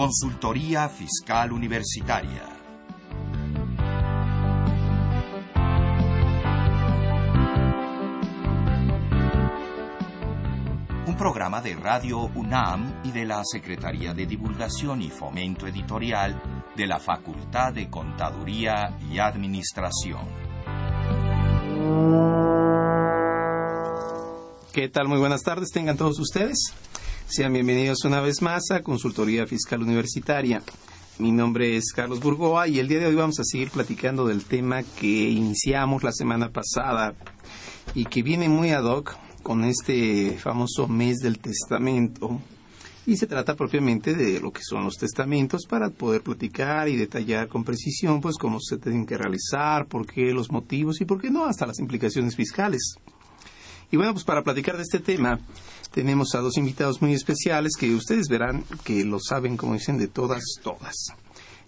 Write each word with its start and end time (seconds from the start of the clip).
Consultoría 0.00 0.88
Fiscal 0.88 1.52
Universitaria. 1.52 2.42
Un 11.06 11.16
programa 11.18 11.60
de 11.60 11.74
Radio 11.74 12.30
UNAM 12.34 13.02
y 13.04 13.10
de 13.10 13.26
la 13.26 13.44
Secretaría 13.44 14.14
de 14.14 14.24
Divulgación 14.24 15.02
y 15.02 15.10
Fomento 15.10 15.66
Editorial 15.66 16.40
de 16.74 16.86
la 16.86 16.98
Facultad 16.98 17.74
de 17.74 17.90
Contaduría 17.90 18.96
y 19.12 19.18
Administración. 19.18 20.26
¿Qué 24.72 24.88
tal? 24.88 25.08
Muy 25.08 25.18
buenas 25.18 25.42
tardes, 25.42 25.70
tengan 25.70 25.98
todos 25.98 26.18
ustedes. 26.18 26.72
Sean 27.30 27.52
bienvenidos 27.52 28.04
una 28.04 28.20
vez 28.20 28.42
más 28.42 28.72
a 28.72 28.82
Consultoría 28.82 29.46
Fiscal 29.46 29.82
Universitaria. 29.82 30.64
Mi 31.20 31.30
nombre 31.30 31.76
es 31.76 31.92
Carlos 31.92 32.18
Burgoa 32.18 32.66
y 32.66 32.80
el 32.80 32.88
día 32.88 32.98
de 32.98 33.06
hoy 33.06 33.14
vamos 33.14 33.38
a 33.38 33.44
seguir 33.44 33.70
platicando 33.70 34.26
del 34.26 34.44
tema 34.44 34.82
que 34.82 35.30
iniciamos 35.30 36.02
la 36.02 36.10
semana 36.10 36.50
pasada 36.50 37.14
y 37.94 38.06
que 38.06 38.24
viene 38.24 38.48
muy 38.48 38.70
ad 38.70 38.82
hoc 38.82 39.16
con 39.44 39.62
este 39.62 40.38
famoso 40.38 40.88
mes 40.88 41.18
del 41.18 41.38
testamento. 41.38 42.40
Y 43.06 43.16
se 43.16 43.28
trata 43.28 43.54
propiamente 43.54 44.14
de 44.14 44.40
lo 44.40 44.50
que 44.50 44.64
son 44.64 44.82
los 44.82 44.96
testamentos 44.96 45.66
para 45.68 45.90
poder 45.90 46.22
platicar 46.22 46.88
y 46.88 46.96
detallar 46.96 47.46
con 47.46 47.62
precisión 47.62 48.20
pues 48.20 48.38
cómo 48.38 48.58
se 48.58 48.76
tienen 48.78 49.06
que 49.06 49.16
realizar, 49.16 49.86
por 49.86 50.04
qué 50.04 50.32
los 50.32 50.50
motivos 50.50 51.00
y 51.00 51.04
por 51.04 51.20
qué 51.20 51.30
no 51.30 51.44
hasta 51.44 51.64
las 51.64 51.78
implicaciones 51.78 52.34
fiscales. 52.34 52.96
Y 53.90 53.96
bueno, 53.96 54.12
pues 54.12 54.24
para 54.24 54.42
platicar 54.42 54.76
de 54.76 54.82
este 54.82 55.00
tema, 55.00 55.40
tenemos 55.92 56.34
a 56.34 56.40
dos 56.40 56.56
invitados 56.56 57.02
muy 57.02 57.12
especiales 57.14 57.72
que 57.78 57.94
ustedes 57.94 58.28
verán 58.28 58.64
que 58.84 59.04
lo 59.04 59.18
saben, 59.18 59.56
como 59.56 59.74
dicen, 59.74 59.98
de 59.98 60.08
todas, 60.08 60.42
todas. 60.62 61.14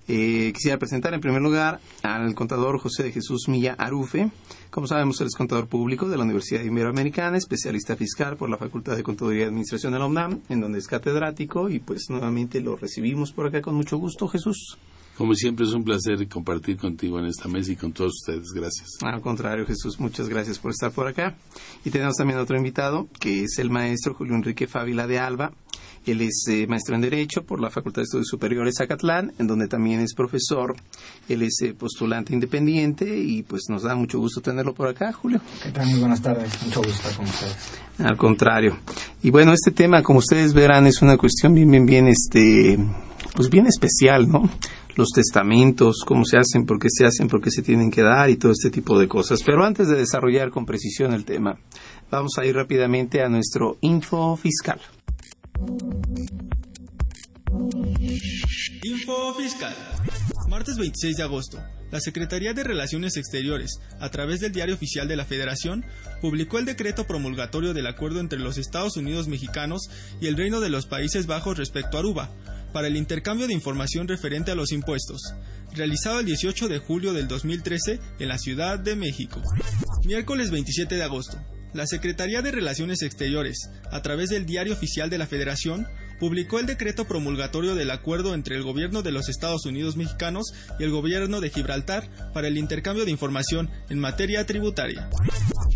Eh, 0.09 0.53
quisiera 0.53 0.79
presentar 0.79 1.15
en 1.15 1.21
primer 1.21 1.41
lugar 1.41 1.81
al 2.03 2.35
contador 2.35 2.79
José 2.79 3.05
de 3.05 3.13
Jesús 3.13 3.49
Milla 3.49 3.75
Arufe. 3.79 4.31
Como 4.71 4.87
sabemos, 4.87 5.21
él 5.21 5.29
es 5.29 5.37
contador 5.37 5.69
público 5.69 6.09
de 6.09 6.17
la 6.17 6.25
Universidad 6.25 6.63
Iberoamericana, 6.63 7.37
especialista 7.37 7.95
fiscal 7.97 8.37
por 8.37 8.51
la 8.51 8.57
Facultad 8.57 8.97
de 8.97 9.03
Contaduría 9.03 9.45
y 9.45 9.47
Administración 9.47 9.93
de 9.93 9.99
la 9.99 10.07
UNAM, 10.07 10.41
en 10.49 10.61
donde 10.61 10.79
es 10.79 10.87
catedrático, 10.87 11.69
y 11.69 11.79
pues 11.79 12.07
nuevamente 12.09 12.61
lo 12.61 12.77
recibimos 12.77 13.33
por 13.33 13.47
acá 13.47 13.61
con 13.61 13.75
mucho 13.75 13.97
gusto, 13.97 14.29
Jesús. 14.29 14.79
Como 15.17 15.35
siempre 15.35 15.67
es 15.67 15.73
un 15.73 15.85
placer 15.85 16.27
compartir 16.29 16.79
contigo 16.79 17.19
en 17.19 17.27
esta 17.27 17.49
mesa 17.49 17.73
y 17.73 17.77
con 17.77 17.93
todos 17.93 18.13
ustedes. 18.21 18.49
Gracias. 18.55 18.89
Al 19.03 19.21
contrario, 19.21 19.67
Jesús, 19.67 20.01
muchas 20.01 20.29
gracias 20.29 20.59
por 20.59 20.71
estar 20.71 20.91
por 20.91 21.07
acá. 21.07 21.37
Y 21.85 21.91
tenemos 21.91 22.17
también 22.17 22.39
otro 22.39 22.57
invitado, 22.57 23.09
que 23.21 23.45
es 23.45 23.59
el 23.59 23.71
maestro 23.71 24.15
Julio 24.15 24.35
Enrique 24.35 24.67
Fávila 24.67 25.07
de 25.07 25.19
Alba. 25.19 25.53
Él 26.05 26.21
es 26.21 26.47
eh, 26.49 26.67
maestro 26.67 26.97
en 26.97 27.03
Derecho 27.03 27.45
por 27.45 27.61
la 27.61 27.71
Facultad 27.71 28.03
de 28.03 28.05
Estudios 28.05 28.27
Superiores 28.29 28.75
Zacatlán, 28.79 29.33
en 29.39 29.47
donde 29.47 29.69
también 29.69 30.01
es 30.01 30.15
profesor. 30.15 30.75
Él 31.29 31.43
es 31.43 31.61
eh, 31.63 31.75
postulante 31.75 32.33
independiente 32.33 33.19
y 33.19 33.43
pues 33.43 33.63
nos 33.69 33.85
da 33.85 33.95
mucho 33.95 34.19
gusto 34.19 34.41
tenerlo 34.41 34.75
por 34.75 34.89
acá, 34.89 35.13
Julio. 35.13 35.41
¿Qué 35.63 35.71
tal? 35.71 35.87
Muy 35.87 36.01
buenas 36.01 36.21
tardes. 36.21 36.61
Mucho 36.65 36.81
gusto 36.81 36.95
estar 36.95 37.15
con 37.15 37.27
ustedes. 37.27 37.57
Al 37.99 38.17
contrario. 38.17 38.79
Y 39.23 39.31
bueno, 39.31 39.53
este 39.53 39.71
tema, 39.71 40.03
como 40.03 40.19
ustedes 40.19 40.55
verán, 40.55 40.87
es 40.87 41.03
una 41.03 41.17
cuestión 41.17 41.55
bien, 41.55 41.71
bien, 41.71 41.87
bien, 41.87 42.09
este, 42.09 42.79
pues 43.37 43.49
bien 43.49 43.69
especial, 43.69 44.29
¿no? 44.29 44.51
Los 44.97 45.09
testamentos, 45.11 46.03
cómo 46.07 46.25
se 46.25 46.39
hacen, 46.39 46.67
por 46.67 46.79
qué 46.79 46.89
se 46.91 47.07
hacen, 47.07 47.29
por 47.29 47.41
qué 47.41 47.51
se 47.51 47.63
tienen 47.63 47.91
que 47.91 48.03
dar 48.03 48.31
y 48.31 48.37
todo 48.37 48.53
este 48.53 48.71
tipo 48.71 48.99
de 48.99 49.09
cosas. 49.09 49.41
Pero 49.45 49.65
antes 49.65 49.89
de 49.89 49.97
desarrollar 49.97 50.51
con 50.51 50.67
precisión 50.67 51.13
el 51.13 51.25
tema, 51.25 51.59
vamos 52.11 52.33
a 52.39 52.45
ir 52.45 52.55
rápidamente 52.55 53.23
a 53.23 53.29
nuestro 53.29 53.79
info 53.81 54.37
fiscal. 54.37 54.81
Info 58.83 59.35
fiscal. 59.35 59.75
Martes 60.49 60.77
26 60.77 61.17
de 61.17 61.23
agosto. 61.23 61.59
La 61.91 62.01
Secretaría 62.01 62.55
de 62.55 62.65
Relaciones 62.65 63.19
Exteriores, 63.19 63.79
a 64.01 64.09
través 64.11 64.41
del 64.41 64.53
Diario 64.53 64.75
Oficial 64.75 65.09
de 65.09 65.17
la 65.17 65.27
Federación, 65.27 65.85
publicó 66.23 66.59
el 66.59 66.65
decreto 66.65 67.07
promulgatorio 67.07 67.75
del 67.75 67.87
acuerdo 67.87 68.19
entre 68.19 68.39
los 68.39 68.57
Estados 68.57 68.97
Unidos 68.97 69.29
mexicanos 69.29 69.91
y 70.19 70.27
el 70.27 70.37
Reino 70.37 70.61
de 70.61 70.71
los 70.71 70.87
Países 70.87 71.27
Bajos 71.27 71.59
respecto 71.59 71.99
a 71.99 72.01
Aruba, 72.01 72.31
para 72.73 72.89
el 72.89 72.97
intercambio 72.97 73.47
de 73.47 73.55
información 73.55 74.09
referente 74.09 74.51
a 74.51 74.55
los 74.55 74.73
impuestos, 74.73 75.35
realizado 75.75 76.21
el 76.21 76.27
18 76.27 76.69
de 76.69 76.79
julio 76.79 77.13
del 77.13 77.29
2013 77.29 78.01
en 78.19 78.29
la 78.29 78.39
Ciudad 78.39 78.79
de 78.79 78.97
México. 78.97 79.43
Miércoles 80.05 80.51
27 80.51 80.97
de 80.97 81.03
agosto. 81.03 81.39
La 81.75 81.87
Secretaría 81.87 82.43
de 82.43 82.51
Relaciones 82.51 83.01
Exteriores, 83.03 83.71
a 83.91 84.03
través 84.03 84.29
del 84.29 84.45
Diario 84.45 84.75
Oficial 84.75 85.09
de 85.09 85.17
la 85.17 85.27
Federación, 85.27 85.87
publicó 86.23 86.61
el 86.61 86.67
decreto 86.67 87.07
promulgatorio 87.07 87.75
del 87.75 87.91
acuerdo 87.91 88.35
entre 88.35 88.55
el 88.55 88.63
gobierno 88.63 89.03
de 89.03 89.11
los 89.11 89.29
Estados 89.29 89.67
Unidos 89.67 89.97
mexicanos 89.97 90.53
y 90.79 90.85
el 90.85 90.91
gobierno 90.91 91.41
de 91.41 91.51
Gibraltar 91.51 92.09
para 92.33 92.47
el 92.47 92.59
intercambio 92.59 93.05
de 93.05 93.11
información 93.11 93.71
en 93.89 93.99
materia 93.99 94.47
tributaria. 94.47 95.11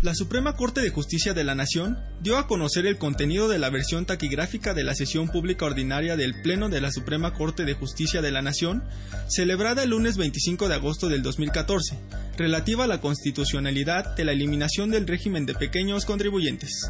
La 0.03 0.15
Suprema 0.15 0.55
Corte 0.55 0.81
de 0.81 0.91
Justicia 0.91 1.33
de 1.33 1.43
la 1.43 1.55
Nación 1.55 1.97
dio 2.19 2.37
a 2.37 2.47
conocer 2.47 2.85
el 2.85 2.97
contenido 2.97 3.47
de 3.47 3.59
la 3.59 3.69
versión 3.69 4.05
taquigráfica 4.05 4.73
de 4.73 4.83
la 4.83 4.95
sesión 4.95 5.27
pública 5.27 5.65
ordinaria 5.65 6.15
del 6.15 6.41
Pleno 6.41 6.69
de 6.69 6.81
la 6.81 6.91
Suprema 6.91 7.33
Corte 7.33 7.63
de 7.63 7.73
Justicia 7.73 8.21
de 8.21 8.31
la 8.31 8.41
Nación, 8.41 8.83
celebrada 9.27 9.83
el 9.83 9.91
lunes 9.91 10.17
25 10.17 10.67
de 10.67 10.75
agosto 10.75 11.09
del 11.09 11.21
2014, 11.21 11.97
relativa 12.37 12.85
a 12.85 12.87
la 12.87 13.01
constitucionalidad 13.01 14.15
de 14.15 14.25
la 14.25 14.31
eliminación 14.31 14.89
del 14.89 15.07
régimen 15.07 15.45
de 15.45 15.53
pequeños 15.53 16.05
contribuyentes. 16.05 16.87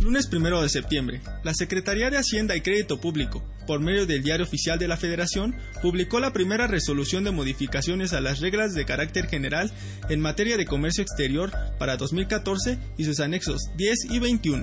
Lunes 0.00 0.28
1 0.32 0.62
de 0.62 0.68
septiembre, 0.68 1.20
la 1.42 1.54
Secretaría 1.54 2.10
de 2.10 2.18
Hacienda 2.18 2.56
y 2.56 2.60
Crédito 2.60 3.00
Público, 3.00 3.44
por 3.66 3.80
medio 3.80 4.06
del 4.06 4.22
Diario 4.22 4.46
Oficial 4.46 4.78
de 4.78 4.88
la 4.88 4.96
Federación, 4.96 5.54
publicó 5.82 6.20
la 6.20 6.32
primera 6.32 6.66
resolución 6.66 7.24
de 7.24 7.30
modificaciones 7.30 8.12
a 8.12 8.20
las 8.20 8.40
reglas 8.40 8.74
de 8.74 8.84
carácter 8.84 9.26
general 9.26 9.70
en 10.08 10.20
materia 10.20 10.56
de 10.56 10.66
comercio 10.66 11.02
exterior 11.02 11.52
para 11.78 11.96
2014 11.96 12.78
y 12.96 13.04
sus 13.04 13.20
anexos 13.20 13.60
10 13.76 14.10
y 14.10 14.18
21. 14.18 14.59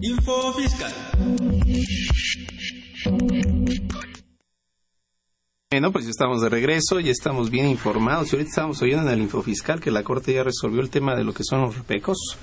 Info 0.00 0.54
Fiscal. 0.54 0.92
Bueno, 5.72 5.90
pues 5.90 6.04
ya 6.04 6.10
estamos 6.10 6.42
de 6.42 6.50
regreso, 6.50 7.00
ya 7.00 7.12
estamos 7.12 7.48
bien 7.48 7.66
informados. 7.66 8.30
Y 8.30 8.36
ahorita 8.36 8.50
estamos 8.50 8.82
oyendo 8.82 9.08
en 9.08 9.14
el 9.14 9.22
Info 9.22 9.40
Fiscal 9.40 9.80
que 9.80 9.90
la 9.90 10.02
Corte 10.02 10.34
ya 10.34 10.42
resolvió 10.44 10.82
el 10.82 10.90
tema 10.90 11.16
de 11.16 11.24
lo 11.24 11.32
que 11.32 11.44
son 11.44 11.62
los 11.62 11.74
repecos, 11.74 12.36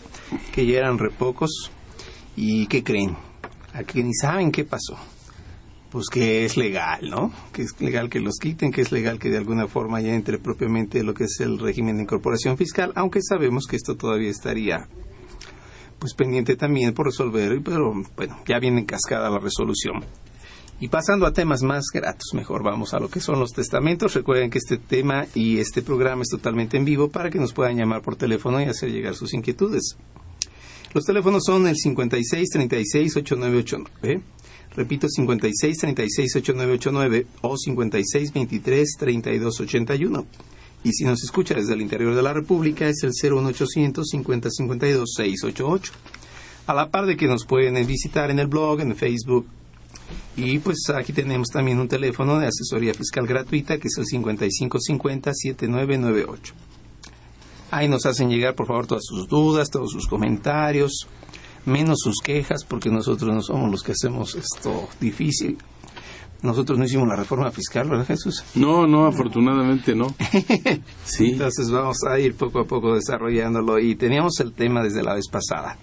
que 0.51 0.65
ya 0.65 0.79
eran 0.79 0.97
repocos. 0.97 1.69
¿Y 2.35 2.65
qué 2.65 2.83
creen? 2.83 3.15
Aquí 3.71 4.01
ni 4.01 4.15
saben 4.15 4.51
qué 4.51 4.65
pasó 4.65 4.97
pues 5.91 6.07
que 6.11 6.43
es 6.43 6.57
legal, 6.57 7.07
¿no? 7.07 7.31
Que 7.53 7.61
es 7.61 7.79
legal 7.79 8.09
que 8.09 8.19
los 8.19 8.37
quiten, 8.39 8.71
que 8.71 8.81
es 8.81 8.91
legal 8.91 9.19
que 9.19 9.29
de 9.29 9.37
alguna 9.37 9.67
forma 9.67 10.01
ya 10.01 10.15
entre 10.15 10.39
propiamente 10.39 11.03
lo 11.03 11.13
que 11.13 11.25
es 11.25 11.39
el 11.39 11.59
régimen 11.59 11.97
de 11.97 12.03
incorporación 12.03 12.57
fiscal, 12.57 12.93
aunque 12.95 13.21
sabemos 13.21 13.67
que 13.67 13.75
esto 13.75 13.95
todavía 13.95 14.31
estaría 14.31 14.87
pues 15.99 16.15
pendiente 16.15 16.55
también 16.55 16.95
por 16.95 17.05
resolver, 17.05 17.61
pero 17.63 17.93
bueno, 18.15 18.37
ya 18.47 18.57
viene 18.57 18.79
en 18.79 18.85
cascada 18.85 19.29
la 19.29 19.37
resolución. 19.37 20.03
Y 20.81 20.87
pasando 20.87 21.25
a 21.25 21.33
temas 21.33 21.61
más 21.61 21.85
gratos, 21.93 22.33
mejor 22.33 22.63
vamos 22.63 22.93
a 22.93 22.99
lo 22.99 23.09
que 23.09 23.19
son 23.19 23.39
los 23.39 23.51
testamentos. 23.51 24.13
Recuerden 24.13 24.49
que 24.49 24.59
este 24.59 24.77
tema 24.77 25.25
y 25.35 25.59
este 25.59 25.81
programa 25.81 26.21
es 26.21 26.29
totalmente 26.29 26.77
en 26.77 26.85
vivo 26.85 27.09
para 27.09 27.29
que 27.29 27.39
nos 27.39 27.53
puedan 27.53 27.75
llamar 27.75 28.01
por 28.01 28.15
teléfono 28.15 28.61
y 28.61 28.65
hacer 28.65 28.89
llegar 28.89 29.15
sus 29.15 29.33
inquietudes. 29.33 29.97
Los 30.93 31.05
teléfonos 31.05 31.43
son 31.45 31.67
el 31.67 31.75
56 31.75 32.49
36 32.49 33.17
8989 33.17 34.21
Repito, 34.75 35.09
56 35.09 35.77
36 35.77 36.35
8989 36.37 37.27
o 37.41 37.57
56 37.57 38.33
23 38.33 38.95
32 38.97 39.59
81. 39.59 40.25
Y 40.83 40.93
si 40.93 41.03
nos 41.03 41.23
escucha 41.23 41.55
desde 41.55 41.73
el 41.73 41.81
interior 41.81 42.15
de 42.15 42.21
la 42.21 42.33
República 42.33 42.87
es 42.87 43.03
el 43.03 43.11
01800 43.11 44.07
50 44.07 44.49
52 44.49 45.13
688. 45.15 45.93
A 46.67 46.73
la 46.73 46.89
par 46.89 47.07
de 47.07 47.17
que 47.17 47.27
nos 47.27 47.45
pueden 47.45 47.85
visitar 47.85 48.29
en 48.31 48.39
el 48.39 48.47
blog, 48.47 48.79
en 48.81 48.95
Facebook. 48.95 49.47
Y 50.35 50.59
pues 50.59 50.89
aquí 50.95 51.13
tenemos 51.13 51.49
también 51.49 51.79
un 51.79 51.87
teléfono 51.87 52.39
de 52.39 52.47
asesoría 52.47 52.93
fiscal 52.93 53.27
gratuita 53.27 53.77
que 53.77 53.87
es 53.87 53.97
el 53.97 54.05
5550 54.05 55.33
7998. 55.33 56.53
Ahí 57.71 57.87
nos 57.87 58.05
hacen 58.05 58.29
llegar 58.29 58.55
por 58.55 58.67
favor 58.67 58.87
todas 58.87 59.03
sus 59.05 59.27
dudas, 59.27 59.69
todos 59.69 59.91
sus 59.91 60.07
comentarios 60.07 61.07
menos 61.65 61.99
sus 61.99 62.17
quejas, 62.21 62.63
porque 62.65 62.89
nosotros 62.89 63.33
no 63.33 63.41
somos 63.41 63.71
los 63.71 63.83
que 63.83 63.93
hacemos 63.93 64.35
esto 64.35 64.89
difícil. 64.99 65.57
Nosotros 66.41 66.79
no 66.79 66.85
hicimos 66.85 67.07
la 67.07 67.17
reforma 67.17 67.51
fiscal, 67.51 67.89
¿verdad, 67.89 68.07
Jesús? 68.07 68.45
No, 68.55 68.87
no, 68.87 69.05
afortunadamente 69.05 69.93
no. 69.93 70.07
sí. 71.03 71.31
Entonces 71.31 71.69
vamos 71.69 71.97
a 72.09 72.17
ir 72.17 72.35
poco 72.35 72.61
a 72.61 72.65
poco 72.65 72.95
desarrollándolo 72.95 73.77
y 73.77 73.95
teníamos 73.95 74.39
el 74.39 74.53
tema 74.53 74.81
desde 74.81 75.03
la 75.03 75.15
vez 75.15 75.27
pasada. 75.29 75.77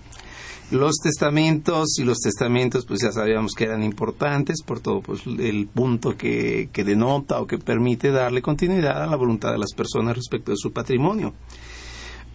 Los 0.71 0.97
testamentos 0.97 1.99
y 1.99 2.05
los 2.05 2.19
testamentos 2.19 2.85
pues 2.87 3.01
ya 3.01 3.13
sabíamos 3.13 3.53
que 3.55 3.65
eran 3.65 3.85
importantes 3.85 4.63
por 4.63 4.81
todo 4.81 5.01
pues 5.01 5.23
el 5.27 5.69
punto 5.69 6.17
que, 6.17 6.71
que 6.73 6.83
denota 6.83 7.41
o 7.41 7.47
que 7.47 7.59
permite 7.59 8.11
darle 8.11 8.43
continuidad 8.43 9.03
a 9.03 9.07
la 9.07 9.17
voluntad 9.17 9.53
de 9.53 9.59
las 9.59 9.73
personas 9.75 10.17
respecto 10.17 10.51
de 10.51 10.57
su 10.57 10.73
patrimonio. 10.73 11.35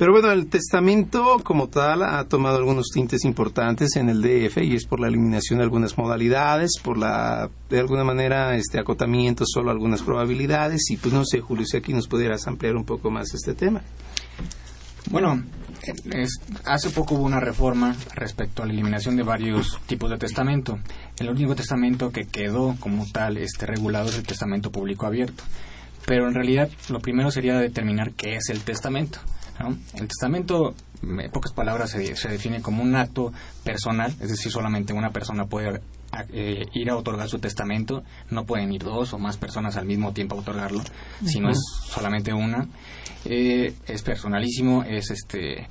Pero 0.01 0.13
bueno, 0.13 0.31
el 0.31 0.47
testamento 0.47 1.41
como 1.43 1.67
tal 1.67 2.01
ha 2.01 2.23
tomado 2.25 2.57
algunos 2.57 2.87
tintes 2.91 3.23
importantes 3.23 3.95
en 3.97 4.09
el 4.09 4.23
DF 4.23 4.57
y 4.63 4.73
es 4.73 4.87
por 4.87 4.99
la 4.99 5.07
eliminación 5.07 5.59
de 5.59 5.63
algunas 5.63 5.95
modalidades, 5.95 6.71
por 6.83 6.97
la, 6.97 7.51
de 7.69 7.79
alguna 7.79 8.03
manera, 8.03 8.55
este 8.55 8.79
acotamiento 8.79 9.43
solo 9.45 9.69
algunas 9.69 10.01
probabilidades 10.01 10.89
y 10.89 10.97
pues 10.97 11.13
no 11.13 11.23
sé, 11.23 11.39
Julio, 11.39 11.67
si 11.67 11.77
aquí 11.77 11.93
nos 11.93 12.07
pudieras 12.07 12.47
ampliar 12.47 12.77
un 12.77 12.83
poco 12.83 13.11
más 13.11 13.31
este 13.35 13.53
tema. 13.53 13.83
Bueno, 15.11 15.43
hace 16.65 16.89
poco 16.89 17.15
hubo 17.15 17.23
una 17.23 17.39
reforma 17.39 17.95
respecto 18.13 18.63
a 18.63 18.65
la 18.65 18.73
eliminación 18.73 19.15
de 19.15 19.23
varios 19.23 19.79
tipos 19.87 20.09
de 20.09 20.17
testamento. 20.17 20.79
El 21.17 21.29
único 21.29 21.55
testamento 21.55 22.11
que 22.11 22.27
quedó 22.27 22.75
como 22.79 23.05
tal 23.11 23.37
este, 23.37 23.65
regulado 23.65 24.09
es 24.09 24.17
el 24.17 24.23
testamento 24.23 24.71
público 24.71 25.05
abierto. 25.05 25.43
Pero 26.05 26.27
en 26.27 26.33
realidad 26.33 26.69
lo 26.89 26.99
primero 26.99 27.31
sería 27.31 27.59
determinar 27.59 28.13
qué 28.13 28.35
es 28.35 28.49
el 28.49 28.61
testamento. 28.61 29.19
El 29.93 30.07
testamento, 30.07 30.73
en 31.03 31.29
pocas 31.31 31.53
palabras, 31.53 31.91
se, 31.91 32.15
se, 32.15 32.29
define 32.29 32.61
como 32.61 32.81
un 32.81 32.95
acto 32.95 33.31
personal, 33.63 34.11
es 34.19 34.29
decir, 34.29 34.51
solamente 34.51 34.91
una 34.91 35.11
persona 35.11 35.45
puede 35.45 35.81
eh, 36.33 36.65
ir 36.73 36.89
a 36.89 36.97
otorgar 36.97 37.29
su 37.29 37.39
testamento, 37.39 38.03
no 38.29 38.45
pueden 38.45 38.71
ir 38.71 38.83
dos 38.83 39.13
o 39.13 39.19
más 39.19 39.37
personas 39.37 39.77
al 39.77 39.85
mismo 39.85 40.13
tiempo 40.13 40.35
a 40.35 40.39
otorgarlo, 40.39 40.81
sino 41.25 41.49
es 41.49 41.59
solamente 41.87 42.33
una. 42.33 42.67
Eh, 43.25 43.73
es 43.87 44.01
personalísimo, 44.01 44.83
es 44.83 45.11
este 45.11 45.67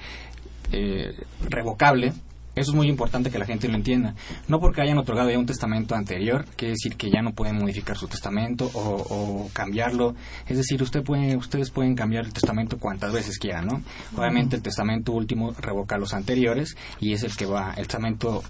eh, 0.72 1.14
revocable, 1.48 2.12
eso 2.56 2.72
es 2.72 2.76
muy 2.76 2.88
importante 2.88 3.30
que 3.30 3.38
la 3.38 3.46
gente 3.46 3.68
lo 3.68 3.74
entienda. 3.74 4.14
No 4.48 4.58
porque 4.58 4.82
hayan 4.82 4.98
otorgado 4.98 5.30
ya 5.30 5.38
un 5.38 5.46
testamento 5.46 5.94
anterior, 5.94 6.44
quiere 6.56 6.72
decir 6.72 6.96
que 6.96 7.10
ya 7.10 7.22
no 7.22 7.32
pueden 7.32 7.56
modificar 7.56 7.96
su 7.96 8.08
testamento 8.08 8.70
o, 8.74 9.48
cambiarlo. 9.52 10.14
Es 10.46 10.56
decir, 10.56 10.82
usted 10.82 11.02
puede, 11.02 11.36
ustedes 11.36 11.70
pueden 11.70 11.94
cambiar 11.94 12.24
el 12.24 12.32
testamento 12.32 12.78
cuantas 12.78 13.12
veces 13.12 13.38
quieran, 13.38 13.66
¿no? 13.66 13.82
Obviamente 14.16 14.56
el 14.56 14.62
testamento 14.62 15.12
último 15.12 15.52
revoca 15.52 15.96
los 15.96 16.12
anteriores 16.12 16.76
y 16.98 17.12
es 17.12 17.22
el 17.22 17.36
que 17.36 17.46
va, 17.46 17.70
el 17.76 17.86
testamento, 17.86 18.42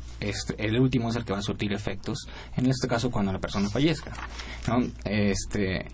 el 0.59 0.81
último 0.81 1.11
es 1.11 1.17
el 1.17 1.25
que 1.25 1.33
va 1.33 1.41
a 1.41 1.43
surtir 1.43 1.73
efectos, 1.73 2.27
en 2.57 2.67
este 2.67 2.89
caso 2.89 3.11
cuando 3.11 3.33
la 3.33 3.39
persona 3.39 3.69
fallezca, 3.69 4.13
¿no? 4.67 4.87
Este, 5.05 5.87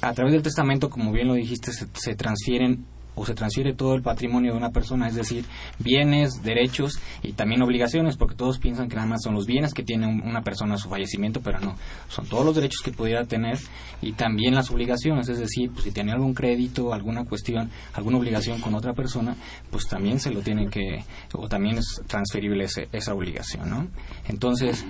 a 0.00 0.12
través 0.12 0.32
del 0.32 0.42
testamento, 0.42 0.90
como 0.90 1.12
bien 1.12 1.28
lo 1.28 1.34
dijiste, 1.34 1.70
se 1.72 2.14
transfieren 2.16 2.86
o 3.16 3.24
se 3.24 3.34
transfiere 3.34 3.72
todo 3.72 3.94
el 3.94 4.02
patrimonio 4.02 4.52
de 4.52 4.58
una 4.58 4.70
persona, 4.70 5.08
es 5.08 5.14
decir, 5.14 5.44
bienes, 5.78 6.42
derechos 6.42 7.00
y 7.22 7.32
también 7.32 7.62
obligaciones, 7.62 8.16
porque 8.16 8.36
todos 8.36 8.58
piensan 8.58 8.88
que 8.88 8.94
nada 8.94 9.08
más 9.08 9.22
son 9.22 9.34
los 9.34 9.46
bienes 9.46 9.74
que 9.74 9.82
tiene 9.82 10.06
una 10.06 10.42
persona 10.42 10.74
a 10.74 10.78
su 10.78 10.88
fallecimiento, 10.88 11.40
pero 11.40 11.58
no, 11.58 11.74
son 12.08 12.26
todos 12.26 12.44
los 12.44 12.54
derechos 12.54 12.82
que 12.84 12.92
pudiera 12.92 13.24
tener 13.24 13.58
y 14.02 14.12
también 14.12 14.54
las 14.54 14.70
obligaciones, 14.70 15.28
es 15.28 15.38
decir, 15.38 15.70
pues 15.72 15.84
si 15.84 15.90
tiene 15.90 16.12
algún 16.12 16.34
crédito, 16.34 16.92
alguna 16.92 17.24
cuestión, 17.24 17.70
alguna 17.94 18.18
obligación 18.18 18.60
con 18.60 18.74
otra 18.74 18.92
persona, 18.92 19.34
pues 19.70 19.88
también 19.88 20.20
se 20.20 20.30
lo 20.30 20.40
tiene 20.40 20.68
que, 20.68 21.02
o 21.32 21.48
también 21.48 21.78
es 21.78 22.02
transferible 22.06 22.66
esa 22.92 23.14
obligación, 23.14 23.70
¿no? 23.70 23.88
Entonces, 24.28 24.84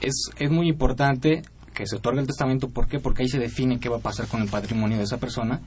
es, 0.00 0.30
es 0.38 0.50
muy 0.50 0.68
importante 0.68 1.42
que 1.74 1.86
se 1.86 1.96
otorgue 1.96 2.20
el 2.20 2.26
testamento, 2.26 2.68
¿por 2.68 2.88
qué? 2.88 2.98
Porque 2.98 3.22
ahí 3.22 3.28
se 3.28 3.38
define 3.38 3.78
qué 3.78 3.88
va 3.88 3.98
a 3.98 4.00
pasar 4.00 4.26
con 4.26 4.42
el 4.42 4.48
patrimonio 4.48 4.98
de 4.98 5.04
esa 5.04 5.18
persona 5.18 5.60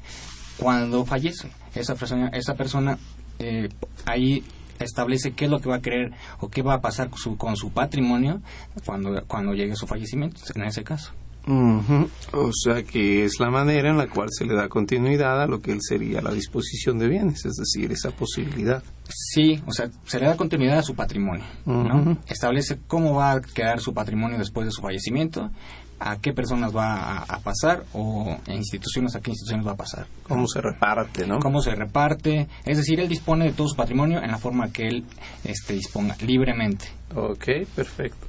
cuando 0.57 1.05
fallece. 1.05 1.49
Esa 1.75 1.95
persona, 1.95 2.29
esa 2.29 2.55
persona 2.55 2.97
eh, 3.39 3.69
ahí 4.05 4.43
establece 4.79 5.33
qué 5.33 5.45
es 5.45 5.51
lo 5.51 5.59
que 5.59 5.69
va 5.69 5.77
a 5.77 5.81
querer 5.81 6.11
o 6.39 6.49
qué 6.49 6.61
va 6.61 6.75
a 6.75 6.81
pasar 6.81 7.09
con 7.09 7.19
su, 7.19 7.37
con 7.37 7.55
su 7.55 7.71
patrimonio 7.71 8.41
cuando, 8.85 9.23
cuando 9.27 9.53
llegue 9.53 9.75
su 9.75 9.87
fallecimiento, 9.87 10.41
en 10.55 10.63
ese 10.63 10.83
caso. 10.83 11.13
O 11.45 12.51
sea 12.53 12.83
que 12.83 13.25
es 13.25 13.39
la 13.39 13.49
manera 13.49 13.89
en 13.89 13.97
la 13.97 14.07
cual 14.07 14.29
se 14.31 14.45
le 14.45 14.55
da 14.55 14.69
continuidad 14.69 15.41
a 15.41 15.47
lo 15.47 15.61
que 15.61 15.71
él 15.71 15.79
sería 15.81 16.21
la 16.21 16.31
disposición 16.31 16.99
de 16.99 17.09
bienes, 17.09 17.45
es 17.45 17.55
decir, 17.55 17.91
esa 17.91 18.11
posibilidad. 18.11 18.83
Sí, 19.09 19.61
o 19.65 19.71
sea, 19.71 19.89
se 20.05 20.19
le 20.19 20.27
da 20.27 20.37
continuidad 20.37 20.79
a 20.79 20.83
su 20.83 20.95
patrimonio, 20.95 21.43
¿no? 21.65 22.17
Establece 22.27 22.79
cómo 22.87 23.15
va 23.15 23.33
a 23.33 23.41
quedar 23.41 23.79
su 23.81 23.93
patrimonio 23.93 24.37
después 24.37 24.65
de 24.65 24.71
su 24.71 24.81
fallecimiento 24.81 25.51
a 25.99 26.17
qué 26.17 26.33
personas 26.33 26.75
va 26.75 27.19
a, 27.19 27.39
pasar 27.39 27.83
o 27.93 28.37
en 28.47 28.55
instituciones 28.55 29.15
a 29.15 29.21
qué 29.21 29.31
instituciones 29.31 29.65
va 29.65 29.71
a 29.71 29.77
pasar. 29.77 30.05
Cómo 30.23 30.47
se 30.47 30.59
reparte, 30.59 31.25
¿no? 31.25 31.39
Cómo 31.39 31.61
se 31.61 31.73
reparte. 31.75 32.47
Es 32.65 32.77
decir, 32.77 32.99
él 32.99 33.07
dispone 33.07 33.45
de 33.45 33.53
todo 33.53 33.67
su 33.69 33.75
patrimonio 33.75 34.21
en 34.21 34.29
la 34.29 34.37
forma 34.37 34.71
que 34.71 34.87
él 34.87 35.05
este, 35.45 35.73
disponga, 35.73 36.15
libremente. 36.21 36.87
Ok, 37.15 37.47
perfecto. 37.73 38.27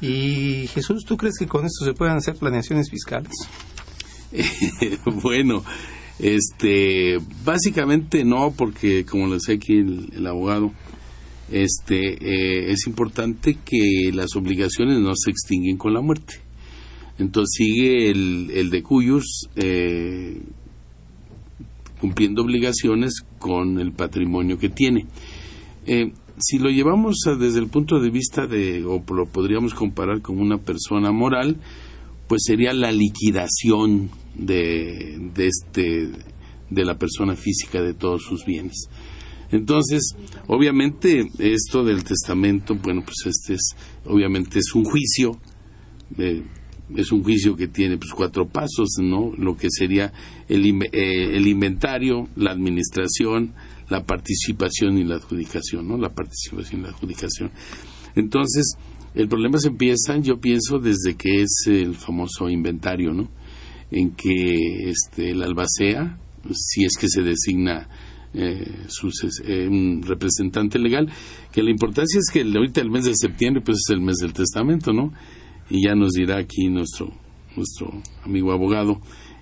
Y 0.00 0.66
Jesús, 0.68 1.04
¿tú 1.04 1.16
crees 1.16 1.36
que 1.38 1.46
con 1.46 1.66
esto 1.66 1.84
se 1.84 1.92
pueden 1.92 2.16
hacer 2.16 2.36
planeaciones 2.36 2.90
fiscales? 2.90 3.32
bueno, 5.22 5.62
este, 6.18 7.18
básicamente 7.44 8.24
no, 8.24 8.52
porque 8.56 9.04
como 9.04 9.26
lo 9.26 9.34
decía 9.34 9.54
aquí 9.54 9.78
el, 9.78 10.26
abogado, 10.26 10.72
este, 11.50 12.14
eh, 12.14 12.72
es 12.72 12.86
importante 12.86 13.58
que 13.64 14.10
las 14.12 14.36
obligaciones 14.36 14.98
no 15.00 15.12
se 15.14 15.30
extinguen 15.30 15.76
con 15.76 15.92
la 15.92 16.00
muerte. 16.00 16.40
Entonces 17.18 17.54
sigue 17.56 18.10
el, 18.10 18.70
de 18.70 18.82
Cuyos 18.82 19.48
eh, 19.56 20.40
cumpliendo 22.00 22.42
obligaciones 22.42 23.22
con 23.38 23.78
el 23.78 23.92
patrimonio 23.92 24.58
que 24.58 24.70
tiene. 24.70 25.06
Eh, 25.86 26.12
si 26.40 26.58
lo 26.58 26.70
llevamos 26.70 27.18
desde 27.38 27.58
el 27.58 27.68
punto 27.68 28.00
de 28.00 28.10
vista 28.10 28.46
de, 28.46 28.84
o 28.84 29.02
lo 29.12 29.26
podríamos 29.26 29.74
comparar 29.74 30.22
con 30.22 30.38
una 30.38 30.58
persona 30.58 31.12
moral, 31.12 31.58
pues 32.28 32.42
sería 32.44 32.72
la 32.72 32.92
liquidación 32.92 34.10
de, 34.34 35.30
de, 35.34 35.46
este, 35.46 36.10
de 36.70 36.84
la 36.84 36.98
persona 36.98 37.36
física 37.36 37.82
de 37.82 37.94
todos 37.94 38.22
sus 38.22 38.44
bienes. 38.44 38.88
Entonces, 39.50 40.14
obviamente, 40.46 41.28
esto 41.38 41.84
del 41.84 42.04
testamento, 42.04 42.76
bueno, 42.76 43.02
pues 43.02 43.16
este 43.26 43.54
es, 43.54 43.74
obviamente 44.04 44.60
es 44.60 44.74
un 44.74 44.84
juicio, 44.84 45.32
eh, 46.18 46.44
es 46.94 47.10
un 47.12 47.22
juicio 47.22 47.56
que 47.56 47.68
tiene 47.68 47.98
pues 47.98 48.12
cuatro 48.12 48.48
pasos, 48.48 48.90
¿no? 49.00 49.32
Lo 49.36 49.56
que 49.56 49.68
sería 49.70 50.12
el, 50.48 50.64
eh, 50.92 51.36
el 51.36 51.48
inventario, 51.48 52.28
la 52.36 52.52
administración, 52.52 53.54
la 53.90 54.04
participación 54.04 54.98
y 54.98 55.04
la 55.04 55.16
adjudicación, 55.16 55.86
¿no? 55.86 55.98
La 55.98 56.08
participación 56.08 56.80
y 56.80 56.84
la 56.84 56.90
adjudicación. 56.90 57.50
Entonces, 58.14 58.74
el 59.14 59.28
problema 59.28 59.58
se 59.58 59.68
empieza, 59.68 60.16
yo 60.18 60.40
pienso, 60.40 60.78
desde 60.78 61.16
que 61.16 61.42
es 61.42 61.64
el 61.66 61.94
famoso 61.94 62.48
inventario, 62.48 63.12
¿no? 63.12 63.28
En 63.90 64.12
que 64.12 64.88
este, 64.88 65.30
el 65.30 65.42
albacea, 65.42 66.18
si 66.52 66.84
es 66.84 66.92
que 66.98 67.08
se 67.08 67.22
designa 67.22 67.88
eh, 68.32 68.86
eh, 69.44 69.68
un 69.68 70.02
representante 70.02 70.78
legal, 70.78 71.10
que 71.52 71.62
la 71.62 71.70
importancia 71.70 72.18
es 72.18 72.30
que 72.32 72.42
ahorita 72.42 72.80
el 72.80 72.90
mes 72.90 73.04
de 73.04 73.14
septiembre 73.14 73.62
pues 73.64 73.78
es 73.78 73.90
el 73.90 74.00
mes 74.00 74.16
del 74.16 74.32
testamento, 74.32 74.92
¿no? 74.92 75.12
y 75.70 75.84
ya 75.84 75.94
nos 75.94 76.12
dirá 76.12 76.36
aquí 76.36 76.68
nuestro 76.68 77.12
nuestro 77.56 78.02
amigo 78.24 78.52
abogado 78.52 79.00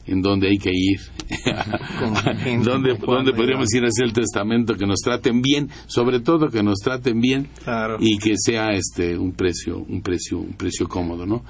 en 0.09 0.23
dónde 0.23 0.49
hay 0.49 0.59
que 0.59 0.71
ir, 0.73 1.01
dónde, 2.65 2.95
dónde 2.95 3.33
podríamos 3.33 3.73
ir 3.75 3.85
a 3.85 3.89
hacer 3.89 4.07
el 4.07 4.13
testamento, 4.13 4.75
que 4.75 4.87
nos 4.87 5.01
traten 5.01 5.43
bien, 5.43 5.69
sobre 5.87 6.21
todo 6.21 6.49
que 6.49 6.63
nos 6.63 6.79
traten 6.79 7.21
bien 7.21 7.49
y 8.01 8.19
que 8.19 8.35
sea 8.37 8.71
este 8.73 9.17
un 9.17 9.33
precio, 9.33 9.79
un 9.79 10.03
precio, 10.03 10.39
un 10.39 10.55
precio 10.55 10.89
cómodo, 10.89 11.27
¿no? 11.27 11.45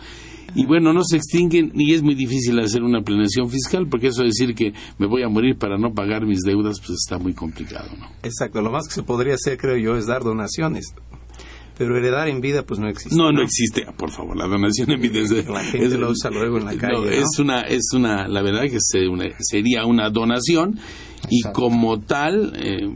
Y 0.55 0.65
bueno, 0.65 0.93
no 0.93 1.03
se 1.05 1.17
extinguen 1.17 1.73
y 1.75 1.93
es 1.93 2.03
muy 2.03 2.15
difícil 2.15 2.59
hacer 2.59 2.83
una 2.83 3.03
planeación 3.03 3.51
fiscal 3.51 3.87
porque 3.87 4.09
eso 4.09 4.23
decir 4.23 4.55
que 4.55 4.73
me 4.99 5.07
voy 5.07 5.23
a 5.23 5.29
morir 5.29 5.57
para 5.59 5.77
no 5.77 5.93
pagar 5.93 6.25
mis 6.25 6.41
deudas, 6.41 6.81
pues 6.81 6.93
está 6.93 7.19
muy 7.19 7.35
complicado, 7.35 7.91
¿no? 7.99 8.07
Exacto, 8.23 8.63
lo 8.63 8.71
más 8.71 8.89
que 8.89 8.95
se 8.95 9.03
podría 9.03 9.35
hacer, 9.35 9.59
creo 9.59 9.77
yo, 9.77 9.97
es 9.97 10.07
dar 10.07 10.23
donaciones 10.23 10.95
pero 11.79 11.97
heredar 11.97 12.29
en 12.29 12.41
vida, 12.41 12.65
pues 12.65 12.81
no 12.81 12.89
existe. 12.89 13.17
No, 13.17 13.31
no, 13.31 13.41
existe, 13.41 13.87
por 13.97 14.11
favor. 14.11 14.37
La 14.37 14.49
donación 14.49 14.91
en 14.91 15.01
vida 15.01 15.21
es. 15.21 15.31
La 15.49 15.63
gente 15.63 15.97
lo 15.97 16.11
usa 16.11 16.29
luego 16.29 16.59
en 16.59 16.65
la 16.65 16.77
calle. 16.77 17.21
Es 17.21 17.39
una, 17.39 17.61
es 17.61 17.93
una, 17.95 18.27
la 18.27 18.43
verdad 18.43 18.63
que 18.65 18.79
sería 18.81 19.87
una 19.87 20.11
donación 20.11 20.79
y 21.31 21.43
como 21.53 22.01
tal. 22.01 22.53
Eh, 22.57 22.93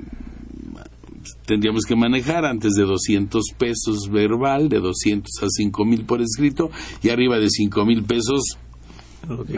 tendríamos 1.46 1.84
que 1.84 1.94
manejar 1.94 2.44
antes 2.44 2.72
de 2.72 2.82
200 2.82 3.44
pesos 3.56 4.08
verbal, 4.10 4.68
de 4.68 4.80
200 4.80 5.30
a 5.42 5.46
5 5.48 5.84
mil 5.84 6.04
por 6.04 6.20
escrito 6.20 6.70
y 7.02 7.10
arriba 7.10 7.38
de 7.38 7.48
5 7.48 7.84
mil 7.84 8.02
pesos 8.02 8.58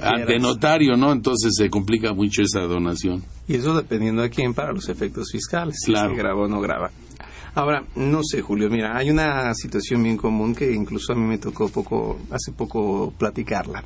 ante 0.02 0.38
notario, 0.38 0.96
¿no? 0.96 1.12
Entonces 1.12 1.54
se 1.56 1.70
complica 1.70 2.12
mucho 2.12 2.42
esa 2.42 2.60
donación. 2.60 3.24
Y 3.48 3.54
eso 3.54 3.74
dependiendo 3.74 4.20
de 4.20 4.28
quién 4.28 4.52
para 4.52 4.72
los 4.72 4.90
efectos 4.90 5.30
fiscales, 5.32 5.76
claro. 5.86 6.10
si 6.10 6.16
graba 6.16 6.42
o 6.42 6.48
no 6.48 6.60
graba. 6.60 6.90
Ahora, 7.56 7.84
no 7.94 8.20
sé, 8.24 8.40
Julio, 8.42 8.68
mira, 8.68 8.96
hay 8.96 9.10
una 9.10 9.54
situación 9.54 10.02
bien 10.02 10.16
común 10.16 10.54
que 10.54 10.72
incluso 10.72 11.12
a 11.12 11.16
mí 11.16 11.22
me 11.22 11.38
tocó 11.38 11.68
poco, 11.68 12.18
hace 12.30 12.50
poco 12.50 13.12
platicarla. 13.16 13.84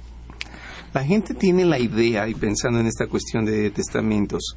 La 0.95 1.05
gente 1.05 1.35
tiene 1.35 1.67
la 1.67 1.79
idea, 1.79 2.27
y 2.29 2.35
pensando 2.35 2.81
en 2.81 2.87
esta 2.87 3.07
cuestión 3.07 3.45
de 3.45 3.71
testamentos, 3.71 4.57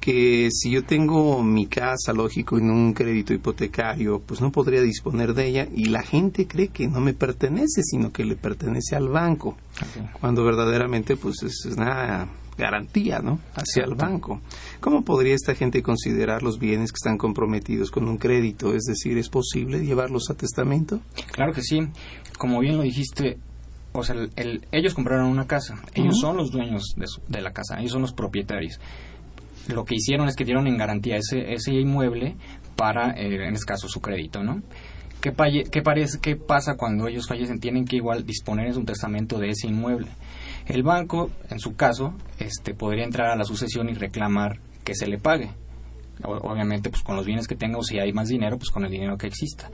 que 0.00 0.48
si 0.50 0.70
yo 0.70 0.82
tengo 0.82 1.40
mi 1.42 1.66
casa, 1.66 2.12
lógico, 2.12 2.58
en 2.58 2.70
un 2.70 2.94
crédito 2.94 3.32
hipotecario, 3.32 4.20
pues 4.20 4.40
no 4.40 4.50
podría 4.50 4.80
disponer 4.80 5.34
de 5.34 5.46
ella 5.46 5.68
y 5.72 5.84
la 5.84 6.02
gente 6.02 6.48
cree 6.48 6.68
que 6.68 6.88
no 6.88 7.00
me 7.00 7.12
pertenece, 7.12 7.82
sino 7.84 8.10
que 8.10 8.24
le 8.24 8.34
pertenece 8.34 8.96
al 8.96 9.08
banco, 9.08 9.56
cuando 10.18 10.42
verdaderamente 10.42 11.16
pues 11.16 11.42
es 11.42 11.64
una 11.76 12.28
garantía, 12.60 13.18
¿no? 13.18 13.40
Hacia 13.54 13.84
el 13.84 13.94
banco. 13.94 14.40
¿Cómo 14.80 15.02
podría 15.02 15.34
esta 15.34 15.54
gente 15.54 15.82
considerar 15.82 16.42
los 16.42 16.58
bienes 16.58 16.92
que 16.92 16.98
están 16.98 17.18
comprometidos 17.18 17.90
con 17.90 18.06
un 18.06 18.18
crédito? 18.18 18.74
Es 18.74 18.84
decir, 18.84 19.18
¿es 19.18 19.28
posible 19.28 19.84
llevarlos 19.84 20.30
a 20.30 20.34
testamento? 20.34 21.00
Claro 21.32 21.52
que 21.52 21.62
sí. 21.62 21.80
Como 22.38 22.60
bien 22.60 22.76
lo 22.76 22.82
dijiste, 22.82 23.38
o 23.92 24.04
sea, 24.04 24.14
ellos 24.70 24.94
compraron 24.94 25.26
una 25.26 25.46
casa, 25.46 25.82
ellos 25.94 26.20
son 26.20 26.36
los 26.36 26.50
dueños 26.50 26.94
de, 26.96 27.06
de 27.26 27.42
la 27.42 27.52
casa, 27.52 27.80
ellos 27.80 27.92
son 27.92 28.02
los 28.02 28.12
propietarios 28.12 28.78
lo 29.68 29.84
que 29.84 29.96
hicieron 29.96 30.28
es 30.28 30.36
que 30.36 30.44
dieron 30.44 30.66
en 30.66 30.76
garantía 30.76 31.16
ese, 31.16 31.52
ese 31.52 31.72
inmueble 31.72 32.36
para, 32.76 33.10
eh, 33.12 33.46
en 33.46 33.54
este 33.54 33.66
caso, 33.66 33.88
su 33.88 34.00
crédito, 34.00 34.42
¿no? 34.42 34.62
¿Qué, 35.20 35.32
qué, 35.70 35.82
parece, 35.82 36.18
¿Qué 36.20 36.36
pasa 36.36 36.76
cuando 36.76 37.06
ellos 37.06 37.26
fallecen? 37.28 37.60
Tienen 37.60 37.84
que 37.84 37.96
igual 37.96 38.24
disponer 38.24 38.68
en 38.68 38.74
su 38.74 38.84
testamento 38.84 39.38
de 39.38 39.50
ese 39.50 39.66
inmueble. 39.66 40.08
El 40.70 40.84
banco, 40.84 41.32
en 41.48 41.58
su 41.58 41.74
caso, 41.74 42.14
este, 42.38 42.74
podría 42.74 43.02
entrar 43.02 43.28
a 43.28 43.34
la 43.34 43.42
sucesión 43.42 43.88
y 43.88 43.94
reclamar 43.94 44.60
que 44.84 44.94
se 44.94 45.08
le 45.08 45.18
pague. 45.18 45.50
Obviamente 46.22 46.90
pues 46.90 47.02
con 47.02 47.16
los 47.16 47.26
bienes 47.26 47.48
que 47.48 47.56
tenga 47.56 47.78
o 47.78 47.82
si 47.82 47.98
hay 47.98 48.12
más 48.12 48.28
dinero 48.28 48.56
pues 48.56 48.70
con 48.70 48.84
el 48.84 48.90
dinero 48.90 49.16
que 49.16 49.26
exista. 49.26 49.68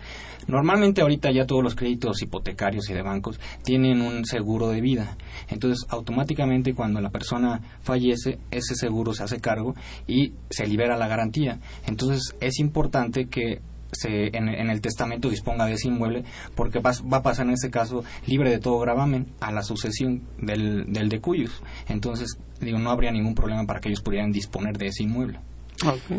Normalmente 0.47 1.03
ahorita 1.03 1.33
ya 1.33 1.45
todos 1.45 1.63
los 1.63 1.75
créditos 1.75 2.23
hipotecarios 2.23 2.89
y 2.89 2.95
de 2.95 3.03
bancos 3.03 3.39
tienen 3.63 4.01
un 4.01 4.25
seguro 4.25 4.69
de 4.69 4.81
vida. 4.81 5.19
Entonces 5.49 5.85
automáticamente 5.91 6.73
cuando 6.73 7.01
la 7.01 7.11
persona 7.11 7.61
fallece 7.83 8.39
ese 8.51 8.75
seguro 8.77 9.13
se 9.13 9.25
hace 9.25 9.41
cargo 9.41 9.75
y 10.07 10.33
se 10.49 10.67
libera 10.67 10.97
la 10.97 11.09
garantía. 11.09 11.59
Entonces 11.87 12.35
es 12.41 12.59
importante 12.59 13.27
que 13.27 13.61
se, 13.93 14.37
en, 14.37 14.49
el 14.49 14.81
testamento 14.81 15.31
disponga 15.31 15.67
de 15.67 15.75
ese 15.75 15.89
inmueble 15.89 16.25
porque 16.55 16.81
va, 16.81 16.93
a 17.13 17.23
pasar 17.23 17.47
en 17.47 17.53
ese 17.53 17.71
caso 17.71 18.05
libre 18.27 18.51
de 18.51 18.59
todo 18.59 18.79
gravamen 18.79 19.27
a 19.41 19.53
la 19.53 19.63
sucesión 19.63 20.23
del, 20.39 20.93
del 20.93 21.09
de 21.09 21.21
cuyos. 21.21 21.63
Entonces 21.89 22.39
digo 22.61 22.79
no 22.79 22.91
habría 22.91 23.13
ningún 23.13 23.35
problema 23.35 23.65
para 23.67 23.81
que 23.81 23.89
ellos 23.89 24.01
pudieran 24.01 24.33
disponer 24.33 24.77
de 24.79 24.87
ese 24.87 25.05
inmueble. 25.05 25.41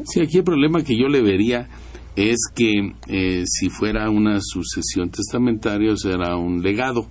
Sí, 0.06 0.22
aquí 0.22 0.38
el 0.38 0.44
problema 0.44 0.84
que 0.84 0.98
yo 0.98 1.08
le 1.08 1.22
vería 1.22 1.68
es 2.16 2.38
que 2.54 2.94
eh, 3.08 3.44
si 3.46 3.70
fuera 3.70 4.10
una 4.10 4.40
sucesión 4.42 5.10
testamentaria, 5.10 5.92
o 5.92 5.98
será 5.98 6.36
un 6.36 6.62
legado, 6.62 7.08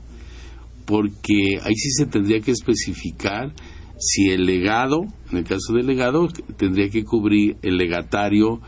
porque 0.85 1.59
ahí 1.63 1.75
sí 1.75 1.91
se 1.91 2.07
tendría 2.07 2.41
que 2.41 2.53
especificar 2.53 3.53
si 3.99 4.31
el 4.31 4.45
legado, 4.45 5.07
en 5.31 5.39
el 5.39 5.45
caso 5.45 5.73
del 5.73 5.87
legado, 5.87 6.29
tendría 6.57 6.91
que 6.91 7.05
cubrir 7.05 7.57
el 7.63 7.77
legatario, 7.77 8.61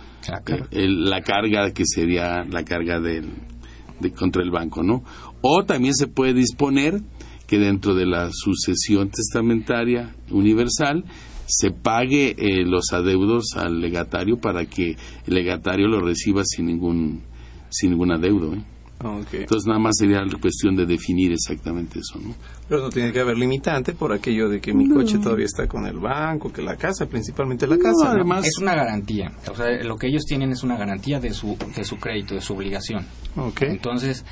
la 0.73 1.23
carga, 1.23 1.71
que 1.73 1.85
sería 1.87 2.45
la 2.45 2.65
carga 2.65 3.01
del, 3.01 3.29
de, 4.01 4.13
contra 4.13 4.43
el 4.43 4.51
banco, 4.51 4.83
¿no? 4.83 5.03
O 5.43 5.65
también 5.65 5.95
se 5.95 6.07
puede 6.07 6.35
disponer 6.35 7.01
que 7.47 7.59
dentro 7.59 7.95
de 7.95 8.07
la 8.07 8.31
sucesión 8.33 9.11
testamentaria 9.11 10.15
universal 10.31 11.05
se 11.47 11.71
pague 11.71 12.35
eh, 12.37 12.65
los 12.65 12.93
adeudos 12.93 13.55
al 13.57 13.81
legatario 13.81 14.39
para 14.39 14.67
que 14.67 14.97
el 15.27 15.35
legatario 15.35 15.89
lo 15.89 16.01
reciba 16.01 16.43
sin 16.45 16.67
ningún 16.67 17.23
sin 17.71 17.91
ningún 17.91 18.13
adeudo. 18.13 18.55
¿eh? 18.55 18.65
Entonces 19.01 19.67
nada 19.67 19.79
más 19.79 19.97
sería 19.97 20.23
cuestión 20.41 20.75
de 20.75 20.85
definir 20.85 21.33
exactamente 21.33 22.01
eso, 22.01 22.19
¿no? 22.19 22.35
Pero 22.69 22.83
no 22.83 22.91
tiene 22.91 23.13
que 23.13 23.21
haber 23.21 23.39
limitante 23.39 23.93
por 23.93 24.13
aquello 24.13 24.49
de 24.49 24.61
que 24.61 24.75
mi 24.75 24.89
coche 24.89 25.19
todavía 25.19 25.47
está 25.47 25.67
con 25.69 25.87
el 25.87 25.99
banco, 25.99 26.53
que 26.53 26.63
la 26.63 26.77
casa, 26.77 27.07
principalmente 27.07 27.67
la 27.67 27.79
casa. 27.79 28.11
Además 28.11 28.47
es 28.47 28.59
una 28.59 28.75
garantía. 28.75 29.33
O 29.51 29.55
sea, 29.55 29.83
lo 29.85 29.97
que 29.97 30.09
ellos 30.09 30.25
tienen 30.25 30.51
es 30.51 30.63
una 30.63 30.77
garantía 30.77 31.21
de 31.21 31.33
su 31.33 31.57
de 31.77 31.85
su 31.85 31.97
crédito, 31.97 32.35
de 32.35 32.41
su 32.41 32.55
obligación. 32.55 33.07
Entonces, 33.61 34.25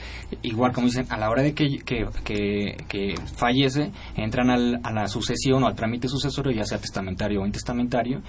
igual 0.43 0.73
como 0.73 0.89
dicen, 0.89 1.07
a 1.11 1.17
la 1.17 1.31
hora 1.31 1.43
de 1.43 1.55
que, 1.55 1.79
que, 1.85 3.15
fallece, 3.37 3.93
entran 4.17 4.51
a 4.51 4.93
la 4.93 5.07
sucesión 5.07 5.63
o 5.63 5.67
al 5.67 5.75
trámite 5.75 6.09
sucesorio, 6.09 6.53
ya 6.53 6.65
sea 6.65 6.79
testamentario 6.79 7.43
o 7.43 7.47
intestamentario, 7.47 8.21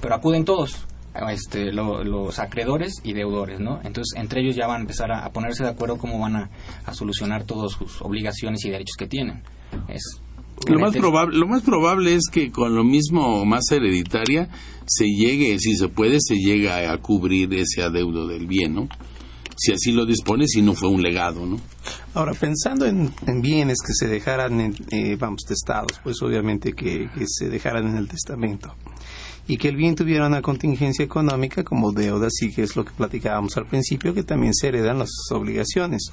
pero 0.00 0.14
acuden 0.14 0.44
todos 0.44 0.86
este, 1.30 1.72
los 1.72 2.38
acreedores 2.38 3.00
y 3.02 3.12
deudores, 3.12 3.60
¿no? 3.60 3.80
Entonces, 3.84 4.14
entre 4.16 4.40
ellos 4.42 4.56
ya 4.56 4.66
van 4.66 4.78
a 4.78 4.80
empezar 4.80 5.10
a, 5.12 5.30
ponerse 5.30 5.64
de 5.64 5.70
acuerdo 5.70 5.98
cómo 5.98 6.18
van 6.18 6.36
a, 6.36 6.50
solucionar 6.92 7.44
todas 7.44 7.72
sus 7.72 8.00
obligaciones 8.02 8.64
y 8.64 8.70
derechos 8.70 8.96
que 8.98 9.06
tienen. 9.06 9.42
Es, 9.88 10.20
lo 10.68 10.78
más, 10.78 10.96
probable, 10.96 11.36
lo 11.36 11.46
más 11.46 11.62
probable 11.62 12.14
es 12.14 12.24
que 12.32 12.50
con 12.50 12.74
lo 12.74 12.82
mismo 12.82 13.44
más 13.44 13.70
hereditaria 13.70 14.48
se 14.86 15.04
llegue, 15.06 15.58
si 15.58 15.76
se 15.76 15.88
puede, 15.88 16.18
se 16.20 16.36
llega 16.36 16.90
a 16.90 16.98
cubrir 16.98 17.52
ese 17.54 17.82
adeudo 17.82 18.26
del 18.26 18.46
bien, 18.46 18.74
¿no? 18.74 18.88
Si 19.58 19.72
así 19.72 19.92
lo 19.92 20.04
dispone, 20.04 20.46
si 20.46 20.62
no 20.62 20.74
fue 20.74 20.88
un 20.88 21.02
legado, 21.02 21.46
¿no? 21.46 21.58
Ahora, 22.14 22.32
pensando 22.34 22.86
en, 22.86 23.12
bienes 23.40 23.78
que 23.86 23.92
se 23.94 24.06
dejaran, 24.06 24.60
en, 24.60 24.74
eh, 24.90 25.16
vamos, 25.18 25.42
testados, 25.46 26.00
pues 26.02 26.20
obviamente 26.22 26.72
que, 26.72 27.08
que 27.16 27.24
se 27.26 27.48
dejaran 27.48 27.86
en 27.88 27.96
el 27.96 28.08
testamento 28.08 28.74
y 29.48 29.58
que 29.58 29.68
el 29.68 29.76
bien 29.76 29.94
tuviera 29.94 30.26
una 30.26 30.42
contingencia 30.42 31.04
económica 31.04 31.62
como 31.62 31.92
deuda, 31.92 32.28
sí 32.30 32.52
que 32.52 32.62
es 32.62 32.74
lo 32.76 32.84
que 32.84 32.92
platicábamos 32.92 33.56
al 33.56 33.66
principio, 33.66 34.12
que 34.12 34.22
también 34.22 34.54
se 34.54 34.68
heredan 34.68 34.98
las 34.98 35.10
obligaciones. 35.30 36.10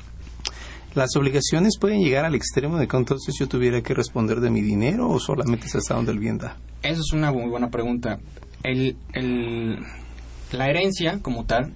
¿Las 0.93 1.15
obligaciones 1.15 1.77
pueden 1.79 2.01
llegar 2.01 2.25
al 2.25 2.35
extremo 2.35 2.77
de 2.77 2.87
que 2.87 2.95
entonces 2.95 3.33
yo 3.39 3.47
tuviera 3.47 3.81
que 3.81 3.95
responder 3.95 4.39
de 4.39 4.51
mi 4.51 4.61
dinero 4.61 5.09
o 5.09 5.19
solamente 5.19 5.65
es 5.65 5.75
hasta 5.75 5.95
donde 5.95 6.11
el 6.11 6.19
bien 6.19 6.37
da? 6.37 6.57
Esa 6.83 7.01
es 7.01 7.11
una 7.13 7.31
muy 7.31 7.49
buena 7.49 7.71
pregunta. 7.71 8.19
La 10.51 10.69
herencia 10.69 11.19
como 11.23 11.45
tal, 11.45 11.73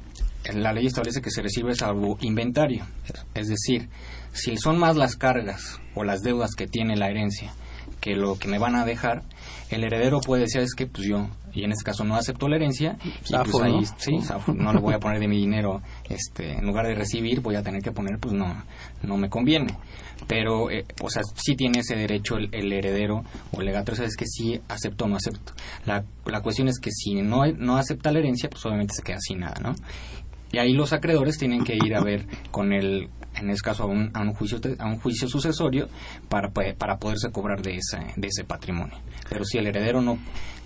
la 0.53 0.71
ley 0.71 0.85
establece 0.85 1.21
que 1.21 1.31
se 1.31 1.41
recibe 1.41 1.73
salvo 1.73 2.19
inventario. 2.21 2.85
Es 3.33 3.47
decir, 3.47 3.89
si 4.33 4.55
son 4.57 4.77
más 4.77 4.95
las 4.95 5.15
cargas 5.15 5.81
o 5.95 6.03
las 6.03 6.21
deudas 6.21 6.53
que 6.53 6.67
tiene 6.67 6.95
la 6.95 7.09
herencia 7.09 7.55
que 7.99 8.15
lo 8.15 8.37
que 8.37 8.47
me 8.47 8.59
van 8.59 8.75
a 8.75 8.85
dejar, 8.85 9.23
el 9.69 9.83
heredero 9.83 10.19
puede 10.21 10.43
decir, 10.43 10.61
es 10.61 10.73
que 10.75 10.87
pues 10.87 11.07
yo 11.07 11.27
y 11.57 11.63
en 11.63 11.71
este 11.71 11.83
caso 11.83 12.03
no 12.03 12.15
acepto 12.15 12.47
la 12.47 12.57
herencia 12.57 12.97
y 13.03 13.09
pues 13.09 13.63
ahí 13.63 13.81
¿no? 13.81 13.85
sí 13.97 14.19
no 14.53 14.73
le 14.73 14.79
voy 14.79 14.93
a 14.93 14.99
poner 14.99 15.19
de 15.19 15.27
mi 15.27 15.37
dinero 15.37 15.81
este 16.07 16.51
en 16.51 16.65
lugar 16.67 16.85
de 16.85 16.93
recibir 16.93 17.41
voy 17.41 17.55
a 17.55 17.63
tener 17.63 17.81
que 17.81 17.91
poner 17.91 18.19
pues 18.19 18.35
no 18.35 18.63
no 19.01 19.17
me 19.17 19.27
conviene 19.27 19.75
pero 20.27 20.69
eh, 20.69 20.85
o 21.01 21.09
sea 21.09 21.23
sí 21.35 21.55
tiene 21.55 21.79
ese 21.79 21.95
derecho 21.95 22.37
el, 22.37 22.71
heredero 22.71 23.23
o 23.51 23.59
el 23.59 23.65
legatario 23.65 24.03
es 24.03 24.15
que 24.15 24.25
sí 24.27 24.59
acepto 24.67 25.05
o 25.05 25.07
no 25.07 25.15
acepto. 25.15 25.53
La, 25.85 26.03
la 26.25 26.41
cuestión 26.41 26.67
es 26.67 26.79
que 26.79 26.91
si 26.91 27.15
no 27.21 27.45
no 27.47 27.77
acepta 27.77 28.11
la 28.11 28.19
herencia 28.19 28.49
pues 28.49 28.63
obviamente 28.65 28.93
se 28.93 29.01
queda 29.01 29.17
sin 29.19 29.39
nada 29.39 29.55
no 29.61 29.73
y 30.51 30.57
ahí 30.57 30.73
los 30.73 30.93
acreedores 30.93 31.37
tienen 31.37 31.63
que 31.63 31.75
ir 31.75 31.95
a 31.95 32.01
ver 32.01 32.25
con 32.51 32.73
el 32.73 33.09
en 33.35 33.49
este 33.51 33.63
caso 33.63 33.83
a 33.83 33.85
un, 33.85 34.11
a 34.13 34.21
un 34.21 34.33
juicio 34.33 34.59
a 34.79 34.87
un 34.87 34.99
juicio 34.99 35.27
sucesorio 35.27 35.87
para 36.29 36.51
para 36.51 36.97
poderse 36.97 37.31
cobrar 37.31 37.61
de 37.61 37.75
ese 37.75 37.99
de 38.15 38.27
ese 38.27 38.43
patrimonio 38.43 38.97
pero 39.29 39.45
si 39.45 39.57
el 39.57 39.67
heredero 39.67 40.01
no 40.01 40.17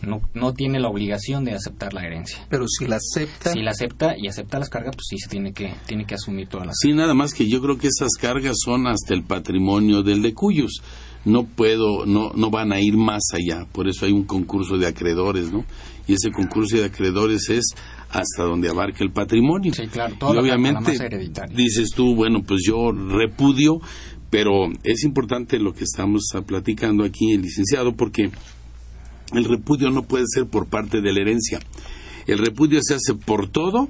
no, 0.02 0.22
no 0.34 0.54
tiene 0.54 0.80
la 0.80 0.90
obligación 0.90 1.46
de 1.46 1.54
aceptar 1.54 1.94
la 1.94 2.06
herencia. 2.06 2.46
Pero 2.50 2.66
si 2.68 2.88
la 2.88 2.98
acepta... 2.98 3.52
Si 3.52 3.62
la 3.62 3.72
acepta 3.72 4.16
y 4.18 4.28
acepta 4.28 4.60
las 4.60 4.70
cargas, 4.70 4.96
pues 4.96 5.06
sí 5.10 5.18
se 5.18 5.30
tiene 5.30 5.54
que, 5.54 5.74
tiene 5.86 6.06
que 6.06 6.16
asumir 6.16 6.48
todas 6.48 6.68
las 6.68 6.76
Sí, 6.82 6.94
nada 6.94 7.14
más 7.14 7.34
que 7.34 7.48
yo 7.48 7.62
creo 7.62 7.78
que 7.78 7.88
esas 7.88 8.12
cargas 8.20 8.58
son 8.64 8.88
hasta 8.88 9.14
el 9.14 9.24
patrimonio 9.24 10.02
del 10.04 10.22
de 10.22 10.34
cuyos. 10.34 10.82
No 11.24 11.44
puedo, 11.44 12.06
no, 12.06 12.32
no 12.34 12.50
van 12.50 12.74
a 12.74 12.82
ir 12.82 12.98
más 12.98 13.22
allá. 13.34 13.68
Por 13.72 13.88
eso 13.88 14.06
hay 14.06 14.12
un 14.12 14.24
concurso 14.24 14.78
de 14.78 14.88
acreedores, 14.88 15.52
¿no? 15.52 15.66
Y 16.08 16.14
ese 16.14 16.32
concurso 16.32 16.78
de 16.78 16.86
acreedores 16.86 17.50
es 17.50 17.76
hasta 18.12 18.44
donde 18.44 18.70
abarca 18.70 19.04
el 19.04 19.12
patrimonio. 19.12 19.74
Sí, 19.74 19.88
claro. 19.88 20.16
y 20.20 20.38
obviamente 20.38 20.94
dices 21.54 21.92
tú, 21.96 22.16
bueno, 22.16 22.44
pues 22.46 22.62
yo 22.66 22.92
repudio, 22.92 23.80
pero 24.30 24.70
es 24.84 25.04
importante 25.04 25.60
lo 25.60 25.74
que 25.74 25.84
estamos 25.84 26.24
platicando 26.46 27.04
aquí, 27.04 27.34
el 27.34 27.42
licenciado, 27.42 27.94
porque 27.94 28.32
el 29.34 29.46
repudio 29.46 29.90
no 29.92 30.04
puede 30.04 30.26
ser 30.28 30.46
por 30.46 30.68
parte 30.68 31.02
de 31.02 31.14
la 31.14 31.22
herencia. 31.22 31.60
El 32.28 32.38
repudio 32.38 32.80
se 32.82 32.96
hace 32.96 33.16
por 33.16 33.50
todo, 33.50 33.90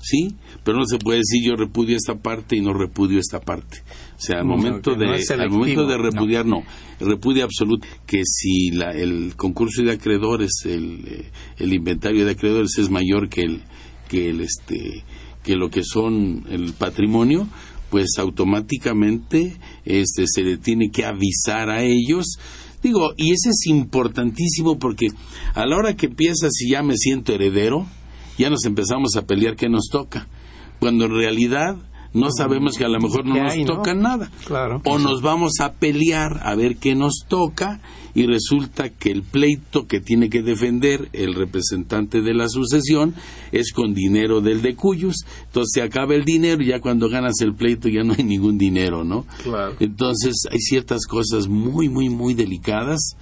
¿sí? 0.00 0.36
Pero 0.64 0.78
no 0.78 0.86
se 0.86 0.98
puede 0.98 1.18
decir 1.18 1.42
yo 1.44 1.56
repudio 1.56 1.96
esta 1.96 2.14
parte 2.14 2.56
y 2.56 2.60
no 2.60 2.72
repudio 2.72 3.18
esta 3.18 3.40
parte. 3.40 3.82
O 4.16 4.20
sea, 4.20 4.38
al 4.38 4.46
momento, 4.46 4.94
de, 4.94 5.06
al 5.06 5.50
momento 5.50 5.86
de 5.86 5.98
repudiar, 5.98 6.46
no. 6.46 6.62
El 6.98 7.06
repudio 7.08 7.44
absoluto, 7.44 7.86
que 8.06 8.22
si 8.24 8.70
la, 8.70 8.92
el 8.92 9.34
concurso 9.36 9.82
de 9.82 9.92
acreedores, 9.92 10.52
el, 10.64 11.04
eh, 11.06 11.30
el 11.58 11.74
inventario 11.74 12.24
de 12.24 12.32
acreedores 12.32 12.78
es 12.78 12.88
mayor 12.88 13.28
que 13.28 13.42
el, 13.42 13.62
que 14.08 14.30
el, 14.30 14.40
este, 14.40 15.04
que 15.44 15.56
lo 15.56 15.68
que 15.68 15.82
son 15.84 16.44
el 16.48 16.72
patrimonio, 16.72 17.46
pues 17.90 18.18
automáticamente 18.18 19.56
este, 19.84 20.24
se 20.26 20.42
le 20.42 20.56
tiene 20.56 20.90
que 20.90 21.04
avisar 21.04 21.68
a 21.68 21.82
ellos 21.82 22.38
Digo, 22.86 23.14
y 23.16 23.32
ese 23.32 23.50
es 23.50 23.66
importantísimo 23.66 24.78
porque 24.78 25.08
a 25.54 25.66
la 25.66 25.76
hora 25.76 25.96
que 25.96 26.06
empiezas 26.06 26.52
y 26.60 26.70
ya 26.70 26.84
me 26.84 26.96
siento 26.96 27.32
heredero, 27.32 27.84
ya 28.38 28.48
nos 28.48 28.64
empezamos 28.64 29.16
a 29.16 29.22
pelear 29.22 29.56
qué 29.56 29.68
nos 29.68 29.88
toca. 29.90 30.28
Cuando 30.78 31.06
en 31.06 31.12
realidad 31.12 31.76
no 32.12 32.28
sabemos 32.30 32.76
que 32.76 32.84
a 32.84 32.88
lo 32.88 33.00
mejor 33.00 33.24
no 33.26 33.34
¿Qué 33.34 33.42
nos 33.42 33.52
hay, 33.52 33.64
no? 33.64 33.76
toca 33.76 33.94
nada. 33.94 34.30
Claro. 34.46 34.80
O 34.84 34.98
nos 34.98 35.22
vamos 35.22 35.60
a 35.60 35.72
pelear 35.72 36.40
a 36.42 36.54
ver 36.54 36.76
qué 36.76 36.94
nos 36.94 37.24
toca 37.28 37.80
y 38.14 38.26
resulta 38.26 38.88
que 38.88 39.10
el 39.10 39.22
pleito 39.22 39.86
que 39.86 40.00
tiene 40.00 40.30
que 40.30 40.42
defender 40.42 41.10
el 41.12 41.34
representante 41.34 42.22
de 42.22 42.32
la 42.32 42.48
sucesión 42.48 43.14
es 43.52 43.72
con 43.72 43.92
dinero 43.92 44.40
del 44.40 44.62
de 44.62 44.74
Cuyos. 44.74 45.16
Entonces 45.46 45.72
se 45.74 45.82
acaba 45.82 46.14
el 46.14 46.24
dinero 46.24 46.62
y 46.62 46.68
ya 46.68 46.80
cuando 46.80 47.10
ganas 47.10 47.34
el 47.40 47.54
pleito 47.54 47.88
ya 47.88 48.02
no 48.02 48.14
hay 48.16 48.24
ningún 48.24 48.56
dinero, 48.56 49.04
¿no? 49.04 49.26
Claro. 49.42 49.76
Entonces 49.80 50.34
hay 50.50 50.60
ciertas 50.60 51.06
cosas 51.06 51.48
muy, 51.48 51.90
muy, 51.90 52.08
muy 52.08 52.32
delicadas, 52.32 53.16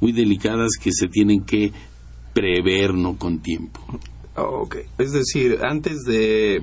muy 0.00 0.12
delicadas 0.12 0.70
que 0.80 0.92
se 0.92 1.08
tienen 1.08 1.44
que 1.44 1.72
prever, 2.32 2.94
¿no? 2.94 3.18
Con 3.18 3.40
tiempo. 3.40 3.80
Ok, 4.36 4.76
es 4.98 5.12
decir, 5.12 5.58
antes 5.62 6.04
de, 6.06 6.62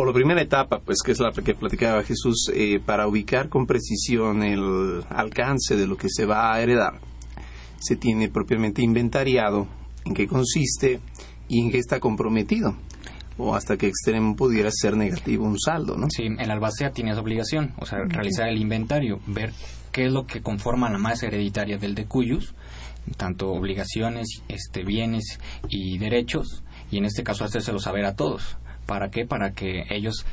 o 0.00 0.04
la 0.04 0.12
primera 0.12 0.40
etapa, 0.40 0.78
pues 0.78 0.98
que 1.04 1.10
es 1.10 1.18
la 1.18 1.32
que 1.32 1.54
platicaba 1.54 2.04
Jesús, 2.04 2.52
eh, 2.54 2.78
para 2.78 3.08
ubicar 3.08 3.48
con 3.48 3.66
precisión 3.66 4.44
el 4.44 5.02
alcance 5.08 5.76
de 5.76 5.88
lo 5.88 5.96
que 5.96 6.08
se 6.08 6.24
va 6.24 6.54
a 6.54 6.62
heredar, 6.62 7.00
se 7.80 7.96
tiene 7.96 8.28
propiamente 8.28 8.80
inventariado 8.80 9.66
en 10.04 10.14
qué 10.14 10.28
consiste 10.28 11.00
y 11.48 11.62
en 11.62 11.72
qué 11.72 11.78
está 11.78 11.98
comprometido, 11.98 12.76
o 13.38 13.56
hasta 13.56 13.76
qué 13.76 13.88
extremo 13.88 14.36
pudiera 14.36 14.70
ser 14.70 14.96
negativo 14.96 15.44
un 15.44 15.58
saldo, 15.58 15.96
¿no? 15.96 16.06
Sí, 16.10 16.26
el 16.26 16.48
albacea 16.48 16.92
tiene 16.92 17.10
esa 17.10 17.20
obligación, 17.20 17.74
o 17.80 17.84
sea, 17.84 17.98
realizar 18.06 18.48
el 18.48 18.60
inventario, 18.60 19.18
ver 19.26 19.52
qué 19.90 20.06
es 20.06 20.12
lo 20.12 20.26
que 20.26 20.42
conforma 20.42 20.88
la 20.90 20.98
masa 20.98 21.26
hereditaria 21.26 21.76
del 21.76 21.96
de 21.96 22.06
Cuyus, 22.06 22.54
tanto 23.16 23.48
obligaciones, 23.48 24.44
este, 24.46 24.84
bienes 24.84 25.40
y 25.68 25.98
derechos, 25.98 26.62
y 26.88 26.98
en 26.98 27.04
este 27.04 27.24
caso 27.24 27.44
hacérselo 27.44 27.80
saber 27.80 28.04
a 28.04 28.14
todos. 28.14 28.58
¿Para 28.88 29.10
qué? 29.10 29.26
Para 29.26 29.52
que 29.52 29.84
ellos, 29.90 30.24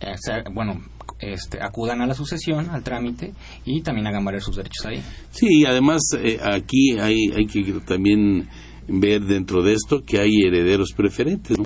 eh, 0.00 0.14
bueno, 0.50 0.80
este, 1.18 1.58
acudan 1.62 2.00
a 2.00 2.06
la 2.06 2.14
sucesión, 2.14 2.70
al 2.70 2.82
trámite, 2.82 3.34
y 3.66 3.82
también 3.82 4.06
hagan 4.06 4.24
valer 4.24 4.40
sus 4.40 4.56
derechos 4.56 4.86
ahí. 4.86 5.02
Sí, 5.30 5.60
y 5.60 5.66
además 5.66 6.00
eh, 6.18 6.38
aquí 6.42 6.98
hay, 6.98 7.30
hay 7.36 7.46
que 7.46 7.62
también 7.86 8.48
ver 8.88 9.20
dentro 9.26 9.62
de 9.62 9.74
esto 9.74 10.02
que 10.02 10.18
hay 10.18 10.30
herederos 10.46 10.94
preferentes. 10.96 11.58
¿no? 11.58 11.64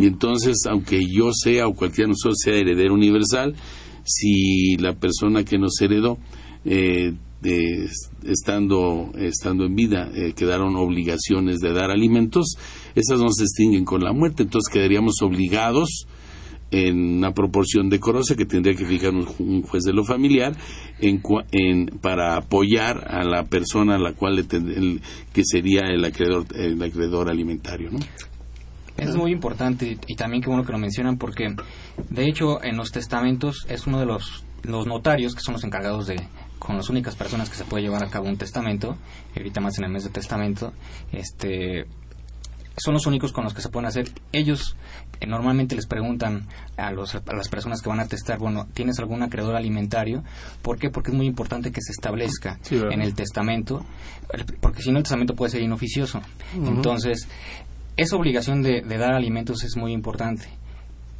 Y 0.00 0.06
entonces, 0.06 0.56
aunque 0.68 0.98
yo 1.08 1.30
sea 1.32 1.68
o 1.68 1.74
cualquiera 1.74 2.08
de 2.08 2.14
nosotros 2.14 2.38
sea 2.42 2.54
heredero 2.54 2.92
universal, 2.94 3.54
si 4.02 4.76
la 4.78 4.94
persona 4.94 5.44
que 5.44 5.58
nos 5.58 5.80
heredó, 5.80 6.18
eh, 6.64 7.12
eh, 7.44 7.86
estando, 8.28 9.10
estando 9.16 9.64
en 9.64 9.74
vida, 9.74 10.10
eh, 10.14 10.32
quedaron 10.34 10.76
obligaciones 10.76 11.58
de 11.58 11.72
dar 11.72 11.90
alimentos, 11.90 12.56
esas 12.94 13.20
no 13.20 13.30
se 13.32 13.44
extinguen 13.44 13.84
con 13.84 14.02
la 14.02 14.12
muerte, 14.12 14.42
entonces 14.44 14.72
quedaríamos 14.72 15.16
obligados 15.22 16.06
en 16.70 17.16
una 17.18 17.32
proporción 17.32 17.88
decorosa 17.88 18.34
que 18.36 18.44
tendría 18.44 18.74
que 18.74 18.84
fijar 18.84 19.14
un, 19.14 19.24
ju- 19.24 19.40
un 19.40 19.62
juez 19.62 19.84
de 19.84 19.94
lo 19.94 20.04
familiar 20.04 20.54
en, 21.00 21.22
en- 21.50 21.86
para 22.02 22.36
apoyar 22.36 23.06
a 23.10 23.24
la 23.24 23.44
persona 23.46 23.94
a 23.94 23.98
la 23.98 24.12
cual 24.12 24.36
le 24.36 24.44
que 24.46 25.42
sería 25.44 25.82
el 25.90 26.04
acreedor 26.04 26.44
el 26.54 26.82
acreedor 26.82 27.30
alimentario 27.30 27.90
¿no? 27.90 27.98
Es 28.98 29.14
muy 29.16 29.30
importante 29.32 29.96
y 30.08 30.14
también 30.16 30.42
qué 30.42 30.48
bueno 30.50 30.64
que 30.64 30.72
lo 30.72 30.78
mencionan 30.78 31.16
porque 31.16 31.54
de 32.10 32.28
hecho 32.28 32.62
en 32.62 32.76
los 32.76 32.90
testamentos 32.90 33.64
es 33.70 33.86
uno 33.86 34.00
de 34.00 34.06
los, 34.06 34.44
los 34.62 34.86
notarios 34.86 35.34
que 35.34 35.40
son 35.40 35.54
los 35.54 35.64
encargados 35.64 36.06
de 36.06 36.28
con 36.58 36.76
las 36.76 36.88
únicas 36.88 37.14
personas 37.14 37.48
que 37.48 37.56
se 37.56 37.64
puede 37.64 37.84
llevar 37.84 38.02
a 38.02 38.08
cabo 38.08 38.28
un 38.28 38.36
testamento 38.36 38.96
ahorita 39.36 39.60
más 39.60 39.78
en 39.78 39.84
el 39.84 39.90
mes 39.90 40.04
de 40.04 40.10
testamento 40.10 40.72
este 41.12 41.86
son 42.78 42.94
los 42.94 43.06
únicos 43.06 43.32
con 43.32 43.44
los 43.44 43.54
que 43.54 43.60
se 43.60 43.68
pueden 43.68 43.86
hacer. 43.86 44.08
Ellos 44.32 44.76
eh, 45.20 45.26
normalmente 45.26 45.74
les 45.74 45.86
preguntan 45.86 46.46
a, 46.76 46.92
los, 46.92 47.14
a 47.14 47.22
las 47.34 47.48
personas 47.48 47.82
que 47.82 47.88
van 47.88 48.00
a 48.00 48.06
testar 48.06 48.38
bueno 48.38 48.66
tienes 48.72 48.98
algún 48.98 49.22
acreedor 49.22 49.56
alimentario 49.56 50.22
¿por 50.62 50.78
qué? 50.78 50.90
porque 50.90 51.10
es 51.10 51.16
muy 51.16 51.26
importante 51.26 51.72
que 51.72 51.80
se 51.82 51.92
establezca 51.92 52.58
en 52.70 53.02
el 53.02 53.14
testamento 53.14 53.84
porque 54.60 54.82
si 54.82 54.92
no 54.92 54.98
el 54.98 55.04
testamento 55.04 55.34
puede 55.34 55.50
ser 55.50 55.62
inoficioso. 55.62 56.20
Entonces 56.54 57.28
esa 57.96 58.16
obligación 58.16 58.62
de, 58.62 58.82
de 58.82 58.98
dar 58.98 59.12
alimentos 59.12 59.64
es 59.64 59.76
muy 59.76 59.92
importante. 59.92 60.46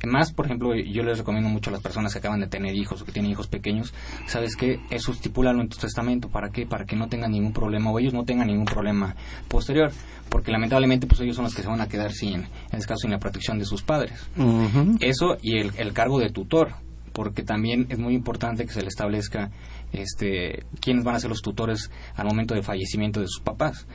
Más, 0.07 0.33
por 0.33 0.47
ejemplo, 0.47 0.75
yo 0.75 1.03
les 1.03 1.19
recomiendo 1.19 1.49
mucho 1.51 1.71
a 1.71 1.73
las 1.73 1.83
personas 1.83 2.13
que 2.13 2.19
acaban 2.21 2.41
de 2.41 2.47
tener 2.47 2.75
hijos 2.75 3.03
o 3.03 3.05
que 3.05 3.13
tienen 3.13 3.33
hijos 3.33 3.49
pequeños, 3.49 3.93
¿sabes 4.27 4.55
qué? 4.57 4.81
Eso 4.91 5.13
estipúlalo 5.13 5.61
en 5.61 5.69
tu 5.69 5.77
testamento. 5.77 6.29
¿Para 6.29 6.51
qué? 6.51 6.67
Para 6.67 6.85
que 6.85 6.95
no 6.95 7.09
tengan 7.09 7.33
ningún 7.33 7.53
problema 7.53 7.91
o 7.91 7.99
ellos 7.99 8.15
no 8.15 8.25
tengan 8.25 8.47
ningún 8.47 8.67
problema 8.67 9.17
posterior. 9.49 9.91
Porque 10.29 10.53
lamentablemente, 10.53 11.07
pues 11.07 11.21
ellos 11.21 11.37
son 11.37 11.45
los 11.45 11.55
que 11.55 11.63
se 11.63 11.69
van 11.69 11.81
a 11.81 11.89
quedar 11.89 12.13
sin, 12.13 12.35
en 12.35 12.49
este 12.73 12.87
caso, 12.87 13.03
sin 13.03 13.11
la 13.11 13.19
protección 13.19 13.59
de 13.59 13.65
sus 13.65 13.83
padres. 13.83 14.29
Eso 15.01 15.37
y 15.43 15.59
el, 15.59 15.73
el 15.79 15.93
cargo 15.93 16.19
de 16.21 16.31
tutor, 16.31 16.75
porque 17.13 17.43
también 17.43 17.87
es 17.89 17.99
muy 17.99 18.15
importante 18.15 18.65
que 18.65 18.73
se 18.73 18.83
le 18.83 18.89
establezca 18.89 19.51
este, 19.93 20.65
quiénes 20.81 21.05
van 21.05 21.17
a 21.17 21.21
ser 21.21 21.31
los 21.31 21.43
tutores 21.43 21.91
al 22.15 22.27
momento 22.27 22.55
del 22.55 22.63
fallecimiento 22.63 23.21
de 23.21 23.27
sus 23.27 23.41
papás. 23.41 23.87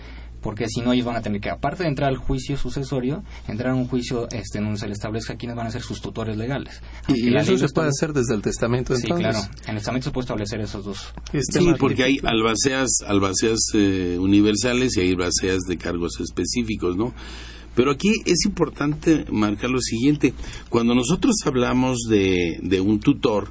Porque 0.44 0.68
si 0.68 0.82
no, 0.82 0.94
ellos 0.94 1.06
van 1.06 1.16
a 1.16 1.22
tener 1.22 1.42
que, 1.42 1.50
aparte 1.50 1.84
de 1.84 1.90
entrar 1.90 2.10
al 2.10 2.18
juicio 2.18 2.58
sucesorio, 2.58 3.24
entrar 3.48 3.72
a 3.72 3.76
un 3.76 3.88
juicio 3.88 4.28
este, 4.30 4.60
en 4.60 4.66
donde 4.66 4.80
se 4.80 4.88
le 4.88 4.94
establezca 4.94 5.36
quiénes 5.38 5.56
van 5.56 5.68
a 5.68 5.72
ser 5.72 5.82
sus 5.82 6.02
tutores 6.02 6.38
legales. 6.38 6.82
Aunque 7.08 7.22
Y 7.22 7.30
la 7.30 7.42
eso 7.42 7.58
se 7.58 7.70
puede 7.70 7.88
hacer 7.88 8.14
desde 8.14 8.36
el 8.36 8.42
testamento, 8.42 8.96
Sí, 8.96 9.04
entonces. 9.04 9.32
claro. 9.32 9.48
En 9.64 9.70
el 9.72 9.78
testamento 9.78 10.06
se 10.06 10.12
puede 10.12 10.24
establecer 10.26 10.60
esos 10.60 10.86
dos. 10.86 11.14
Este 11.32 11.60
sí 11.60 11.74
porque 11.80 12.04
hay 12.04 12.20
albaceas 12.24 12.90
albaceas 13.08 13.60
eh, 13.74 14.18
universales 14.20 14.98
y 14.98 15.02
hay 15.02 15.12
albaceas 15.12 15.60
de 15.68 15.78
cargos 15.78 16.20
específicos 16.20 16.98
no 16.98 17.14
pero 17.76 17.92
aquí 17.92 18.12
es 18.26 18.46
importante 18.46 19.26
marcar 19.32 19.70
lo 19.70 19.80
siguiente 19.80 20.34
cuando 20.70 20.94
nosotros 20.94 21.36
hablamos 21.46 22.00
de, 22.10 22.60
de 22.62 22.82
un 22.82 23.00
tutor 23.00 23.50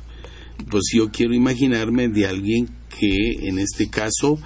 pues 0.71 0.85
yo 0.95 1.11
quiero 1.11 1.35
imaginarme 1.35 2.09
de 2.09 2.27
alguien 2.27 2.69
que 2.99 3.49
en 3.49 3.59
este 3.59 3.89
caso 3.89 4.39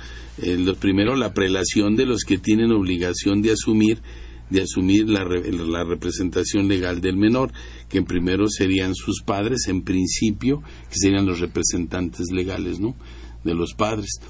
eh, 0.42 0.57
lo 0.59 0.75
primero 0.77 1.14
la 1.16 1.33
prelación 1.35 1.96
de 1.96 2.07
los 2.07 2.25
que 2.25 2.38
tienen 2.38 2.72
obligación 2.72 3.42
de 3.42 3.53
asumir 3.53 4.01
de 4.49 4.62
asumir 4.62 5.09
la, 5.09 5.25
la 5.25 5.83
representación 5.83 6.68
legal 6.68 7.01
del 7.01 7.16
menor, 7.16 7.51
que 7.88 7.99
en 7.99 8.05
primero 8.05 8.49
serían 8.49 8.94
sus 8.94 9.22
padres, 9.22 9.66
en 9.66 9.83
principio, 9.83 10.62
que 10.88 10.94
serían 11.01 11.27
los 11.27 11.40
representantes 11.40 12.31
legales, 12.31 12.79
¿no? 12.79 12.94
De 13.42 13.55
los 13.55 13.75
padres. 13.75 14.20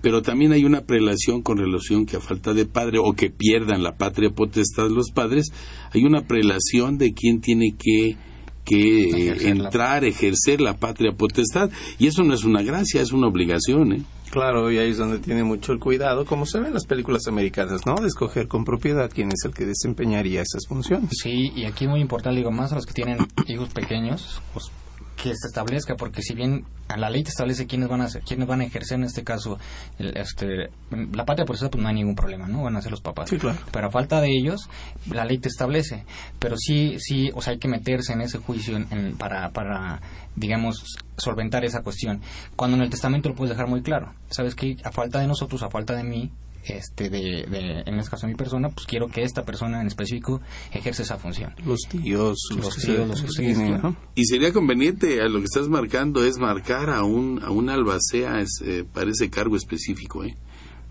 Pero 0.00 0.22
también 0.22 0.52
hay 0.52 0.64
una 0.64 0.86
prelación 0.86 1.42
con 1.42 1.58
relación 1.58 2.06
que 2.06 2.16
a 2.16 2.20
falta 2.20 2.54
de 2.54 2.64
padre 2.64 2.98
o 2.98 3.12
que 3.12 3.28
pierdan 3.28 3.82
la 3.82 3.98
patria 3.98 4.30
potestad 4.30 4.88
los 4.88 5.10
padres, 5.10 5.48
hay 5.92 6.04
una 6.04 6.22
prelación 6.26 6.96
de 6.96 7.12
quién 7.12 7.42
tiene 7.42 7.74
que 7.78 8.16
que 8.64 9.08
eh, 9.10 9.34
la- 9.36 9.50
entrar, 9.50 10.04
ejercer 10.04 10.60
la 10.60 10.76
patria 10.78 11.12
potestad, 11.12 11.70
y 11.98 12.06
eso 12.06 12.22
no 12.22 12.32
es 12.34 12.44
una 12.44 12.62
gracia, 12.62 13.00
es 13.02 13.12
una 13.12 13.26
obligación, 13.26 13.92
¿eh? 13.92 14.02
Claro, 14.30 14.70
y 14.70 14.78
ahí 14.78 14.90
es 14.90 14.98
donde 14.98 15.18
tiene 15.18 15.42
mucho 15.42 15.72
el 15.72 15.78
cuidado, 15.78 16.24
como 16.24 16.44
se 16.44 16.60
ve 16.60 16.68
en 16.68 16.74
las 16.74 16.86
películas 16.86 17.26
americanas, 17.28 17.86
¿no? 17.86 17.96
De 17.96 18.08
escoger 18.08 18.46
con 18.46 18.64
propiedad 18.64 19.10
quién 19.12 19.28
es 19.28 19.44
el 19.44 19.54
que 19.54 19.64
desempeñaría 19.64 20.42
esas 20.42 20.66
funciones. 20.68 21.10
Sí, 21.22 21.52
y 21.54 21.64
aquí 21.64 21.84
es 21.84 21.90
muy 21.90 22.00
importante, 22.00 22.36
digo, 22.38 22.50
más 22.50 22.72
a 22.72 22.76
los 22.76 22.86
que 22.86 22.92
tienen 22.92 23.18
hijos 23.46 23.70
pequeños, 23.70 24.42
pues 24.52 24.70
que 25.20 25.30
se 25.34 25.48
establezca, 25.48 25.96
porque 25.96 26.22
si 26.22 26.34
bien 26.34 26.64
a 26.86 26.96
la 26.96 27.10
ley 27.10 27.22
te 27.24 27.30
establece 27.30 27.66
quiénes 27.66 27.88
van 27.88 28.00
a 28.00 28.04
hacer, 28.04 28.22
quiénes 28.22 28.46
van 28.46 28.60
a 28.60 28.64
ejercer 28.64 28.98
en 28.98 29.04
este 29.04 29.24
caso, 29.24 29.58
el- 29.98 30.16
este, 30.16 30.70
la 31.12 31.24
patria 31.24 31.44
potestad, 31.44 31.70
pues 31.70 31.82
no 31.82 31.88
hay 31.88 31.94
ningún 31.96 32.14
problema, 32.14 32.46
¿no? 32.46 32.62
Van 32.62 32.76
a 32.76 32.80
ser 32.82 32.92
los 32.92 33.00
papás. 33.00 33.28
Sí, 33.28 33.36
claro. 33.36 33.58
Pero 33.72 33.88
a 33.88 33.90
falta 33.90 34.20
de 34.20 34.28
ellos, 34.30 34.68
la 35.10 35.24
ley 35.24 35.38
te 35.38 35.48
establece. 35.48 36.04
Pero 36.38 36.56
sí, 36.56 36.96
sí, 37.00 37.30
o 37.34 37.42
sea, 37.42 37.52
hay 37.52 37.58
que 37.58 37.68
meterse 37.68 38.12
en 38.12 38.20
ese 38.20 38.38
juicio 38.38 38.76
en- 38.76 38.86
en- 38.90 39.16
para, 39.16 39.50
para, 39.50 40.00
digamos, 40.36 40.84
solventar 41.16 41.64
esa 41.64 41.82
cuestión. 41.82 42.20
Cuando 42.56 42.76
en 42.76 42.84
el 42.84 42.90
testamento 42.90 43.28
lo 43.28 43.34
puedes 43.34 43.50
dejar 43.50 43.68
muy 43.68 43.82
claro. 43.82 44.14
Sabes 44.30 44.54
que 44.54 44.76
a 44.84 44.92
falta 44.92 45.18
de 45.20 45.26
nosotros, 45.26 45.62
a 45.64 45.68
falta 45.70 45.94
de 45.96 46.04
mí, 46.04 46.30
este, 46.68 47.10
de, 47.10 47.46
de, 47.48 47.82
en 47.86 47.98
este 47.98 48.10
caso 48.10 48.26
de 48.26 48.32
mi 48.32 48.36
persona, 48.36 48.68
pues 48.70 48.86
quiero 48.86 49.08
que 49.08 49.22
esta 49.22 49.44
persona 49.44 49.80
en 49.80 49.86
específico 49.86 50.40
ejerce 50.72 51.02
esa 51.02 51.18
función. 51.18 51.54
Los 51.64 51.80
tíos, 51.88 52.38
los, 52.56 52.76
tíos, 52.76 53.08
los 53.08 53.36
que. 53.36 53.94
Y 54.14 54.24
sería 54.24 54.52
conveniente, 54.52 55.20
a 55.20 55.28
lo 55.28 55.38
que 55.38 55.46
estás 55.46 55.68
marcando, 55.68 56.24
es 56.24 56.38
marcar 56.38 56.90
a 56.90 57.04
un, 57.04 57.42
a 57.42 57.50
un 57.50 57.70
albacea 57.70 58.40
es, 58.40 58.60
eh, 58.64 58.84
para 58.92 59.10
ese 59.10 59.30
cargo 59.30 59.56
específico, 59.56 60.24
¿eh? 60.24 60.36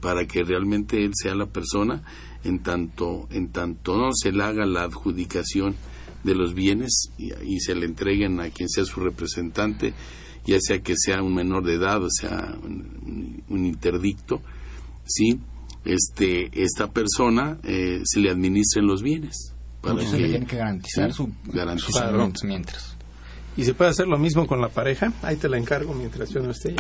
para 0.02 0.26
que 0.26 0.44
realmente 0.44 1.04
él 1.04 1.12
sea 1.16 1.36
la 1.36 1.48
persona, 1.48 2.04
en 2.44 2.60
tanto, 2.60 3.28
en 3.32 3.52
tanto 3.52 3.98
no 3.98 4.12
se 4.14 4.32
le 4.32 4.44
haga 4.44 4.66
la 4.66 4.84
adjudicación 4.84 5.76
de 6.24 6.36
los 6.36 6.54
bienes 6.54 7.12
y, 7.18 7.34
y 7.44 7.60
se 7.60 7.76
le 7.76 7.86
entreguen 7.86 8.40
a 8.40 8.50
quien 8.50 8.70
sea 8.70 8.86
su 8.86 9.00
representante, 9.00 9.94
ya 10.46 10.60
sea 10.60 10.82
que 10.82 10.94
sea 10.96 11.22
un 11.22 11.36
menor 11.36 11.64
de 11.64 11.76
edad 11.76 12.04
o 12.04 12.10
sea 12.10 12.56
un, 12.64 13.44
un 13.50 13.66
interdicto, 13.66 14.42
¿sí? 15.06 15.40
Este, 15.94 16.50
esta 16.64 16.88
persona 16.92 17.58
eh, 17.64 18.02
se 18.06 18.20
le 18.20 18.30
administren 18.30 18.86
los 18.88 19.02
bienes. 19.02 19.54
Para 19.82 19.94
Entonces 19.96 20.20
le 20.20 20.26
que- 20.26 20.32
tiene 20.32 20.46
que 20.48 20.56
garantizar 20.58 21.12
sí, 21.12 21.18
su, 21.18 21.32
garantizar. 21.52 21.92
sus 21.92 22.02
alimentos 22.02 22.44
mientras. 22.44 22.94
¿Y 23.56 23.64
se 23.64 23.74
puede 23.74 23.90
hacer 23.90 24.08
lo 24.08 24.20
mismo 24.20 24.46
con 24.46 24.62
la 24.62 24.70
pareja? 24.70 25.12
Ahí 25.24 25.36
te 25.36 25.50
la 25.50 25.58
encargo 25.58 25.92
mientras 25.96 26.30
yo 26.30 26.42
no 26.42 26.52
esté. 26.52 26.76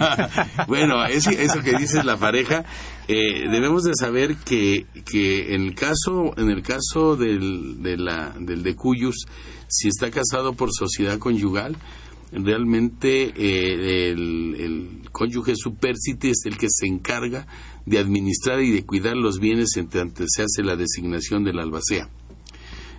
bueno, 0.68 1.04
eso, 1.06 1.30
que 1.64 1.76
dices 1.76 2.04
la 2.04 2.16
pareja, 2.16 2.64
eh, 3.08 3.48
debemos 3.50 3.82
de 3.82 3.92
saber 3.98 4.36
que, 4.36 4.86
que 5.04 5.54
en 5.54 5.62
el 5.62 5.74
caso, 5.74 6.32
en 6.36 6.48
el 6.50 6.62
caso 6.62 7.16
del, 7.16 7.82
de 7.82 7.96
la, 7.96 8.34
del 8.38 8.62
de 8.62 8.76
Cuyus, 8.76 9.26
si 9.66 9.88
está 9.88 10.12
casado 10.12 10.52
por 10.52 10.68
sociedad 10.72 11.18
conyugal, 11.18 11.76
realmente 12.30 13.32
eh, 13.36 14.10
el, 14.12 14.54
el, 14.58 15.08
cónyuge 15.10 15.54
supérsite 15.56 16.30
es 16.30 16.42
el 16.46 16.56
que 16.56 16.68
se 16.70 16.86
encarga 16.86 17.46
de 17.86 17.98
administrar 17.98 18.60
y 18.60 18.70
de 18.70 18.84
cuidar 18.84 19.16
los 19.16 19.38
bienes 19.38 19.76
entre 19.76 20.00
antes 20.00 20.28
se 20.34 20.42
hace 20.42 20.62
la 20.62 20.76
designación 20.76 21.44
del 21.44 21.58
albacea. 21.58 22.08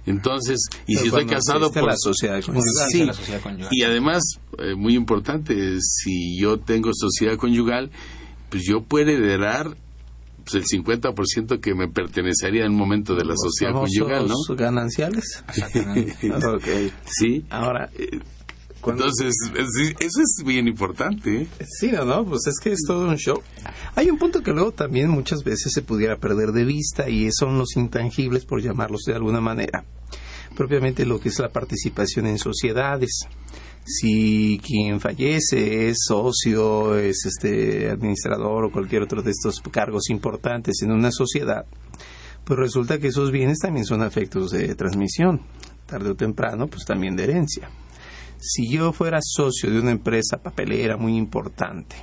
Entonces, 0.05 0.59
y 0.85 0.97
si 0.97 1.07
estoy 1.07 1.25
casado 1.25 1.71
por 1.71 1.85
la 1.85 1.95
sociedad 1.95 2.41
conyugal, 2.43 2.89
sí, 2.89 3.07
y 3.71 3.83
además, 3.83 4.21
eh, 4.57 4.75
muy 4.75 4.95
importante, 4.95 5.77
si 5.79 6.37
yo 6.37 6.59
tengo 6.59 6.91
sociedad 6.93 7.37
conyugal, 7.37 7.89
pues 8.49 8.63
yo 8.67 8.83
puedo 8.83 9.09
heredar 9.09 9.77
pues, 10.43 10.55
el 10.55 10.65
50% 10.65 11.61
que 11.61 11.73
me 11.73 11.87
pertenecería 11.87 12.65
en 12.65 12.71
el 12.73 12.77
momento 12.77 13.15
de 13.15 13.23
la 13.23 13.35
sociedad 13.37 13.73
conyugal, 13.73 14.27
¿no? 14.27 14.55
gananciales? 14.55 15.43
okay. 16.53 16.91
Sí. 17.05 17.45
Ahora, 17.49 17.89
entonces, 18.91 19.33
eso 19.55 20.21
es 20.21 20.43
bien 20.45 20.67
importante. 20.67 21.43
¿eh? 21.43 21.47
Sí, 21.79 21.91
no, 21.91 22.03
no, 22.03 22.25
pues 22.25 22.47
es 22.47 22.59
que 22.59 22.73
es 22.73 22.81
todo 22.85 23.07
un 23.07 23.15
show. 23.15 23.41
Hay 23.95 24.09
un 24.09 24.17
punto 24.17 24.43
que 24.43 24.51
luego 24.51 24.71
también 24.71 25.09
muchas 25.09 25.43
veces 25.43 25.71
se 25.73 25.81
pudiera 25.81 26.17
perder 26.17 26.51
de 26.51 26.65
vista 26.65 27.09
y 27.09 27.31
son 27.31 27.57
los 27.57 27.77
intangibles, 27.77 28.45
por 28.45 28.61
llamarlos 28.61 29.03
de 29.05 29.13
alguna 29.13 29.39
manera. 29.39 29.85
Propiamente 30.55 31.05
lo 31.05 31.19
que 31.19 31.29
es 31.29 31.39
la 31.39 31.49
participación 31.49 32.27
en 32.27 32.37
sociedades. 32.37 33.27
Si 33.85 34.59
quien 34.63 34.99
fallece 34.99 35.89
es 35.89 35.97
socio, 36.05 36.97
es 36.97 37.25
este 37.25 37.89
administrador 37.89 38.65
o 38.65 38.71
cualquier 38.71 39.03
otro 39.03 39.21
de 39.21 39.31
estos 39.31 39.61
cargos 39.71 40.09
importantes 40.09 40.81
en 40.81 40.91
una 40.91 41.11
sociedad, 41.11 41.65
pues 42.43 42.59
resulta 42.59 42.99
que 42.99 43.07
esos 43.07 43.31
bienes 43.31 43.59
también 43.59 43.85
son 43.85 44.03
efectos 44.03 44.51
de 44.51 44.75
transmisión, 44.75 45.41
tarde 45.85 46.11
o 46.11 46.15
temprano, 46.15 46.67
pues 46.67 46.85
también 46.85 47.15
de 47.15 47.23
herencia 47.23 47.69
si 48.43 48.69
yo 48.69 48.91
fuera 48.91 49.19
socio 49.21 49.71
de 49.71 49.79
una 49.79 49.91
empresa 49.91 50.37
papelera 50.37 50.97
muy 50.97 51.15
importante 51.15 51.95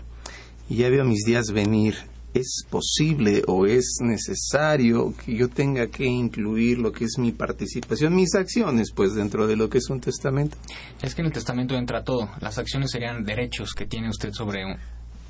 y 0.70 0.76
ya 0.76 0.88
veo 0.88 1.04
mis 1.04 1.24
días 1.26 1.52
venir, 1.52 1.96
¿es 2.32 2.64
posible 2.70 3.42
o 3.46 3.66
es 3.66 3.98
necesario 4.00 5.14
que 5.14 5.36
yo 5.36 5.48
tenga 5.48 5.88
que 5.88 6.06
incluir 6.06 6.78
lo 6.78 6.92
que 6.92 7.04
es 7.04 7.18
mi 7.18 7.32
participación, 7.32 8.14
mis 8.14 8.34
acciones, 8.34 8.90
pues 8.94 9.14
dentro 9.14 9.46
de 9.46 9.56
lo 9.56 9.68
que 9.68 9.78
es 9.78 9.90
un 9.90 10.00
testamento? 10.00 10.56
Es 11.02 11.14
que 11.14 11.20
en 11.20 11.26
el 11.26 11.32
testamento 11.32 11.74
entra 11.76 12.04
todo. 12.04 12.30
Las 12.40 12.56
acciones 12.56 12.90
serían 12.90 13.22
derechos 13.22 13.74
que 13.74 13.84
tiene 13.84 14.08
usted 14.08 14.32
sobre 14.32 14.64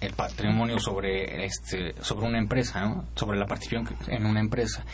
el 0.01 0.12
patrimonio 0.14 0.79
sobre 0.79 1.44
este 1.44 1.94
sobre 2.01 2.27
una 2.27 2.38
empresa, 2.38 3.05
sobre 3.16 3.38
la 3.38 3.46
participación 3.46 3.99
en 4.09 4.27
una 4.27 4.40
empresa 4.40 4.85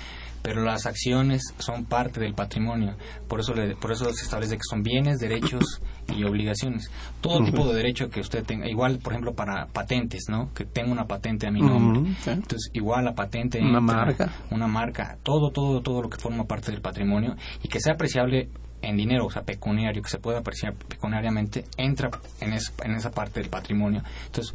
pero 0.46 0.62
las 0.62 0.86
acciones 0.86 1.42
son 1.58 1.86
parte 1.86 2.20
del 2.20 2.32
patrimonio. 2.32 2.94
Por 3.26 3.40
eso, 3.40 3.52
por 3.80 3.90
eso 3.90 4.04
se 4.12 4.22
establece 4.22 4.54
que 4.54 4.62
son 4.70 4.84
bienes, 4.84 5.18
derechos 5.18 5.82
y 6.16 6.22
obligaciones. 6.22 6.88
Todo 7.20 7.44
tipo 7.44 7.66
de 7.66 7.74
derecho 7.74 8.08
que 8.08 8.20
usted 8.20 8.44
tenga, 8.44 8.68
igual, 8.68 9.00
por 9.00 9.12
ejemplo, 9.12 9.34
para 9.34 9.66
patentes, 9.66 10.26
¿no? 10.28 10.54
Que 10.54 10.64
tenga 10.64 10.92
una 10.92 11.08
patente 11.08 11.48
a 11.48 11.50
mi 11.50 11.60
nombre. 11.60 12.14
Entonces, 12.26 12.70
igual 12.74 13.06
la 13.06 13.14
patente. 13.16 13.60
Una 13.60 13.80
marca. 13.80 14.32
Una 14.52 14.68
marca. 14.68 15.18
Todo, 15.24 15.50
todo, 15.50 15.82
todo 15.82 16.02
lo 16.02 16.08
que 16.08 16.18
forma 16.18 16.44
parte 16.44 16.70
del 16.70 16.80
patrimonio 16.80 17.34
y 17.64 17.66
que 17.66 17.80
sea 17.80 17.94
apreciable 17.94 18.48
en 18.82 18.96
dinero, 18.96 19.26
o 19.26 19.30
sea, 19.32 19.42
pecuniario, 19.42 20.00
que 20.00 20.10
se 20.10 20.20
pueda 20.20 20.38
apreciar 20.38 20.74
pecuniariamente, 20.74 21.64
entra 21.76 22.08
en, 22.40 22.52
en 22.52 22.94
esa 22.94 23.10
parte 23.10 23.40
del 23.40 23.50
patrimonio. 23.50 24.04
Entonces, 24.26 24.54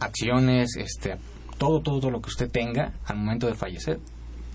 acciones, 0.00 0.76
este, 0.78 1.18
todo, 1.58 1.82
todo 1.82 2.10
lo 2.10 2.22
que 2.22 2.30
usted 2.30 2.50
tenga 2.50 2.94
al 3.04 3.18
momento 3.18 3.48
de 3.48 3.54
fallecer 3.54 4.00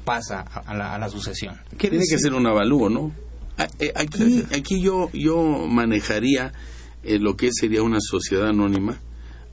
pasa 0.04 0.42
a 0.42 0.74
la, 0.76 1.10
sucesión. 1.10 1.56
Tiene 1.78 2.06
que 2.08 2.20
ser 2.20 2.34
un 2.34 2.46
avalúo, 2.48 2.90
¿no? 2.90 3.12
Eh, 3.80 3.92
aquí, 3.96 4.44
aquí 4.56 4.82
yo, 4.82 5.10
yo 5.14 5.68
manejaría 5.68 6.54
eh, 7.04 7.20
lo 7.20 7.36
que 7.36 7.52
sería 7.52 7.84
una 7.84 8.00
sociedad 8.02 8.48
anónima 8.48 9.00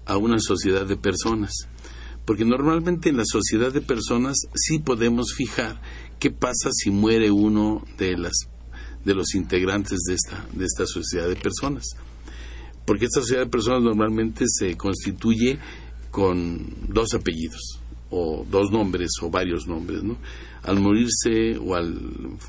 a 0.06 0.16
una 0.16 0.38
sociedad 0.38 0.86
de 0.86 0.96
personas. 0.96 1.52
Porque 2.24 2.44
normalmente 2.44 3.08
en 3.08 3.16
la 3.16 3.24
sociedad 3.26 3.72
de 3.72 3.80
personas 3.80 4.36
sí 4.54 4.78
podemos 4.78 5.32
fijar 5.34 5.80
qué 6.18 6.30
pasa 6.30 6.70
si 6.72 6.90
muere 6.90 7.30
uno 7.30 7.84
de 7.96 8.16
las 8.16 8.34
de 9.04 9.14
los 9.14 9.34
integrantes 9.34 10.00
de 10.06 10.14
esta 10.14 10.44
de 10.52 10.64
esta 10.64 10.86
sociedad 10.86 11.28
de 11.28 11.36
personas. 11.36 11.84
Porque 12.84 13.06
esta 13.06 13.20
sociedad 13.20 13.44
de 13.44 13.50
personas 13.50 13.82
normalmente 13.82 14.44
se 14.46 14.76
constituye 14.76 15.58
con 16.10 16.92
dos 16.92 17.14
apellidos 17.14 17.80
o 18.10 18.44
dos 18.50 18.70
nombres 18.70 19.10
o 19.22 19.30
varios 19.30 19.66
nombres, 19.66 20.02
¿no? 20.02 20.16
Al 20.62 20.80
morirse 20.80 21.56
o 21.58 21.74
al 21.74 21.98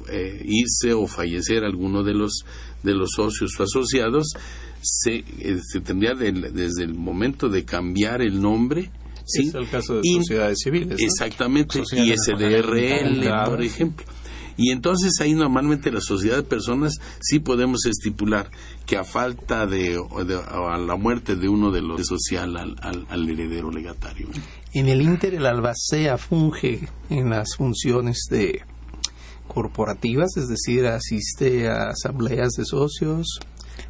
eh, 0.10 0.44
irse 0.46 0.94
o 0.94 1.08
fallecer 1.08 1.64
alguno 1.64 2.04
de 2.04 2.14
los 2.14 2.44
de 2.84 2.94
los 2.94 3.10
socios 3.16 3.52
o 3.60 3.64
asociados, 3.64 4.34
se, 4.82 5.24
eh, 5.40 5.60
tendría 5.84 6.14
desde 6.14 6.84
el 6.84 6.94
momento 6.94 7.50
de 7.50 7.66
cambiar 7.66 8.22
el 8.22 8.42
nombre. 8.42 8.90
¿sí? 9.26 9.48
Es 9.48 9.56
el 9.56 9.70
caso 9.70 9.96
de 9.96 10.02
sociedades 10.04 10.60
civiles. 10.64 11.00
Exactamente, 11.00 11.80
y 11.80 12.14
SDRL, 12.16 13.30
por 13.46 13.62
ejemplo. 13.62 14.06
Y 14.58 14.72
entonces 14.72 15.14
ahí 15.22 15.36
normalmente 15.36 15.90
la 15.90 16.02
sociedad 16.02 16.36
de 16.36 16.44
personas 16.44 17.00
sí 17.22 17.40
podemos 17.40 17.86
estipular 17.86 18.52
que 18.86 18.98
a 18.98 19.06
falta 19.06 19.66
de, 19.66 19.98
a 19.98 20.78
la 20.78 20.96
muerte 20.98 21.38
de 21.38 21.48
uno 21.48 21.72
de 21.72 21.82
los 21.82 22.06
social 22.06 22.58
al, 22.58 22.76
al 22.82 23.30
heredero 23.30 23.72
legatario. 23.72 24.28
En 24.74 24.88
el 24.88 25.02
Inter 25.02 25.34
el 25.34 25.46
albacea 25.46 26.18
funge 26.18 26.88
en 27.10 27.30
las 27.30 27.56
funciones 27.56 28.28
de 28.30 28.62
corporativas, 29.48 30.38
es 30.38 30.48
decir, 30.48 30.86
asiste 30.86 31.68
a 31.68 31.90
asambleas 31.90 32.52
de 32.52 32.66
socios. 32.66 33.40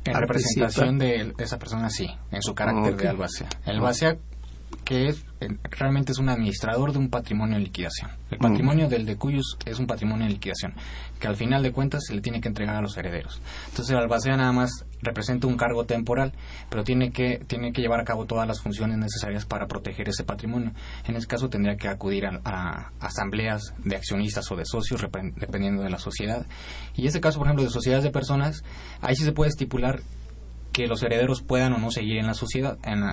En 0.05 0.15
representación 0.15 0.97
de 0.97 1.33
esa 1.37 1.59
persona, 1.59 1.89
sí, 1.89 2.07
en 2.31 2.41
su 2.41 2.55
carácter 2.55 2.95
de 2.95 3.07
albacea. 3.09 3.49
El 3.65 3.77
albacea 3.77 4.17
que 4.83 5.07
es, 5.07 5.25
realmente 5.71 6.11
es 6.11 6.17
un 6.17 6.29
administrador 6.29 6.91
de 6.91 6.99
un 6.99 7.09
patrimonio 7.09 7.57
en 7.57 7.63
liquidación. 7.63 8.11
El 8.31 8.37
patrimonio 8.37 8.87
del 8.87 9.05
de 9.05 9.17
Cuyus 9.17 9.57
es 9.65 9.79
un 9.79 9.87
patrimonio 9.87 10.25
en 10.25 10.33
liquidación, 10.33 10.73
que 11.19 11.27
al 11.27 11.35
final 11.35 11.63
de 11.63 11.71
cuentas 11.71 12.03
se 12.07 12.13
le 12.13 12.21
tiene 12.21 12.41
que 12.41 12.47
entregar 12.47 12.75
a 12.75 12.81
los 12.81 12.97
herederos. 12.97 13.41
Entonces 13.69 13.91
el 13.91 13.97
albacea 13.97 14.35
nada 14.35 14.51
más 14.51 14.85
representa 15.01 15.47
un 15.47 15.57
cargo 15.57 15.85
temporal, 15.85 16.33
pero 16.69 16.83
tiene 16.83 17.11
que, 17.11 17.39
tiene 17.47 17.71
que 17.71 17.81
llevar 17.81 17.99
a 17.99 18.03
cabo 18.03 18.25
todas 18.25 18.47
las 18.47 18.61
funciones 18.61 18.97
necesarias 18.97 19.45
para 19.45 19.67
proteger 19.67 20.09
ese 20.09 20.23
patrimonio. 20.23 20.71
En 21.05 21.15
ese 21.15 21.27
caso 21.27 21.49
tendría 21.49 21.77
que 21.77 21.87
acudir 21.87 22.25
a, 22.25 22.91
asambleas 22.99 23.73
de 23.77 23.95
accionistas 23.95 24.51
o 24.51 24.55
de 24.55 24.65
socios, 24.65 25.01
dependiendo 25.35 25.83
de 25.83 25.89
la 25.89 25.99
sociedad. 25.99 26.45
Y 26.95 27.01
en 27.01 27.07
este 27.07 27.21
caso, 27.21 27.39
por 27.39 27.47
ejemplo, 27.47 27.63
de 27.63 27.71
sociedades 27.71 28.03
de 28.03 28.11
personas, 28.11 28.63
ahí 29.01 29.15
sí 29.15 29.23
se 29.23 29.31
puede 29.31 29.49
estipular 29.49 30.01
que 30.79 30.87
los 30.87 31.03
herederos 31.03 31.41
puedan 31.41 31.73
o 31.73 31.77
no 31.77 31.91
seguir 31.91 32.19
en 32.19 32.27
la 32.27 32.33
sociedad. 32.33 32.77
En, 32.85 33.03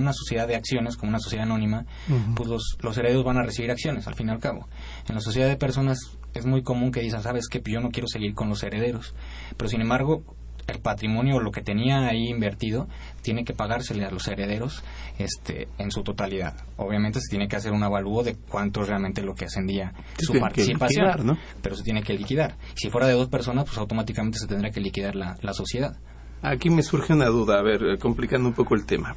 una 0.00 0.12
sociedad 0.12 0.48
de 0.48 0.56
acciones, 0.56 0.96
como 0.96 1.10
una 1.10 1.20
sociedad 1.20 1.44
anónima, 1.44 1.86
pues 2.34 2.48
los, 2.48 2.76
los, 2.80 2.98
herederos 2.98 3.24
van 3.24 3.38
a 3.38 3.44
recibir 3.44 3.70
acciones, 3.70 4.08
al 4.08 4.16
fin 4.16 4.26
y 4.26 4.32
al 4.32 4.40
cabo. 4.40 4.68
En 5.08 5.14
la 5.14 5.20
sociedad 5.20 5.46
de 5.46 5.56
personas 5.56 5.98
es 6.34 6.46
muy 6.46 6.64
común 6.64 6.90
que 6.90 7.00
dicen, 7.00 7.22
sabes 7.22 7.46
que 7.48 7.62
yo 7.64 7.80
no 7.80 7.90
quiero 7.90 8.08
seguir 8.08 8.34
con 8.34 8.48
los 8.48 8.64
herederos. 8.64 9.14
Pero 9.56 9.68
sin 9.68 9.80
embargo, 9.80 10.24
el 10.66 10.80
patrimonio, 10.80 11.38
lo 11.38 11.52
que 11.52 11.62
tenía 11.62 12.08
ahí 12.08 12.28
invertido, 12.28 12.88
tiene 13.22 13.44
que 13.44 13.52
pagársele 13.52 14.04
a 14.04 14.10
los 14.10 14.26
herederos 14.26 14.82
este, 15.18 15.68
en 15.78 15.92
su 15.92 16.02
totalidad. 16.02 16.56
Obviamente 16.76 17.20
se 17.20 17.30
tiene 17.30 17.46
que 17.46 17.54
hacer 17.54 17.70
un 17.70 17.84
avalúo 17.84 18.24
de 18.24 18.34
cuánto 18.34 18.82
realmente 18.82 19.22
lo 19.22 19.36
que 19.36 19.44
ascendía 19.44 19.94
su 20.18 20.32
participación, 20.40 21.38
pero 21.62 21.76
se 21.76 21.84
tiene 21.84 22.02
que 22.02 22.14
liquidar. 22.14 22.56
Si 22.74 22.90
fuera 22.90 23.06
de 23.06 23.12
dos 23.12 23.28
personas, 23.28 23.64
pues 23.66 23.78
automáticamente 23.78 24.40
se 24.40 24.48
tendrá 24.48 24.70
que 24.70 24.80
liquidar 24.80 25.14
la, 25.14 25.36
la 25.40 25.54
sociedad. 25.54 25.96
Aquí 26.42 26.70
me 26.70 26.82
surge 26.82 27.12
una 27.12 27.26
duda, 27.26 27.60
a 27.60 27.62
ver, 27.62 27.98
complicando 28.00 28.48
un 28.48 28.54
poco 28.54 28.74
el 28.74 28.84
tema, 28.84 29.14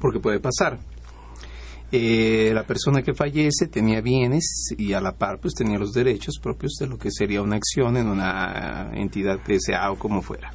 porque 0.00 0.20
puede 0.20 0.40
pasar. 0.40 0.78
Eh, 1.94 2.50
la 2.54 2.64
persona 2.66 3.02
que 3.02 3.12
fallece 3.12 3.66
tenía 3.66 4.00
bienes 4.00 4.74
y 4.78 4.94
a 4.94 5.00
la 5.02 5.12
par 5.12 5.38
pues 5.38 5.52
tenía 5.52 5.78
los 5.78 5.92
derechos 5.92 6.38
propios 6.42 6.72
de 6.80 6.86
lo 6.86 6.96
que 6.96 7.10
sería 7.10 7.42
una 7.42 7.56
acción 7.56 7.98
en 7.98 8.08
una 8.08 8.92
entidad 8.94 9.40
PSA 9.46 9.90
o 9.90 9.98
como 9.98 10.22
fuera. 10.22 10.54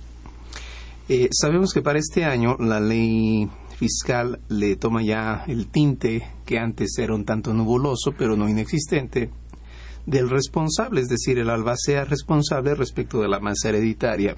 Eh, 1.07 1.29
sabemos 1.31 1.73
que 1.73 1.83
para 1.83 1.99
este 1.99 2.25
año 2.25 2.57
la 2.59 2.79
ley 2.79 3.47
fiscal 3.77 4.39
le 4.49 4.75
toma 4.77 5.03
ya 5.03 5.43
el 5.47 5.67
tinte 5.67 6.27
que 6.43 6.57
antes 6.57 6.97
era 6.97 7.13
un 7.13 7.23
tanto 7.23 7.53
nubuloso 7.53 8.15
pero 8.17 8.35
no 8.35 8.49
inexistente 8.49 9.29
del 10.07 10.29
responsable, 10.29 11.01
es 11.01 11.09
decir, 11.09 11.37
el 11.37 11.49
albacea 11.51 12.05
responsable 12.05 12.73
respecto 12.73 13.21
de 13.21 13.27
la 13.27 13.39
masa 13.39 13.69
hereditaria 13.69 14.35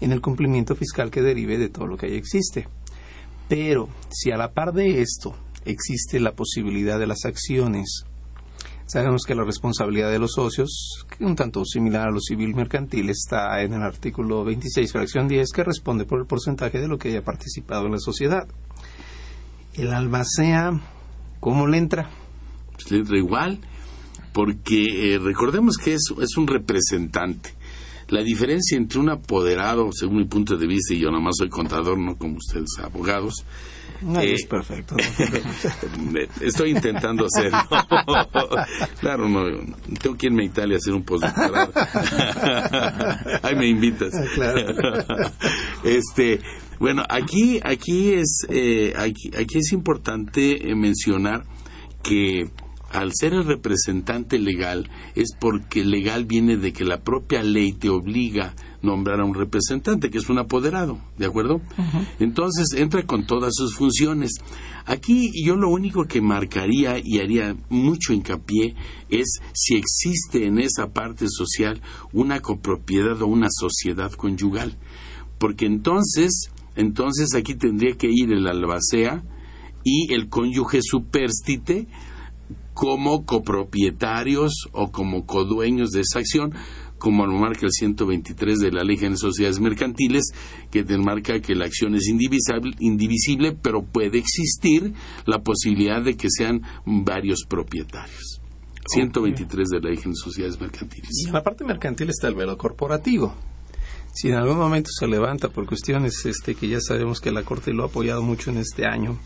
en 0.00 0.12
el 0.12 0.20
cumplimiento 0.20 0.74
fiscal 0.74 1.10
que 1.10 1.22
derive 1.22 1.58
de 1.58 1.68
todo 1.68 1.86
lo 1.86 1.96
que 1.96 2.06
ahí 2.06 2.14
existe. 2.14 2.68
Pero 3.48 3.88
si 4.10 4.30
a 4.30 4.36
la 4.36 4.52
par 4.52 4.72
de 4.72 5.00
esto 5.00 5.34
existe 5.64 6.20
la 6.20 6.32
posibilidad 6.32 6.98
de 6.98 7.06
las 7.06 7.24
acciones 7.24 8.06
Sabemos 8.88 9.24
que 9.26 9.34
la 9.34 9.42
responsabilidad 9.42 10.12
de 10.12 10.20
los 10.20 10.34
socios, 10.34 11.04
un 11.18 11.34
tanto 11.34 11.64
similar 11.64 12.06
a 12.06 12.12
lo 12.12 12.20
civil 12.20 12.54
mercantil, 12.54 13.10
está 13.10 13.60
en 13.60 13.72
el 13.72 13.82
artículo 13.82 14.44
26, 14.44 14.92
fracción 14.92 15.26
10, 15.26 15.50
que 15.52 15.64
responde 15.64 16.04
por 16.04 16.20
el 16.20 16.26
porcentaje 16.26 16.78
de 16.78 16.86
lo 16.86 16.96
que 16.96 17.08
haya 17.08 17.24
participado 17.24 17.86
en 17.86 17.92
la 17.92 17.98
sociedad. 17.98 18.46
El 19.74 19.92
albacea, 19.92 20.80
¿cómo 21.40 21.66
le 21.66 21.78
entra? 21.78 22.10
Le 22.88 22.98
entra 22.98 23.18
igual, 23.18 23.58
porque 24.32 25.14
eh, 25.14 25.18
recordemos 25.18 25.78
que 25.78 25.94
es 25.94 26.36
un 26.36 26.46
representante. 26.46 27.54
La 28.08 28.22
diferencia 28.22 28.76
entre 28.76 28.98
un 29.00 29.10
apoderado, 29.10 29.90
según 29.92 30.18
mi 30.18 30.24
punto 30.24 30.56
de 30.56 30.66
vista, 30.66 30.94
y 30.94 31.00
yo 31.00 31.10
nomás 31.10 31.34
soy 31.38 31.48
contador, 31.48 31.98
no 31.98 32.16
como 32.16 32.36
ustedes 32.36 32.78
abogados, 32.80 33.44
no, 34.02 34.20
Eh, 34.20 34.34
es 34.34 34.46
perfecto. 34.46 34.96
Estoy 36.40 36.70
intentando 36.70 37.26
hacerlo. 37.26 37.58
claro, 39.00 39.28
no. 39.28 39.44
Tengo 40.00 40.16
que 40.16 40.26
irme 40.26 40.42
a 40.42 40.46
Italia 40.46 40.76
a 40.76 40.78
hacer 40.78 40.92
un 40.92 41.02
postdoctorado. 41.02 41.72
Ahí 43.42 43.54
me 43.56 43.68
invitas. 43.68 44.12
Claro. 44.34 44.60
Este, 45.82 46.40
bueno, 46.78 47.02
aquí, 47.08 47.60
aquí 47.64 48.12
es, 48.12 48.46
eh, 48.50 48.92
aquí, 48.96 49.30
aquí 49.36 49.58
es 49.58 49.72
importante 49.72 50.70
eh, 50.70 50.74
mencionar 50.74 51.44
que 52.02 52.50
al 52.90 53.12
ser 53.14 53.34
el 53.34 53.44
representante 53.44 54.38
legal 54.38 54.88
es 55.14 55.34
porque 55.38 55.84
legal 55.84 56.24
viene 56.24 56.56
de 56.56 56.72
que 56.72 56.84
la 56.84 57.02
propia 57.02 57.42
ley 57.42 57.72
te 57.72 57.88
obliga 57.88 58.48
a 58.48 58.54
nombrar 58.82 59.20
a 59.20 59.24
un 59.24 59.34
representante, 59.34 60.10
que 60.10 60.18
es 60.18 60.28
un 60.28 60.38
apoderado, 60.38 61.00
¿de 61.18 61.26
acuerdo? 61.26 61.60
Entonces 62.20 62.78
entra 62.78 63.04
con 63.04 63.26
todas 63.26 63.52
sus 63.54 63.74
funciones. 63.74 64.32
Aquí 64.84 65.30
yo 65.44 65.56
lo 65.56 65.68
único 65.68 66.04
que 66.04 66.20
marcaría 66.20 66.98
y 67.02 67.18
haría 67.18 67.56
mucho 67.68 68.12
hincapié 68.12 68.76
es 69.10 69.40
si 69.52 69.74
existe 69.74 70.46
en 70.46 70.60
esa 70.60 70.92
parte 70.92 71.26
social 71.28 71.82
una 72.12 72.40
copropiedad 72.40 73.20
o 73.20 73.26
una 73.26 73.48
sociedad 73.50 74.12
conyugal. 74.12 74.78
Porque 75.38 75.66
entonces, 75.66 76.50
entonces 76.76 77.34
aquí 77.34 77.56
tendría 77.56 77.96
que 77.96 78.08
ir 78.10 78.32
el 78.32 78.46
albacea 78.46 79.24
y 79.82 80.12
el 80.14 80.28
cónyuge 80.28 80.80
superstite 80.82 81.88
como 82.76 83.24
copropietarios 83.24 84.52
o 84.72 84.92
como 84.92 85.24
codueños 85.24 85.92
de 85.92 86.02
esa 86.02 86.18
acción, 86.18 86.52
como 86.98 87.26
lo 87.26 87.32
marca 87.32 87.60
el 87.62 87.72
123 87.72 88.58
de 88.58 88.70
la 88.70 88.84
Ley 88.84 88.96
General 88.96 89.14
de 89.14 89.18
Sociedades 89.18 89.60
Mercantiles, 89.60 90.24
que 90.70 90.84
marca 90.98 91.40
que 91.40 91.54
la 91.54 91.64
acción 91.64 91.94
es 91.94 92.06
indivisible, 92.06 92.76
indivisible, 92.80 93.56
pero 93.60 93.82
puede 93.82 94.18
existir 94.18 94.92
la 95.24 95.38
posibilidad 95.38 96.04
de 96.04 96.18
que 96.18 96.28
sean 96.30 96.60
varios 96.84 97.46
propietarios. 97.48 98.42
123 98.88 99.68
de 99.68 99.80
la 99.80 99.88
Ley 99.88 99.96
General 99.96 100.12
de 100.12 100.22
Sociedades 100.22 100.60
Mercantiles. 100.60 101.10
Y 101.24 101.28
en 101.28 101.32
la 101.32 101.42
parte 101.42 101.64
mercantil 101.64 102.10
está 102.10 102.28
el 102.28 102.34
velo 102.34 102.58
corporativo. 102.58 103.34
Si 104.12 104.28
en 104.28 104.34
algún 104.34 104.58
momento 104.58 104.90
se 104.92 105.06
levanta 105.06 105.48
por 105.48 105.64
cuestiones 105.64 106.26
este, 106.26 106.54
que 106.54 106.68
ya 106.68 106.80
sabemos 106.82 107.20
que 107.20 107.32
la 107.32 107.42
Corte 107.42 107.72
lo 107.72 107.84
ha 107.84 107.86
apoyado 107.86 108.22
mucho 108.22 108.50
en 108.50 108.58
este 108.58 108.84
año, 108.84 109.18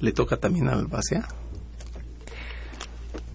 ¿le 0.00 0.12
toca 0.12 0.38
también 0.38 0.68
al 0.68 0.78
albacea? 0.80 1.28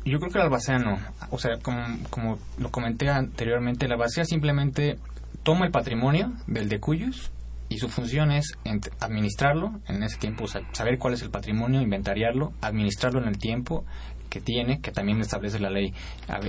Yo 0.08 0.20
creo 0.20 0.32
que 0.32 0.38
el 0.38 0.46
albacea 0.46 0.80
no. 0.80 0.98
O 1.32 1.38
sea, 1.38 1.58
como, 1.62 1.84
como 2.10 2.40
lo 2.58 2.72
comenté 2.72 3.10
anteriormente, 3.10 3.86
el 3.86 3.92
albacea 3.92 4.24
simplemente 4.24 4.98
toma 5.44 5.66
el 5.66 5.72
patrimonio 5.72 6.34
del 6.48 6.70
de 6.70 6.80
cuyos 6.80 7.32
y 7.70 7.78
su 7.80 7.90
función 7.90 8.32
es 8.32 8.54
administrarlo 9.02 9.82
en 9.88 10.04
ese 10.04 10.18
tiempo, 10.18 10.46
o 10.46 10.48
sea, 10.48 10.62
saber 10.72 10.98
cuál 10.98 11.14
es 11.14 11.22
el 11.22 11.30
patrimonio, 11.30 11.82
inventariarlo, 11.82 12.54
administrarlo 12.62 13.22
en 13.22 13.28
el 13.28 13.38
tiempo 13.38 13.86
que 14.30 14.40
tiene, 14.40 14.80
que 14.80 14.92
también 14.92 15.20
establece 15.20 15.60
la 15.60 15.70
ley, 15.70 15.94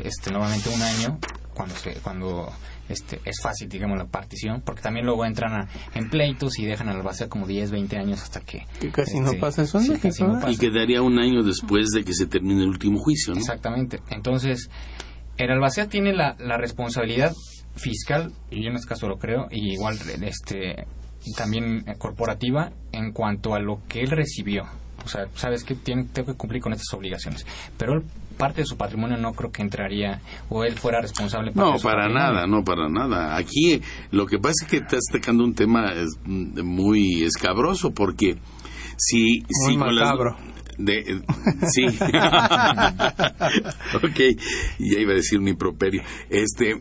este, 0.05 0.31
nuevamente 0.31 0.69
un 0.69 0.83
año, 0.83 1.19
cuando 1.55 1.75
se, 1.75 1.95
cuando 1.95 2.53
este, 2.89 3.21
es 3.25 3.37
fácil, 3.43 3.69
digamos, 3.69 3.99
la 3.99 4.07
partición, 4.07 4.63
porque 4.65 4.83
también 4.83 5.07
luego 5.07 5.25
entran 5.25 5.53
a- 5.53 5.69
en 5.95 6.09
pleitos 6.11 6.59
y 6.59 6.65
dejan 6.65 6.89
al 6.89 6.97
albacea 6.97 7.29
como 7.29 7.47
10, 7.47 7.71
20 7.71 7.97
años 7.99 8.23
hasta 8.23 8.41
que... 8.41 8.67
Que 8.81 8.91
casi 8.91 9.21
no 9.21 9.27
este, 9.27 9.39
pasa 9.39 9.63
eso 9.63 9.81
sí, 9.81 9.93
casi 10.01 10.23
no. 10.25 10.51
Y 10.51 10.57
quedaría 10.57 11.03
un 11.03 11.19
año 11.19 11.43
después 11.43 11.89
de 11.95 12.05
que 12.05 12.15
se 12.15 12.27
termine 12.27 12.63
el 12.63 12.69
último 12.69 12.99
juicio, 12.99 13.35
¿no? 13.35 13.41
Exactamente. 13.41 14.01
Entonces, 14.11 14.71
el 15.37 15.51
albacea 15.51 15.89
tiene 15.89 16.13
la, 16.15 16.35
la 16.39 16.57
responsabilidad 16.57 17.33
fiscal, 17.77 18.33
y 18.51 18.63
yo 18.65 18.71
en 18.71 18.77
este 18.77 18.89
caso 18.89 19.07
lo 19.09 19.19
creo, 19.19 19.47
y 19.51 19.73
igual 19.75 19.97
este 20.23 20.87
también 21.37 21.85
corporativa 21.99 22.71
en 22.93 23.13
cuanto 23.13 23.55
a 23.55 23.61
lo 23.61 23.81
que 23.89 24.01
él 24.01 24.11
recibió. 24.11 24.65
O 25.05 25.09
sea, 25.09 25.27
sabes 25.35 25.63
que 25.65 25.75
tiene, 25.75 26.05
tengo 26.05 26.33
que 26.33 26.39
cumplir 26.39 26.63
con 26.63 26.73
estas 26.73 26.93
obligaciones. 26.97 27.47
Pero 27.77 27.95
él, 27.95 28.03
parte 28.39 28.63
de 28.63 28.67
su 28.67 28.77
patrimonio 28.77 29.17
no 29.19 29.33
creo 29.33 29.51
que 29.53 29.61
entraría 29.63 30.21
o 30.49 30.65
él 30.65 30.79
fuera 30.79 31.01
responsable. 31.03 31.51
parte 31.53 31.61
No, 31.61 31.73
de 31.73 31.79
su 31.79 31.85
para 31.85 32.05
patrimonio. 32.05 32.33
nada, 32.33 32.47
no, 32.47 32.65
para 32.65 32.89
nada. 32.89 33.37
Aquí 33.37 33.83
lo 34.13 34.27
que 34.27 34.39
pasa 34.39 34.55
es 34.65 34.71
que 34.71 34.77
estás 34.79 35.01
tocando 35.13 35.45
un 35.45 35.55
tema 35.55 35.93
es, 35.93 36.19
muy 36.25 37.23
escabroso 37.25 37.91
porque 37.93 38.37
si... 38.97 39.41
si 39.49 39.77
con 39.77 39.95
las- 39.95 40.05
macabro. 40.09 40.37
de, 40.79 40.99
eh, 41.01 41.21
sí. 41.71 41.85
ok, 44.03 44.21
ya 44.79 44.99
iba 45.01 45.13
a 45.13 45.17
decir 45.17 45.39
un 45.39 45.49
improperio. 45.49 46.03
Este, 46.31 46.81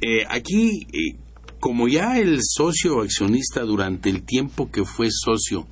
eh, 0.00 0.24
aquí, 0.28 0.86
eh, 0.92 1.16
como 1.60 1.88
ya 1.88 2.18
el 2.18 2.38
socio 2.42 3.00
accionista 3.00 3.62
durante 3.62 4.10
el 4.10 4.22
tiempo 4.22 4.70
que 4.70 4.84
fue 4.84 5.08
socio 5.10 5.66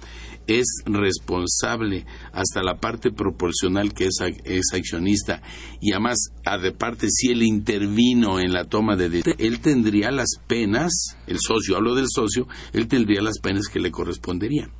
es 0.46 0.66
responsable 0.86 2.06
hasta 2.32 2.62
la 2.62 2.78
parte 2.78 3.10
proporcional 3.10 3.94
que 3.94 4.06
es, 4.06 4.18
ac- 4.20 4.40
es 4.44 4.72
accionista 4.72 5.42
y 5.80 5.92
además 5.92 6.18
a 6.44 6.58
de 6.58 6.72
parte 6.72 7.06
si 7.10 7.28
él 7.30 7.42
intervino 7.42 8.40
en 8.40 8.52
la 8.52 8.64
toma 8.64 8.96
de 8.96 9.22
él 9.38 9.60
tendría 9.60 10.10
las 10.10 10.36
penas, 10.46 11.16
el 11.26 11.38
socio, 11.40 11.76
hablo 11.76 11.94
del 11.94 12.06
socio, 12.08 12.46
él 12.72 12.88
tendría 12.88 13.22
las 13.22 13.38
penas 13.38 13.68
que 13.68 13.80
le 13.80 13.90
corresponderían. 13.90 14.70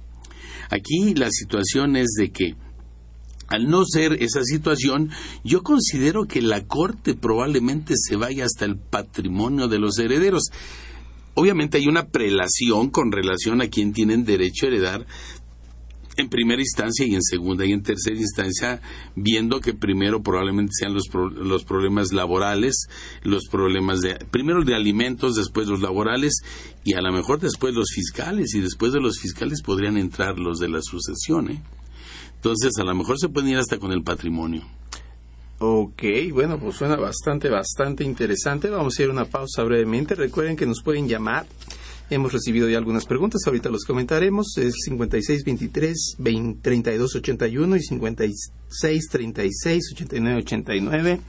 Aquí 0.71 1.15
la 1.15 1.31
situación 1.31 1.97
es 1.97 2.09
de 2.19 2.31
que 2.31 2.57
al 3.49 3.69
no 3.69 3.85
ser 3.85 4.23
esa 4.23 4.43
situación, 4.43 5.11
yo 5.45 5.63
considero 5.63 6.25
que 6.25 6.41
la 6.41 6.67
Corte 6.67 7.15
probablemente 7.15 7.95
se 7.97 8.17
vaya 8.17 8.47
hasta 8.47 8.65
el 8.65 8.79
patrimonio 8.79 9.69
de 9.69 9.79
los 9.79 9.99
herederos. 9.99 10.45
Obviamente 11.35 11.77
hay 11.77 11.87
una 11.87 12.07
prelación 12.09 12.89
con 12.91 13.13
relación 13.13 13.61
a 13.61 13.69
quien 13.69 13.93
tienen 13.93 14.25
derecho 14.25 14.65
a 14.65 14.69
heredar 14.69 15.07
en 16.17 16.29
primera 16.29 16.61
instancia 16.61 17.07
y 17.07 17.15
en 17.15 17.23
segunda 17.23 17.65
y 17.67 17.73
en 17.73 17.83
tercera 17.83 18.17
instancia, 18.17 18.81
viendo 19.17 19.61
que 19.61 19.75
primero 19.75 20.23
probablemente 20.23 20.73
sean 20.79 20.95
los, 20.95 21.09
pro- 21.09 21.31
los 21.31 21.65
problemas 21.65 22.13
laborales, 22.13 22.89
los 23.23 23.47
problemas 23.51 24.01
de, 24.01 24.15
primero 24.31 24.63
de 24.65 24.75
alimentos, 24.75 25.35
después 25.35 25.69
los 25.69 25.81
laborales 25.81 26.35
y 26.85 26.95
a 26.95 27.01
lo 27.01 27.13
mejor 27.13 27.41
después 27.41 27.75
los 27.75 27.89
fiscales 27.95 28.55
y 28.55 28.61
después 28.61 28.93
de 28.93 29.01
los 29.01 29.19
fiscales 29.19 29.63
podrían 29.63 29.97
entrar 29.97 30.39
los 30.39 30.59
de 30.59 30.69
la 30.69 30.81
sucesión. 30.83 31.51
¿eh? 31.51 31.63
Entonces 32.37 32.73
a 32.79 32.85
lo 32.85 32.95
mejor 32.95 33.19
se 33.19 33.29
pueden 33.29 33.51
ir 33.51 33.57
hasta 33.59 33.79
con 33.79 33.93
el 33.93 34.03
patrimonio. 34.03 34.63
Ok, 35.61 36.03
bueno, 36.33 36.59
pues 36.59 36.77
suena 36.77 36.97
bastante, 36.97 37.49
bastante 37.49 38.05
interesante. 38.05 38.69
Vamos 38.69 38.99
a 38.99 39.03
ir 39.03 39.09
a 39.09 39.13
una 39.13 39.25
pausa 39.25 39.63
brevemente. 39.63 40.15
Recuerden 40.15 40.57
que 40.57 40.67
nos 40.67 40.83
pueden 40.83 41.09
llamar. 41.09 41.47
Hemos 42.11 42.33
recibido 42.33 42.69
ya 42.69 42.79
algunas 42.79 43.07
preguntas, 43.07 43.43
ahorita 43.47 43.71
los 43.71 43.85
comentaremos. 43.85 44.59
Es 44.59 44.75
5623 44.85 46.17
20 46.19 46.61
3281 46.63 47.77
y 47.77 47.83
5636 47.83 49.93
8989. 49.93 51.21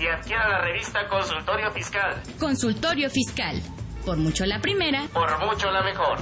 y 0.00 0.06
adquiera 0.06 0.48
la 0.48 0.60
revista 0.62 1.06
Consultorio 1.08 1.70
Fiscal. 1.72 2.22
Consultorio 2.38 3.10
Fiscal. 3.10 3.60
Por 4.06 4.16
mucho 4.16 4.46
la 4.46 4.58
primera. 4.60 5.06
Por 5.12 5.28
mucho 5.46 5.70
la 5.70 5.82
mejor. 5.82 6.18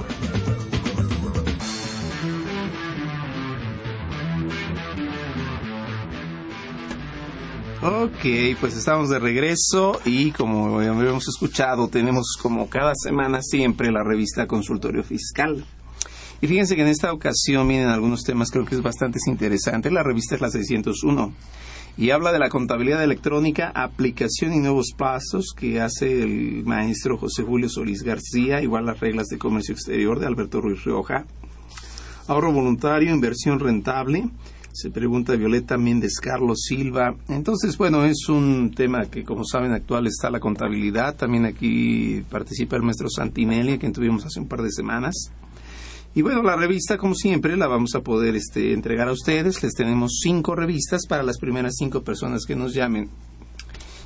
Ok, 7.81 8.57
pues 8.59 8.75
estamos 8.75 9.09
de 9.09 9.19
regreso 9.19 10.01
y 10.03 10.31
como 10.31 10.79
habíamos 10.79 11.29
escuchado, 11.29 11.87
tenemos 11.87 12.37
como 12.41 12.69
cada 12.69 12.91
semana 12.95 13.41
siempre 13.41 13.89
la 13.91 14.03
revista 14.03 14.47
Consultorio 14.47 15.03
Fiscal. 15.03 15.63
Y 16.41 16.47
fíjense 16.47 16.75
que 16.75 16.81
en 16.81 16.89
esta 16.89 17.13
ocasión 17.13 17.67
vienen 17.69 17.87
algunos 17.87 18.23
temas 18.23 18.51
creo 18.51 18.65
que 18.65 18.75
es 18.75 18.81
bastante 18.81 19.19
interesante. 19.27 19.89
La 19.89 20.03
revista 20.03 20.35
es 20.35 20.41
la 20.41 20.49
601 20.49 21.33
y 21.99 22.11
habla 22.11 22.31
de 22.31 22.39
la 22.39 22.47
contabilidad 22.47 23.03
electrónica, 23.03 23.73
aplicación 23.75 24.53
y 24.53 24.59
nuevos 24.59 24.93
pasos 24.95 25.47
que 25.53 25.81
hace 25.81 26.23
el 26.23 26.63
maestro 26.63 27.17
José 27.17 27.43
Julio 27.43 27.67
Solís 27.67 28.03
García, 28.03 28.61
igual 28.61 28.85
las 28.85 29.01
reglas 29.01 29.27
de 29.27 29.37
comercio 29.37 29.73
exterior 29.73 30.17
de 30.17 30.25
Alberto 30.25 30.61
Ruiz 30.61 30.81
Rioja, 30.85 31.25
ahorro 32.27 32.53
voluntario, 32.53 33.13
inversión 33.13 33.59
rentable, 33.59 34.29
se 34.71 34.91
pregunta 34.91 35.35
Violeta 35.35 35.77
Méndez 35.77 36.21
Carlos 36.21 36.61
Silva. 36.61 37.15
Entonces, 37.27 37.77
bueno, 37.77 38.05
es 38.05 38.29
un 38.29 38.71
tema 38.73 39.07
que, 39.07 39.25
como 39.25 39.43
saben, 39.43 39.73
actual 39.73 40.07
está 40.07 40.29
la 40.29 40.39
contabilidad. 40.39 41.17
También 41.17 41.45
aquí 41.45 42.23
participa 42.29 42.77
el 42.77 42.83
maestro 42.83 43.09
Santinelli, 43.09 43.73
a 43.73 43.77
quien 43.77 43.91
tuvimos 43.91 44.25
hace 44.25 44.39
un 44.39 44.47
par 44.47 44.61
de 44.61 44.71
semanas. 44.71 45.33
Y 46.15 46.21
bueno, 46.21 46.41
la 46.41 46.55
revista, 46.55 46.97
como 46.97 47.13
siempre, 47.13 47.55
la 47.55 47.67
vamos 47.67 47.93
a 47.95 48.01
poder 48.01 48.35
este, 48.35 48.73
entregar 48.73 49.07
a 49.07 49.11
ustedes. 49.11 49.61
Les 49.61 49.73
tenemos 49.73 50.19
cinco 50.21 50.55
revistas 50.55 51.05
para 51.07 51.23
las 51.23 51.37
primeras 51.37 51.75
cinco 51.77 52.03
personas 52.03 52.45
que 52.45 52.55
nos 52.55 52.73
llamen 52.73 53.09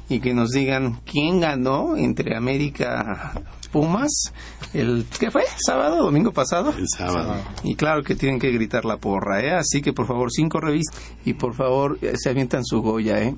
y 0.09 0.19
que 0.19 0.33
nos 0.33 0.51
digan 0.51 0.99
quién 1.05 1.39
ganó 1.39 1.95
entre 1.95 2.35
América 2.35 3.41
Pumas 3.71 4.33
el 4.73 5.05
¿qué 5.19 5.31
fue? 5.31 5.43
sábado 5.65 6.03
domingo 6.03 6.31
pasado 6.31 6.73
el 6.77 6.87
sábado 6.87 7.35
y 7.63 7.75
claro 7.75 8.03
que 8.03 8.15
tienen 8.15 8.39
que 8.39 8.51
gritar 8.51 8.85
la 8.85 8.97
porra 8.97 9.41
¿eh? 9.41 9.51
así 9.51 9.81
que 9.81 9.93
por 9.93 10.05
favor 10.05 10.29
cinco 10.31 10.59
revistas 10.59 11.01
y 11.25 11.33
por 11.33 11.55
favor 11.55 11.97
eh, 12.01 12.13
se 12.15 12.29
avientan 12.29 12.65
su 12.65 12.81
goya 12.81 13.21
¿eh? 13.23 13.35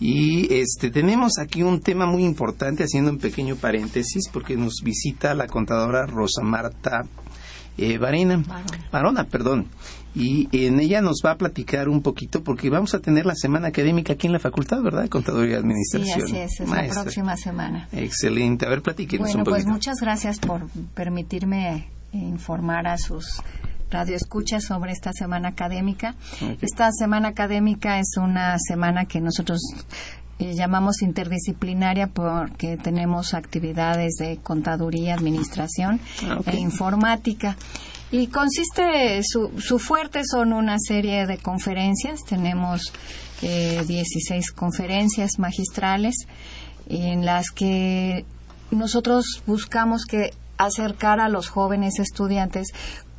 y 0.00 0.52
este 0.52 0.90
tenemos 0.90 1.38
aquí 1.38 1.62
un 1.62 1.80
tema 1.80 2.06
muy 2.06 2.24
importante 2.24 2.84
haciendo 2.84 3.12
un 3.12 3.18
pequeño 3.18 3.56
paréntesis 3.56 4.28
porque 4.32 4.56
nos 4.56 4.80
visita 4.82 5.34
la 5.34 5.46
contadora 5.46 6.04
Rosa 6.06 6.42
Marta 6.42 7.04
eh, 7.78 7.98
Varena, 7.98 8.42
Varona, 8.90 9.24
perdón. 9.24 9.66
Y 10.14 10.48
en 10.52 10.78
ella 10.78 11.00
nos 11.00 11.22
va 11.24 11.30
a 11.32 11.36
platicar 11.36 11.88
un 11.88 12.02
poquito 12.02 12.42
porque 12.44 12.68
vamos 12.68 12.94
a 12.94 13.00
tener 13.00 13.24
la 13.24 13.34
semana 13.34 13.68
académica 13.68 14.12
aquí 14.12 14.26
en 14.26 14.34
la 14.34 14.38
facultad, 14.38 14.82
¿verdad? 14.82 15.08
Contaduría 15.08 15.54
y 15.54 15.58
Administración. 15.58 16.28
Sí, 16.28 16.36
así 16.36 16.36
es, 16.36 16.60
es 16.60 16.68
la 16.68 16.86
próxima 16.88 17.36
semana. 17.36 17.88
Excelente. 17.92 18.66
A 18.66 18.68
ver, 18.68 18.82
platíquenos 18.82 19.28
bueno, 19.28 19.38
un 19.38 19.44
pues 19.44 19.62
poquito. 19.62 19.72
muchas 19.72 20.00
gracias 20.00 20.38
por 20.38 20.68
permitirme 20.94 21.88
informar 22.12 22.86
a 22.88 22.98
sus 22.98 23.42
radioescuchas 23.90 24.64
sobre 24.64 24.92
esta 24.92 25.12
semana 25.12 25.48
académica. 25.48 26.14
Esta 26.60 26.90
semana 26.92 27.28
académica 27.28 27.98
es 27.98 28.16
una 28.16 28.56
semana 28.58 29.04
que 29.04 29.20
nosotros 29.20 29.60
eh, 30.38 30.54
llamamos 30.54 31.02
interdisciplinaria 31.02 32.08
porque 32.08 32.76
tenemos 32.76 33.34
actividades 33.34 34.14
de 34.18 34.38
contaduría, 34.38 35.14
administración 35.14 36.00
Ah, 36.24 36.40
e 36.46 36.58
informática. 36.58 37.56
Y 38.10 38.26
consiste, 38.26 39.22
su, 39.24 39.52
su 39.58 39.78
fuerte 39.78 40.22
son 40.24 40.52
una 40.52 40.76
serie 40.78 41.26
de 41.26 41.38
conferencias, 41.38 42.20
tenemos 42.24 42.92
eh, 43.40 43.82
16 43.86 44.52
conferencias 44.52 45.38
magistrales 45.38 46.14
en 46.88 47.24
las 47.24 47.50
que 47.50 48.24
nosotros 48.70 49.42
buscamos 49.46 50.04
que 50.04 50.32
acercar 50.58 51.20
a 51.20 51.28
los 51.28 51.48
jóvenes 51.48 51.98
estudiantes 51.98 52.68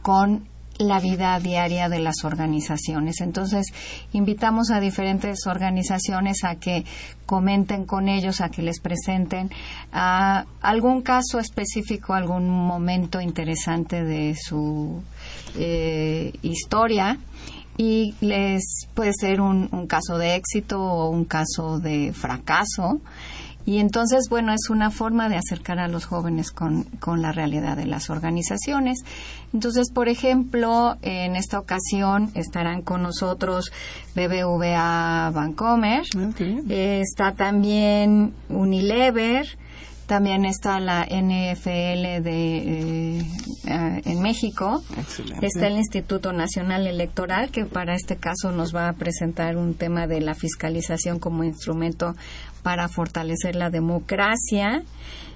con 0.01 0.47
la 0.77 0.99
vida 0.99 1.39
diaria 1.39 1.89
de 1.89 1.99
las 1.99 2.23
organizaciones. 2.23 3.21
Entonces, 3.21 3.67
invitamos 4.11 4.71
a 4.71 4.79
diferentes 4.79 5.45
organizaciones 5.45 6.43
a 6.43 6.55
que 6.55 6.85
comenten 7.25 7.85
con 7.85 8.09
ellos, 8.09 8.41
a 8.41 8.49
que 8.49 8.61
les 8.61 8.79
presenten 8.79 9.49
algún 9.91 11.01
caso 11.01 11.39
específico, 11.39 12.13
algún 12.13 12.49
momento 12.49 13.21
interesante 13.21 14.03
de 14.03 14.35
su 14.35 15.01
eh, 15.57 16.33
historia 16.41 17.17
y 17.77 18.13
les 18.21 18.87
puede 18.93 19.13
ser 19.13 19.41
un, 19.41 19.69
un 19.71 19.87
caso 19.87 20.17
de 20.17 20.35
éxito 20.35 20.81
o 20.81 21.09
un 21.09 21.25
caso 21.25 21.79
de 21.79 22.13
fracaso. 22.13 23.01
Y 23.65 23.79
entonces, 23.79 24.27
bueno, 24.29 24.53
es 24.53 24.69
una 24.69 24.91
forma 24.91 25.29
de 25.29 25.37
acercar 25.37 25.79
a 25.79 25.87
los 25.87 26.05
jóvenes 26.05 26.51
con, 26.51 26.83
con 26.99 27.21
la 27.21 27.31
realidad 27.31 27.77
de 27.77 27.85
las 27.85 28.09
organizaciones. 28.09 28.99
Entonces, 29.53 29.91
por 29.91 30.09
ejemplo, 30.09 30.97
en 31.01 31.35
esta 31.35 31.59
ocasión 31.59 32.31
estarán 32.33 32.81
con 32.81 33.03
nosotros 33.03 33.71
BBVA 34.15 35.31
Bancomer, 35.33 36.03
eh, 36.69 37.01
está 37.01 37.33
también 37.33 38.33
Unilever, 38.49 39.47
también 40.05 40.45
está 40.45 40.79
la 40.79 41.03
NFL 41.03 42.21
de, 42.23 43.19
eh, 43.19 44.01
en 44.05 44.21
México. 44.21 44.83
Excelente. 44.97 45.45
Está 45.45 45.67
el 45.67 45.77
Instituto 45.77 46.33
Nacional 46.33 46.87
Electoral, 46.87 47.49
que 47.51 47.65
para 47.65 47.95
este 47.95 48.17
caso 48.17 48.51
nos 48.51 48.75
va 48.75 48.89
a 48.89 48.93
presentar 48.93 49.57
un 49.57 49.73
tema 49.73 50.07
de 50.07 50.21
la 50.21 50.35
fiscalización 50.35 51.19
como 51.19 51.43
instrumento 51.43 52.15
para 52.61 52.87
fortalecer 52.89 53.55
la 53.55 53.69
democracia. 53.69 54.83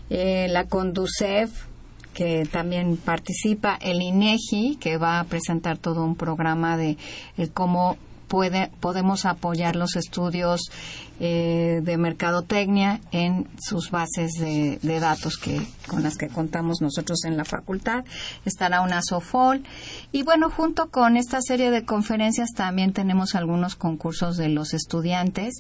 Eh, 0.10 0.48
la 0.50 0.66
Conducef, 0.66 1.66
que 2.14 2.48
también 2.52 2.98
participa, 2.98 3.78
el 3.82 4.02
INEGI, 4.02 4.78
que 4.80 4.98
va 4.98 5.20
a 5.20 5.24
presentar 5.26 5.78
todo 5.78 6.04
un 6.04 6.16
programa 6.16 6.78
de 6.78 6.98
eh, 7.38 7.50
cómo 7.54 7.98
puede, 8.28 8.72
podemos 8.80 9.26
apoyar 9.26 9.76
los 9.76 9.96
estudios 9.96 10.72
eh, 11.20 11.82
de 11.84 11.98
mercadotecnia 11.98 13.02
en 13.12 13.48
sus 13.60 13.90
bases 13.90 14.34
de, 14.34 14.78
de 14.82 15.00
datos 15.00 15.38
que 15.38 15.60
con 15.88 16.04
las 16.04 16.16
que 16.16 16.28
contamos 16.28 16.82
nosotros 16.82 17.26
en 17.26 17.38
la 17.38 17.46
facultad. 17.46 18.06
Estará 18.46 18.82
una 18.82 19.02
SOFOL. 19.02 19.64
Y 20.12 20.24
bueno, 20.24 20.50
junto 20.50 20.90
con 20.90 21.18
esta 21.18 21.42
serie 21.42 21.72
de 21.72 21.86
conferencias 21.86 22.50
también 22.56 22.94
tenemos 22.94 23.34
algunos 23.34 23.76
concursos 23.76 24.38
de 24.38 24.50
los 24.50 24.74
estudiantes 24.74 25.56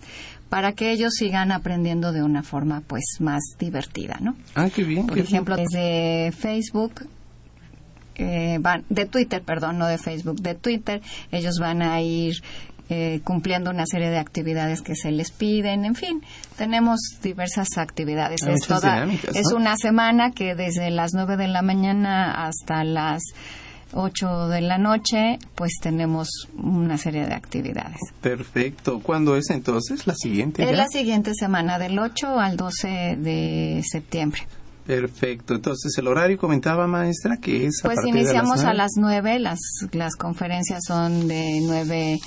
para 0.50 0.74
que 0.74 0.92
ellos 0.92 1.14
sigan 1.16 1.52
aprendiendo 1.52 2.12
de 2.12 2.24
una 2.24 2.44
forma 2.44 2.82
pues 2.86 3.04
más 3.20 3.42
divertida, 3.60 4.18
¿no? 4.22 4.36
Ah, 4.56 4.70
qué 4.74 4.84
bien. 4.84 5.08
Por 5.08 5.16
qué 5.16 5.24
ejemplo, 5.24 5.56
desde 5.56 6.32
Facebook, 6.32 7.08
eh, 8.18 8.58
van, 8.60 8.84
de 8.90 9.06
Twitter, 9.06 9.42
perdón, 9.42 9.78
no 9.78 9.88
de 9.88 9.98
Facebook, 9.98 10.42
de 10.42 10.56
Twitter, 10.56 11.02
ellos 11.32 11.56
van 11.60 11.82
a 11.82 12.02
ir 12.02 12.34
eh, 12.90 13.20
cumpliendo 13.24 13.70
una 13.70 13.86
serie 13.86 14.10
de 14.10 14.18
actividades 14.18 14.82
que 14.82 14.96
se 14.96 15.12
les 15.12 15.32
piden, 15.32 15.84
en 15.86 15.96
fin, 15.96 16.22
tenemos 16.58 17.00
diversas 17.22 17.78
actividades. 17.78 18.42
Hay 18.44 18.54
es, 18.54 18.68
toda- 18.68 18.94
dinámicas, 18.94 19.36
es 19.36 19.48
¿no? 19.52 19.58
una 19.58 19.76
semana 19.78 20.32
que 20.32 20.56
desde 20.56 20.90
las 20.90 21.14
9 21.14 21.36
de 21.38 21.48
la 21.50 21.62
mañana 21.62 22.46
hasta 22.48 22.84
las 22.86 23.22
8 23.94 24.48
de 24.50 24.62
la 24.62 24.78
noche, 24.78 25.40
pues 25.56 25.74
tenemos 25.82 26.28
una 26.58 26.98
serie 26.98 27.26
de 27.26 27.34
actividades. 27.34 28.00
Perfecto. 28.22 29.00
¿Cuándo 29.02 29.36
es 29.38 29.50
entonces? 29.50 30.08
¿La 30.08 30.14
siguiente? 30.16 30.64
Es 30.64 30.72
ya? 30.72 30.76
la 30.78 30.88
siguiente 30.88 31.34
semana, 31.34 31.80
del 31.80 31.98
8 31.98 32.40
al 32.40 32.58
12 32.58 32.88
de 33.18 33.82
septiembre. 33.90 34.42
Perfecto. 34.88 35.54
Entonces, 35.54 35.96
el 35.98 36.08
horario 36.08 36.38
comentaba, 36.38 36.88
maestra, 36.88 37.38
que 37.38 37.66
es 37.66 37.82
a 37.84 37.88
Pues 37.90 37.98
partir 37.98 38.14
de 38.14 38.20
iniciamos 38.22 38.62
a 38.62 38.74
nueve. 38.74 38.78
las 38.78 38.92
9, 38.96 39.40
las, 39.40 39.60
las 39.92 40.16
conferencias 40.16 40.86
son 40.88 41.28
de 41.28 41.60
9, 41.62 42.18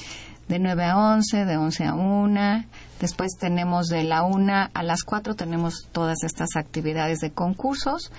de 0.48 0.58
9 0.58 0.84
a 0.84 0.96
11, 1.14 1.46
de 1.46 1.56
11 1.56 1.84
a 1.84 1.94
1. 1.94 2.64
Después 3.00 3.30
tenemos 3.40 3.86
de 3.86 4.04
la 4.04 4.24
1 4.24 4.52
a 4.74 4.82
las 4.82 5.04
4, 5.04 5.34
tenemos 5.34 5.88
todas 5.90 6.22
estas 6.22 6.50
actividades 6.56 7.20
de 7.20 7.30
concursos. 7.30 8.12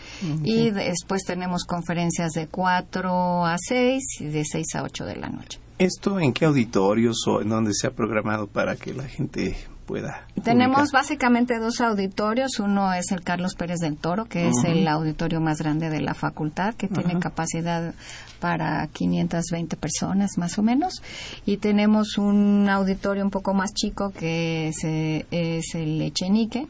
Y 0.44 0.72
después 0.72 1.22
tenemos 1.24 1.66
conferencias 1.66 2.32
de 2.32 2.48
4 2.48 3.46
a 3.46 3.56
6 3.60 4.04
y 4.22 4.26
de 4.26 4.44
6 4.44 4.76
a 4.76 4.82
8 4.84 5.06
de 5.06 5.16
la 5.18 5.30
noche. 5.30 5.60
¿Esto 5.78 6.20
en 6.20 6.34
qué 6.34 6.46
auditorios 6.46 7.18
o 7.28 7.42
en 7.42 7.50
dónde 7.50 7.74
se 7.76 7.86
ha 7.86 7.92
programado 7.92 8.48
para 8.48 8.76
que 8.76 8.94
la 8.94 9.08
gente 9.08 9.56
pueda? 9.82 10.26
Tenemos 10.44 10.92
básicamente 10.92 11.60
dos 11.60 11.82
auditorios. 11.82 12.60
Uno 12.60 12.94
es 12.94 13.12
el 13.12 13.22
Carlos 13.22 13.56
Pérez 13.56 13.80
del 13.80 13.98
Toro, 13.98 14.26
que 14.26 14.48
es 14.48 14.64
el 14.64 14.88
auditorio 14.88 15.42
más 15.42 15.60
grande 15.60 15.90
de 15.90 16.02
la 16.02 16.14
facultad, 16.14 16.74
que 16.76 16.88
tiene 16.88 17.20
capacidad 17.20 17.94
para 18.40 18.88
520 18.88 19.78
personas 19.78 20.38
más 20.38 20.58
o 20.58 20.64
menos. 20.64 21.02
Y 21.46 21.58
tenemos 21.58 22.18
un 22.18 22.68
auditorio 22.70 23.24
un 23.24 23.32
poco 23.32 23.54
más 23.54 23.74
chico 23.74 24.12
que 24.12 24.70
es, 24.70 24.84
eh, 24.84 25.26
es 25.32 25.76
el 25.76 26.02
Echenique. 26.02 26.68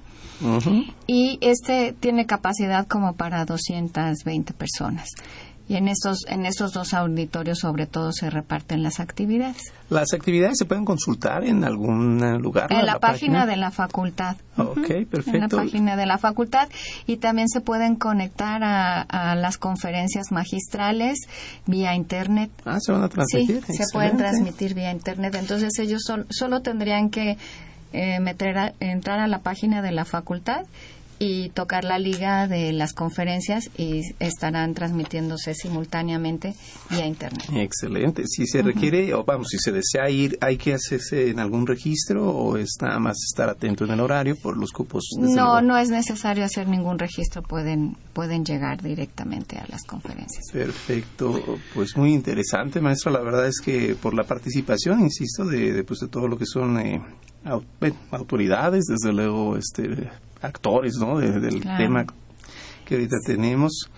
Y 1.08 1.38
este 1.42 1.94
tiene 2.00 2.26
capacidad 2.26 2.88
como 2.88 3.14
para 3.14 3.46
220 3.46 4.54
personas. 4.54 5.10
Y 5.72 5.78
en 5.78 5.88
estos, 5.88 6.26
en 6.28 6.46
estos 6.46 6.74
dos 6.74 6.94
auditorios 6.94 7.60
sobre 7.60 7.86
todo 7.86 8.12
se 8.12 8.30
reparten 8.30 8.84
las 8.84 9.00
actividades. 9.00 9.72
¿Las 9.90 10.12
actividades 10.12 10.58
se 10.58 10.66
pueden 10.66 10.84
consultar 10.84 11.46
en 11.46 11.64
algún 11.64 12.22
eh, 12.22 12.38
lugar? 12.38 12.74
En 12.74 12.86
la, 12.86 13.00
página, 13.00 13.46
de 13.46 13.56
la 13.56 13.72
facultad. 13.72 14.36
Ok, 14.58 14.78
Ujú, 14.80 14.84
En 14.92 15.00
la 15.00 15.06
perfecto. 15.06 15.56
página 15.56 15.96
de 15.96 16.06
la 16.06 16.18
facultad. 16.18 16.68
Y 17.08 17.18
también 17.18 17.48
se 17.48 17.62
pueden 17.62 17.96
conectar 17.96 18.62
a, 18.66 19.02
a 19.02 19.36
las 19.36 19.58
conferencias 19.58 20.30
magistrales 20.34 21.20
vía 21.68 21.96
Internet. 21.96 22.52
Ah, 22.66 22.78
se 22.82 22.92
van 22.92 23.04
a 23.04 23.08
Sí, 23.08 23.14
transmitir. 23.14 23.64
se 23.66 23.84
pueden 23.94 24.18
transmitir 24.18 24.74
vía 24.74 24.92
Internet. 24.92 25.36
Entonces 25.36 25.72
ellos 25.80 26.02
sol- 26.06 26.28
solo 26.32 26.62
tendrían 26.62 27.10
que 27.10 27.38
eh, 27.94 28.20
meter 28.20 28.58
a- 28.58 28.74
entrar 28.82 29.20
a 29.20 29.28
la 29.28 29.40
página 29.40 29.82
de 29.82 29.94
la 29.94 30.04
facultad 30.04 30.64
y 31.24 31.50
tocar 31.50 31.84
la 31.84 32.00
liga 32.00 32.48
de 32.48 32.74
las 32.74 32.94
conferencias 32.94 33.70
y 33.78 34.02
estarán 34.20 34.74
transmitiéndose 34.74 35.54
simultáneamente 35.54 36.56
vía 36.90 37.06
Internet. 37.06 37.46
Excelente. 37.54 38.24
Si 38.26 38.48
se 38.48 38.64
requiere, 38.64 39.14
o 39.14 39.24
vamos, 39.24 39.50
si 39.52 39.60
se 39.60 39.72
desea 39.72 40.10
ir, 40.10 40.40
¿hay 40.42 40.58
que 40.58 40.74
hacerse 40.74 41.30
en 41.30 41.40
algún 41.40 41.68
registro 41.68 42.28
o 42.28 42.58
es 42.58 42.72
nada 42.82 42.98
más 42.98 43.18
estar 43.30 43.50
atento 43.50 43.86
en 43.86 43.92
el 43.92 44.00
horario 44.00 44.36
por 44.36 44.58
los 44.58 44.72
cupos? 44.72 45.04
No, 45.20 45.62
no 45.62 45.78
es 45.78 45.90
necesario 45.90 46.44
hacer 46.44 46.68
ningún 46.68 46.98
registro, 46.98 47.44
pueden, 47.44 47.96
pueden 48.14 48.44
llegar 48.44 48.82
directamente 48.82 49.60
a 49.60 49.68
las 49.68 49.84
conferencias. 49.84 50.46
Perfecto, 50.52 51.60
pues 51.76 51.96
muy 51.96 52.14
interesante, 52.14 52.82
maestro. 52.82 53.12
La 53.12 53.22
verdad 53.22 53.46
es 53.46 53.62
que 53.64 53.94
por 53.94 54.16
la 54.16 54.24
participación, 54.24 55.02
insisto, 55.02 55.46
de, 55.46 55.72
de, 55.72 55.84
pues, 55.84 56.00
de 56.00 56.08
todo 56.08 56.28
lo 56.28 56.36
que 56.36 56.48
son 56.48 56.80
eh, 56.80 57.00
autoridades, 58.10 58.86
desde 58.86 59.14
luego, 59.14 59.56
este, 59.56 60.10
actores, 60.42 60.96
¿no? 60.98 61.18
De- 61.18 61.40
del 61.40 61.62
Claro. 61.62 61.78
tema 61.84 62.06
que 62.86 62.96
ahorita 62.96 63.18
tenemos. 63.26 63.90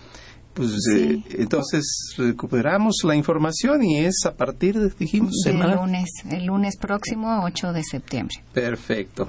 Pues 0.54 0.70
Sí. 0.84 1.24
eh, 1.30 1.36
entonces 1.38 2.14
recuperamos 2.16 2.94
la 3.04 3.16
información 3.16 3.84
y 3.84 3.98
es 4.04 4.24
a 4.24 4.34
partir 4.34 4.78
de, 4.78 4.88
dijimos, 4.96 5.34
El 5.46 5.58
lunes, 5.58 6.08
el 6.30 6.46
lunes 6.46 6.76
próximo, 6.76 7.42
8 7.42 7.72
de 7.72 7.82
septiembre. 7.82 8.36
Perfecto. 8.52 9.26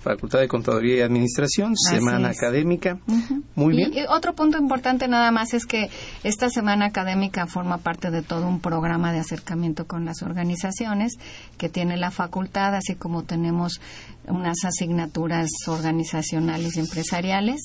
Facultad 0.00 0.40
de 0.40 0.48
Contaduría 0.48 0.96
y 0.96 1.00
Administración, 1.00 1.72
Así 1.72 1.96
semana 1.96 2.30
es. 2.30 2.38
académica. 2.38 2.98
Muy 3.54 3.74
Y- 3.74 3.76
bien. 3.76 3.92
Y, 3.94 4.00
otro 4.08 4.34
punto 4.34 4.58
importante 4.58 5.06
nada 5.08 5.30
más 5.30 5.52
es 5.54 5.66
que 5.66 5.90
esta 6.24 6.48
semana 6.50 6.86
académica 6.86 7.46
forma 7.46 7.78
parte 7.78 8.10
de 8.10 8.22
todo 8.22 8.46
un 8.46 8.60
programa 8.60 9.12
de 9.12 9.18
acercamiento 9.20 9.86
con 9.86 10.04
las 10.06 10.22
organizaciones 10.22 11.14
que 11.58 11.68
tiene 11.68 11.96
la 11.98 12.10
facultad, 12.10 12.74
así 12.74 12.94
como 12.94 13.22
tenemos 13.24 13.80
unas 14.26 14.56
asignaturas 14.64 15.50
organizacionales 15.66 16.76
y 16.76 16.80
empresariales. 16.80 17.60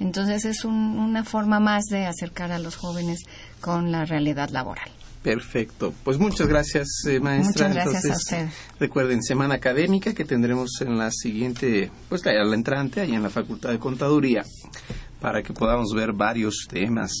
Entonces 0.00 0.44
es 0.44 0.64
un- 0.64 0.98
una 0.98 1.24
forma 1.24 1.60
más 1.60 1.84
de 1.86 2.06
acercar 2.06 2.52
a 2.52 2.58
los 2.58 2.76
jóvenes 2.76 3.20
con 3.60 3.90
la 3.90 4.04
realidad 4.04 4.50
laboral. 4.50 4.88
Perfecto. 5.22 5.92
Pues 6.04 6.18
muchas 6.18 6.46
gracias, 6.46 6.86
eh, 7.08 7.18
maestra. 7.20 7.68
Muchas 7.68 7.74
gracias 7.74 8.04
a 8.04 8.08
Entonces, 8.08 8.22
usted. 8.22 8.48
Recuerden, 8.78 9.22
semana 9.22 9.54
académica 9.56 10.14
que 10.14 10.24
tendremos 10.24 10.80
en 10.80 10.96
la 10.96 11.10
siguiente, 11.10 11.90
pues 12.08 12.24
la, 12.24 12.32
la 12.44 12.54
entrante, 12.54 13.00
ahí 13.00 13.12
en 13.14 13.22
la 13.24 13.28
Facultad 13.30 13.70
de 13.70 13.78
Contaduría, 13.80 14.44
para 15.20 15.42
que 15.42 15.52
podamos 15.52 15.92
ver 15.94 16.12
varios 16.12 16.66
temas. 16.70 17.12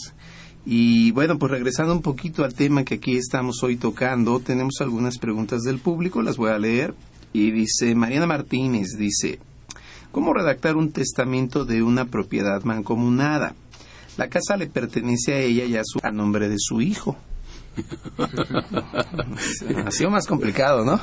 Y 0.64 1.10
bueno, 1.12 1.38
pues 1.38 1.50
regresando 1.50 1.92
un 1.92 2.02
poquito 2.02 2.44
al 2.44 2.54
tema 2.54 2.84
que 2.84 2.94
aquí 2.96 3.16
estamos 3.16 3.62
hoy 3.62 3.76
tocando, 3.76 4.38
tenemos 4.40 4.74
algunas 4.80 5.18
preguntas 5.18 5.62
del 5.62 5.78
público, 5.80 6.22
las 6.22 6.36
voy 6.36 6.50
a 6.50 6.58
leer. 6.58 6.94
Y 7.32 7.50
dice, 7.50 7.94
Mariana 7.94 8.26
Martínez 8.26 8.96
dice, 8.96 9.38
¿cómo 10.12 10.34
redactar 10.34 10.76
un 10.76 10.92
testamento 10.92 11.64
de 11.64 11.82
una 11.82 12.06
propiedad 12.06 12.62
mancomunada? 12.64 13.54
La 14.16 14.28
casa 14.28 14.56
le 14.56 14.66
pertenece 14.66 15.34
a 15.34 15.38
ella 15.38 15.64
y 15.64 15.76
a, 15.76 15.82
su, 15.84 16.00
a 16.02 16.10
nombre 16.10 16.48
de 16.48 16.56
su 16.58 16.80
hijo. 16.80 17.16
ha 19.86 19.90
sido 19.90 20.10
más 20.10 20.26
complicado, 20.26 20.84
¿no? 20.84 21.00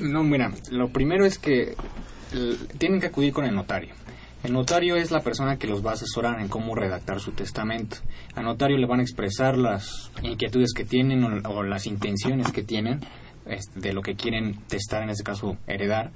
No, 0.00 0.22
mira, 0.22 0.52
lo 0.70 0.88
primero 0.88 1.24
es 1.24 1.38
que 1.38 1.76
tienen 2.78 3.00
que 3.00 3.06
acudir 3.06 3.32
con 3.32 3.44
el 3.44 3.54
notario. 3.54 3.94
El 4.42 4.52
notario 4.52 4.96
es 4.96 5.10
la 5.10 5.20
persona 5.20 5.56
que 5.56 5.66
los 5.66 5.84
va 5.84 5.92
a 5.92 5.94
asesorar 5.94 6.38
en 6.38 6.48
cómo 6.48 6.74
redactar 6.74 7.18
su 7.18 7.32
testamento. 7.32 7.96
Al 8.34 8.44
notario 8.44 8.76
le 8.76 8.86
van 8.86 9.00
a 9.00 9.02
expresar 9.02 9.56
las 9.56 10.10
inquietudes 10.22 10.74
que 10.74 10.84
tienen 10.84 11.24
o, 11.24 11.48
o 11.48 11.62
las 11.62 11.86
intenciones 11.86 12.52
que 12.52 12.62
tienen 12.62 13.00
este, 13.46 13.80
de 13.80 13.92
lo 13.94 14.02
que 14.02 14.16
quieren 14.16 14.58
testar, 14.68 15.02
en 15.02 15.10
este 15.10 15.24
caso 15.24 15.56
heredar, 15.66 16.12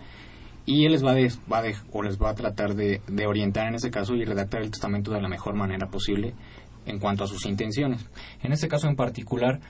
y 0.71 0.85
él 0.85 0.93
les 0.93 1.03
va, 1.05 1.15
de- 1.15 1.33
va 1.51 1.63
de- 1.63 1.75
o 1.93 2.03
les 2.03 2.19
va 2.21 2.31
a 2.31 2.35
tratar 2.35 2.75
de, 2.75 3.01
de 3.07 3.27
orientar 3.27 3.67
en 3.69 3.75
ese 3.75 3.91
caso 3.91 4.15
y 4.15 4.25
redactar 4.25 4.61
el 4.61 4.71
testamento 4.71 5.13
de 5.13 5.23
la 5.23 5.29
mejor 5.29 5.55
manera 5.55 5.87
posible 5.89 6.35
en 6.85 6.99
cuanto 6.99 7.25
a 7.25 7.27
sus 7.27 7.47
intenciones. 7.47 8.05
En 8.43 8.53
este 8.53 8.69
caso 8.69 8.87
en 8.87 8.95
particular, 8.97 9.61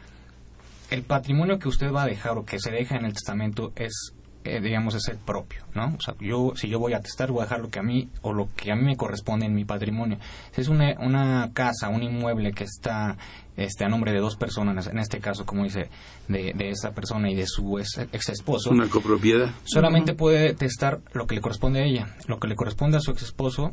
el 0.90 1.02
patrimonio 1.02 1.58
que 1.58 1.68
usted 1.68 1.92
va 1.92 2.02
a 2.02 2.06
dejar 2.06 2.36
o 2.38 2.44
que 2.44 2.58
se 2.58 2.70
deja 2.72 2.96
en 2.96 3.04
el 3.04 3.12
testamento 3.12 3.72
es, 3.76 4.12
eh, 4.44 4.60
digamos, 4.60 4.94
es 4.94 5.06
el 5.08 5.18
propio, 5.18 5.64
¿no? 5.74 5.94
O 5.96 6.00
sea, 6.00 6.14
yo, 6.20 6.52
si 6.56 6.68
yo 6.68 6.78
voy 6.78 6.94
a 6.94 7.00
testar, 7.00 7.30
voy 7.30 7.40
a 7.42 7.44
dejar 7.44 7.60
lo 7.60 7.68
que 7.70 7.78
a 7.78 7.82
mí 7.82 8.08
o 8.22 8.32
lo 8.32 8.48
que 8.56 8.72
a 8.72 8.76
mí 8.76 8.82
me 8.84 8.96
corresponde 8.96 9.46
en 9.46 9.54
mi 9.54 9.64
patrimonio. 9.64 10.18
Si 10.52 10.62
es 10.62 10.68
una, 10.68 10.94
una 11.00 11.50
casa, 11.52 11.88
un 11.90 12.02
inmueble 12.02 12.52
que 12.52 12.64
está 12.64 13.16
este, 13.58 13.84
a 13.84 13.88
nombre 13.88 14.12
de 14.12 14.20
dos 14.20 14.36
personas, 14.36 14.86
en 14.86 14.98
este 14.98 15.18
caso, 15.20 15.44
como 15.44 15.64
dice, 15.64 15.90
de, 16.28 16.52
de 16.54 16.70
esa 16.70 16.92
persona 16.92 17.30
y 17.30 17.34
de 17.34 17.46
su 17.46 17.78
ex, 17.78 17.98
ex 18.12 18.28
esposo, 18.30 18.70
Una 18.70 18.88
copropiedad. 18.88 19.50
solamente 19.64 20.14
puede 20.14 20.54
testar 20.54 21.00
lo 21.12 21.26
que 21.26 21.34
le 21.34 21.40
corresponde 21.40 21.80
a 21.80 21.84
ella. 21.84 22.16
Lo 22.26 22.38
que 22.38 22.48
le 22.48 22.54
corresponde 22.56 22.96
a 22.96 23.00
su 23.00 23.10
ex 23.10 23.22
esposo, 23.22 23.72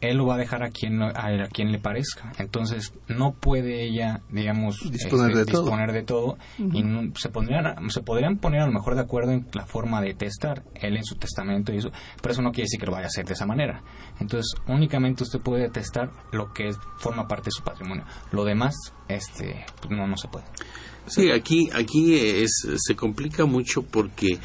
él 0.00 0.18
lo 0.18 0.26
va 0.26 0.34
a 0.34 0.38
dejar 0.38 0.62
a 0.62 0.70
quien, 0.70 1.02
a, 1.02 1.08
a 1.08 1.48
quien 1.48 1.72
le 1.72 1.78
parezca. 1.78 2.32
Entonces, 2.38 2.92
no 3.08 3.32
puede 3.32 3.82
ella, 3.84 4.20
digamos, 4.30 4.78
Disponer 4.90 5.30
este, 5.30 5.38
de 5.44 5.44
todo. 5.46 5.62
disponer 5.62 5.92
de 5.92 6.02
todo. 6.02 6.38
Y 6.58 6.82
no- 6.82 7.12
se, 7.16 7.28
pondrían, 7.30 7.74
se 7.90 8.02
podrían 8.02 8.36
poner 8.36 8.60
a 8.60 8.66
lo 8.66 8.72
mejor 8.72 8.94
de 8.94 9.00
acuerdo 9.00 9.32
en 9.32 9.46
la 9.54 9.64
forma 9.66 10.00
de 10.02 10.14
testar, 10.14 10.62
él 10.74 10.96
en 10.96 11.04
su 11.04 11.16
testamento 11.16 11.72
y 11.72 11.78
eso. 11.78 11.90
Pero 12.20 12.32
eso 12.32 12.42
no 12.42 12.50
quiere 12.52 12.64
decir 12.64 12.78
que 12.80 12.86
lo 12.86 12.92
vaya 12.92 13.04
a 13.04 13.08
hacer 13.08 13.24
de 13.24 13.32
esa 13.32 13.46
manera. 13.46 13.82
Entonces, 14.20 14.52
únicamente 14.68 15.22
usted 15.24 15.40
puede 15.40 15.68
testar 15.70 16.10
lo 16.32 16.52
que 16.52 16.68
es- 16.68 16.78
forma 16.98 17.26
parte 17.26 17.46
de 17.46 17.52
su 17.52 17.62
patrimonio. 17.62 18.04
Lo 18.32 18.44
demás, 18.44 18.74
este, 19.08 19.64
pues, 19.80 19.90
no, 19.96 20.06
no 20.06 20.16
se 20.16 20.28
puede. 20.28 20.44
Sí, 21.06 21.30
aquí, 21.30 21.68
aquí 21.72 22.16
es, 22.16 22.50
se 22.76 22.96
complica 22.96 23.46
mucho 23.46 23.82
porque 23.82 24.38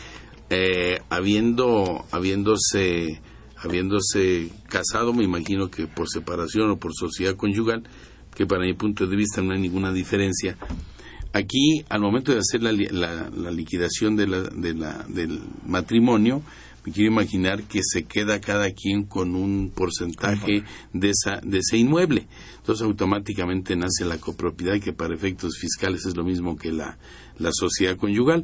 eh, 0.53 0.99
habiendo, 1.09 2.05
habiéndose, 2.11 3.21
habiéndose 3.61 4.49
casado, 4.67 5.13
me 5.13 5.23
imagino 5.23 5.69
que 5.69 5.87
por 5.87 6.09
separación 6.09 6.69
o 6.71 6.77
por 6.77 6.93
sociedad 6.93 7.35
conyugal, 7.35 7.83
que 8.35 8.45
para 8.45 8.61
mi 8.63 8.73
punto 8.73 9.07
de 9.07 9.15
vista 9.15 9.41
no 9.41 9.53
hay 9.53 9.59
ninguna 9.61 9.91
diferencia. 9.93 10.57
Aquí, 11.33 11.83
al 11.89 12.01
momento 12.01 12.33
de 12.33 12.39
hacer 12.39 12.61
la, 12.61 12.71
la- 12.73 13.29
la 13.29 13.51
liquidación 13.51 14.15
de 14.15 14.27
la, 14.27 14.41
de 14.41 14.73
la- 14.73 15.05
del 15.07 15.39
matrimonio, 15.65 16.41
me 16.85 16.91
quiero 16.91 17.11
imaginar 17.11 17.63
que 17.63 17.79
se 17.83 18.03
queda 18.05 18.41
cada 18.41 18.71
quien 18.71 19.03
con 19.03 19.35
un 19.35 19.69
porcentaje 19.73 20.63
de, 20.93 21.09
esa, 21.11 21.39
de 21.43 21.59
ese 21.59 21.77
inmueble. 21.77 22.27
Entonces 22.57 22.83
automáticamente 22.85 23.75
nace 23.75 24.03
la 24.03 24.17
copropiedad, 24.17 24.79
que 24.79 24.91
para 24.91 25.13
efectos 25.13 25.57
fiscales 25.59 26.05
es 26.07 26.17
lo 26.17 26.23
mismo 26.23 26.57
que 26.57 26.71
la, 26.71 26.97
la 27.37 27.51
sociedad 27.53 27.95
conyugal. 27.97 28.43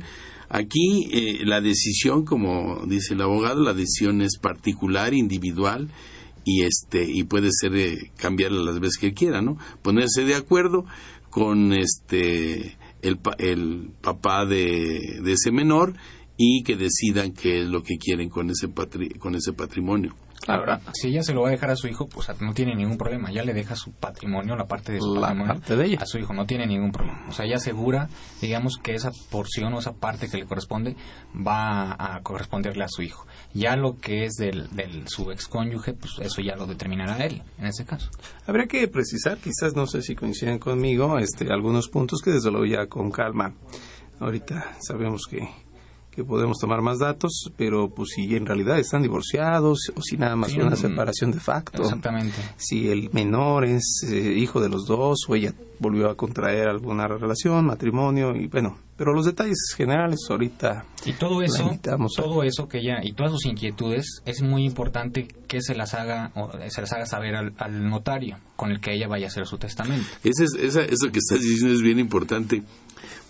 Aquí 0.50 1.10
eh, 1.12 1.46
la 1.46 1.60
decisión, 1.62 2.24
como 2.24 2.86
dice 2.86 3.14
el 3.14 3.22
abogado, 3.22 3.62
la 3.62 3.74
decisión 3.74 4.22
es 4.22 4.38
particular, 4.38 5.14
individual 5.14 5.90
y 6.46 6.64
este 6.64 7.06
y 7.06 7.24
puede 7.24 7.50
ser 7.52 7.76
eh, 7.76 8.12
cambiarla 8.16 8.64
las 8.64 8.80
veces 8.80 8.98
que 8.98 9.14
quiera, 9.14 9.42
¿no? 9.42 9.58
Ponerse 9.82 10.24
de 10.24 10.36
acuerdo 10.36 10.86
con 11.30 11.74
este 11.74 12.78
el, 13.02 13.20
el 13.40 13.90
papá 14.02 14.46
de, 14.46 15.20
de 15.22 15.32
ese 15.34 15.52
menor 15.52 15.96
y 16.38 16.64
que 16.64 16.78
decidan 16.78 17.34
qué 17.34 17.62
es 17.64 17.68
lo 17.68 17.84
que 17.84 17.98
quieren 17.98 18.30
con 18.30 18.50
ese 18.50 18.70
con 19.20 19.36
ese 19.36 19.52
patrimonio. 19.52 20.16
Ahora, 20.48 20.80
si 20.94 21.10
ella 21.10 21.24
se 21.24 21.34
lo 21.34 21.42
va 21.42 21.50
a 21.50 21.52
dejar 21.52 21.72
a 21.72 21.76
su 21.76 21.88
hijo, 21.88 22.08
pues 22.08 22.28
no 22.40 22.54
tiene 22.54 22.76
ningún 22.76 22.98
problema. 22.98 23.32
Ya 23.32 23.44
le 23.44 23.54
deja 23.54 23.76
su 23.76 23.92
patrimonio, 23.92 24.56
la 24.56 24.66
parte 24.66 24.94
de 24.94 25.00
su 25.00 25.16
patrimonio 25.16 25.62
a 26.00 26.06
su 26.06 26.18
hijo, 26.20 26.34
no 26.34 26.46
tiene 26.46 26.66
ningún 26.66 26.92
problema. 26.92 27.26
O 27.28 27.32
sea, 27.32 27.46
ella 27.46 27.58
asegura, 27.58 28.10
digamos, 28.42 28.78
que 28.82 28.96
esa 28.96 29.12
porción 29.30 29.74
o 29.74 29.80
esa 29.80 29.94
parte 29.94 30.30
que 30.30 30.38
le 30.38 30.46
corresponde 30.46 30.96
va 31.36 31.96
a 31.98 32.22
corresponderle 32.22 32.84
a 32.84 32.88
su 32.88 33.02
hijo. 33.02 33.26
Ya 33.54 33.76
lo 33.76 33.98
que 33.98 34.26
es 34.26 34.36
del, 34.36 34.70
del 34.76 35.08
su 35.08 35.32
excónyuge, 35.32 35.94
pues 35.94 36.14
eso 36.22 36.42
ya 36.42 36.56
lo 36.56 36.66
determinará 36.66 37.18
él, 37.26 37.42
en 37.58 37.66
ese 37.66 37.86
caso. 37.86 38.10
Habría 38.46 38.68
que 38.68 38.88
precisar, 38.88 39.38
quizás, 39.38 39.76
no 39.76 39.88
sé 39.88 40.02
si 40.02 40.16
coinciden 40.16 40.60
conmigo, 40.60 41.18
este, 41.20 41.52
algunos 41.52 41.90
puntos 41.90 42.22
que 42.24 42.32
desde 42.32 42.52
luego 42.52 42.66
ya 42.66 42.88
con 42.88 43.12
calma. 43.12 43.54
Ahorita 44.20 44.78
sabemos 44.80 45.28
que 45.30 45.48
que 46.18 46.24
podemos 46.24 46.58
tomar 46.58 46.82
más 46.82 46.98
datos, 46.98 47.52
pero 47.58 47.92
pues 47.92 48.10
si 48.16 48.36
en 48.36 48.48
realidad 48.48 48.80
están 48.80 49.04
divorciados 49.04 49.92
o 49.96 50.02
si 50.02 50.18
nada 50.18 50.36
más 50.36 50.52
una 50.56 50.76
separación 50.76 51.32
de 51.32 51.40
facto. 51.40 51.84
Exactamente. 51.84 52.38
Si 52.56 52.90
el 52.90 53.12
menor 53.14 53.66
es 53.66 54.04
eh, 54.12 54.34
hijo 54.36 54.60
de 54.60 54.68
los 54.68 54.88
dos 54.88 55.20
o 55.30 55.36
ella 55.36 55.54
volvió 55.78 56.10
a 56.10 56.16
contraer 56.18 56.70
alguna 56.70 57.08
relación, 57.08 57.68
matrimonio 57.68 58.36
y 58.36 58.48
bueno, 58.48 58.80
pero 58.96 59.14
los 59.14 59.28
detalles 59.28 59.60
generales 59.78 60.22
ahorita 60.28 60.86
y 61.06 61.14
todo 61.14 61.44
eso 61.44 61.70
todo 62.16 62.42
eso 62.42 62.68
que 62.68 62.80
ella 62.80 62.98
y 63.04 63.14
todas 63.14 63.34
sus 63.34 63.46
inquietudes 63.46 64.24
es 64.26 64.42
muy 64.42 64.66
importante 64.66 65.28
que 65.48 65.62
se 65.62 65.76
las 65.76 65.94
haga 65.94 66.32
o 66.34 66.50
se 66.68 66.82
las 66.82 66.94
haga 66.94 67.06
saber 67.06 67.36
al, 67.36 67.90
notario 67.90 68.40
con 68.56 68.72
el 68.72 68.82
que 68.82 68.96
ella 68.96 69.08
vaya 69.08 69.28
a 69.28 69.30
hacer 69.30 69.46
su 69.46 69.60
testamento 69.60 70.08
eso, 70.24 70.46
eso 70.58 71.12
que 71.12 71.20
estás 71.20 71.42
diciendo 71.42 71.76
es 71.76 71.84
bien 71.84 72.00
importante 72.00 72.64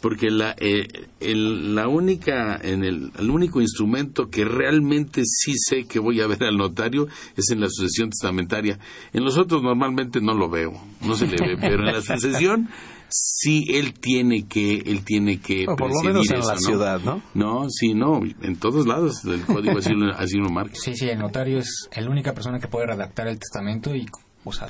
porque 0.01 0.29
la, 0.29 0.55
eh, 0.59 0.87
el, 1.19 1.75
la 1.75 1.87
única, 1.87 2.59
en 2.61 2.83
el, 2.83 3.11
el, 3.17 3.29
único 3.29 3.61
instrumento 3.61 4.29
que 4.29 4.45
realmente 4.45 5.23
sí 5.25 5.53
sé 5.57 5.85
que 5.85 5.99
voy 5.99 6.21
a 6.21 6.27
ver 6.27 6.43
al 6.43 6.57
notario 6.57 7.07
es 7.35 7.49
en 7.49 7.61
la 7.61 7.67
sucesión 7.69 8.09
testamentaria. 8.09 8.79
En 9.13 9.23
los 9.23 9.37
otros 9.37 9.63
normalmente 9.63 10.21
no 10.21 10.33
lo 10.33 10.49
veo, 10.49 10.73
no 11.01 11.15
se 11.15 11.27
le 11.27 11.37
ve, 11.37 11.57
pero 11.59 11.87
en 11.87 11.93
la 11.93 12.01
sucesión 12.01 12.69
sí 13.09 13.65
él 13.69 13.93
tiene 13.93 14.47
que 14.47 14.75
él 14.85 15.05
tiene 15.05 15.39
que 15.39 15.65
por 15.65 15.89
lo 15.93 16.01
menos 16.03 16.29
en 16.29 16.39
la 16.39 16.57
ciudad 16.57 16.99
no 17.01 17.21
no 17.33 17.69
sí 17.69 17.93
no 17.93 18.19
en 18.41 18.57
todos 18.57 18.85
lados 18.85 19.23
el 19.23 19.45
código 19.45 19.77
así, 19.77 19.93
así 20.17 20.37
lo 20.37 20.49
marca. 20.49 20.75
Sí 20.75 20.93
sí 20.93 21.07
el 21.07 21.19
notario 21.19 21.59
es 21.59 21.89
la 21.95 22.09
única 22.09 22.33
persona 22.33 22.59
que 22.59 22.67
puede 22.67 22.87
redactar 22.87 23.27
el 23.27 23.39
testamento 23.39 23.95
y 23.95 24.05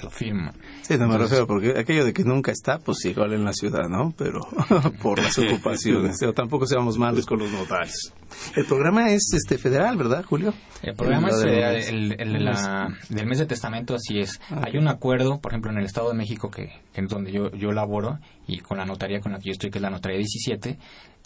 lo 0.01 0.09
firma. 0.09 0.53
Sí, 0.81 0.97
no 0.97 1.07
me 1.07 1.17
refiero, 1.17 1.47
porque 1.47 1.77
aquello 1.77 2.05
de 2.05 2.13
que 2.13 2.23
nunca 2.23 2.51
está, 2.51 2.79
pues 2.79 3.03
igual 3.05 3.33
en 3.33 3.43
la 3.43 3.53
ciudad, 3.53 3.87
¿no? 3.89 4.13
Pero 4.17 4.41
por 5.01 5.21
las 5.21 5.37
ocupaciones. 5.39 6.17
tampoco 6.35 6.65
seamos 6.65 6.97
malos 6.97 7.25
con 7.25 7.39
los 7.39 7.51
notarios. 7.51 8.13
El 8.55 8.65
programa 8.65 9.09
es 9.11 9.33
este 9.33 9.57
federal, 9.57 9.97
¿verdad, 9.97 10.23
Julio? 10.23 10.53
El 10.81 10.95
programa 10.95 11.29
es 11.29 11.89
el, 11.89 12.09
del 12.09 13.25
mes 13.25 13.39
de 13.39 13.45
testamento, 13.45 13.95
así 13.95 14.19
es. 14.19 14.39
Ah, 14.49 14.63
Hay 14.65 14.77
un 14.77 14.87
acuerdo, 14.87 15.39
por 15.39 15.51
ejemplo, 15.51 15.71
en 15.71 15.77
el 15.77 15.85
Estado 15.85 16.09
de 16.09 16.15
México, 16.15 16.49
que, 16.49 16.71
que 16.93 17.01
es 17.01 17.07
donde 17.07 17.31
yo, 17.31 17.51
yo 17.51 17.71
laboro, 17.71 18.19
y 18.47 18.59
con 18.59 18.77
la 18.77 18.85
notaría 18.85 19.19
con 19.19 19.31
la 19.31 19.39
que 19.39 19.45
yo 19.45 19.51
estoy, 19.51 19.69
que 19.69 19.79
es 19.79 19.81
la 19.81 19.89
notaría 19.89 20.17
17, 20.17 20.77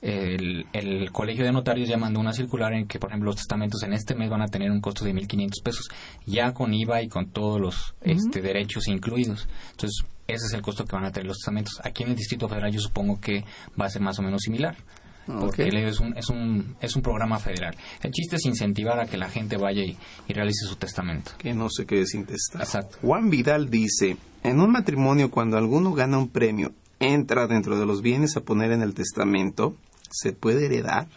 el, 0.02 0.66
el, 0.74 1.12
colegio 1.12 1.46
de 1.46 1.52
notarios 1.52 1.88
ya 1.88 1.98
mandó 1.98 2.20
una 2.20 2.34
circular 2.34 2.74
en 2.74 2.88
que, 2.88 2.98
por 2.98 3.10
ejemplo, 3.10 3.28
los 3.28 3.36
testamentos 3.36 3.84
en 3.84 3.94
este 3.94 4.16
mes 4.16 4.30
van 4.30 4.42
a 4.42 4.48
tener 4.48 4.72
un 4.72 4.82
costo 4.82 5.06
de 5.06 5.14
1.500 5.14 5.64
pesos, 5.64 5.90
ya 6.26 6.54
con 6.54 6.74
IVA 6.74 7.04
y 7.04 7.08
con 7.08 7.30
todos 7.30 7.62
los 7.62 7.94
este, 8.02 8.42
derechos 8.42 8.88
incluidos. 8.88 9.48
Entonces, 9.72 10.04
ese 10.28 10.46
es 10.48 10.54
el 10.54 10.62
costo 10.62 10.86
que 10.86 10.96
van 10.96 11.06
a 11.06 11.12
tener 11.12 11.28
los 11.28 11.38
testamentos. 11.38 11.80
Aquí 11.84 12.04
en 12.04 12.10
el 12.10 12.16
Distrito 12.16 12.48
Federal 12.48 12.72
yo 12.72 12.80
supongo 12.80 13.20
que 13.20 13.44
va 13.80 13.86
a 13.86 13.90
ser 13.90 14.02
más 14.02 14.18
o 14.18 14.24
menos 14.24 14.42
similar. 14.42 14.76
Porque 15.40 15.68
es, 15.68 16.00
un, 16.00 16.18
es, 16.18 16.30
un, 16.30 16.76
es 16.82 16.96
un 16.96 17.02
programa 17.02 17.40
federal. 17.40 17.76
El 18.02 18.12
chiste 18.12 18.36
es 18.36 18.46
incentivar 18.46 19.00
a 19.00 19.06
que 19.06 19.18
la 19.18 19.30
gente 19.30 19.58
vaya 19.58 19.84
y, 19.84 19.98
y 20.28 20.34
realice 20.34 20.66
su 20.66 20.76
testamento. 20.76 21.32
Que 21.38 21.54
no 21.54 21.70
se 21.70 21.86
quede 21.86 22.06
sin 22.06 22.26
testar. 22.26 22.66
Juan 23.02 23.30
Vidal 23.30 23.70
dice, 23.70 24.18
en 24.44 24.60
un 24.60 24.72
matrimonio 24.72 25.32
cuando 25.32 25.58
alguno 25.58 25.94
gana 25.94 26.18
un 26.18 26.30
premio, 26.30 26.74
entra 27.00 27.48
dentro 27.48 27.80
de 27.80 27.86
los 27.86 28.02
bienes 28.02 28.38
a 28.38 28.42
poner 28.42 28.72
en 28.72 28.82
el 28.82 28.94
testamento, 28.94 29.76
se 30.10 30.34
puede 30.34 30.66
heredar? 30.66 31.08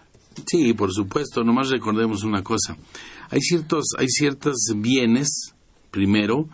Sí, 0.47 0.73
por 0.73 0.93
supuesto. 0.93 1.45
Nomás 1.45 1.71
recordemos 1.71 2.25
una 2.25 2.43
cosa. 2.43 2.77
Hay 3.31 3.41
ciertos, 3.41 3.85
hay 3.99 4.09
ciertos 4.09 4.57
bienes, 4.77 5.55
primero, 5.91 6.49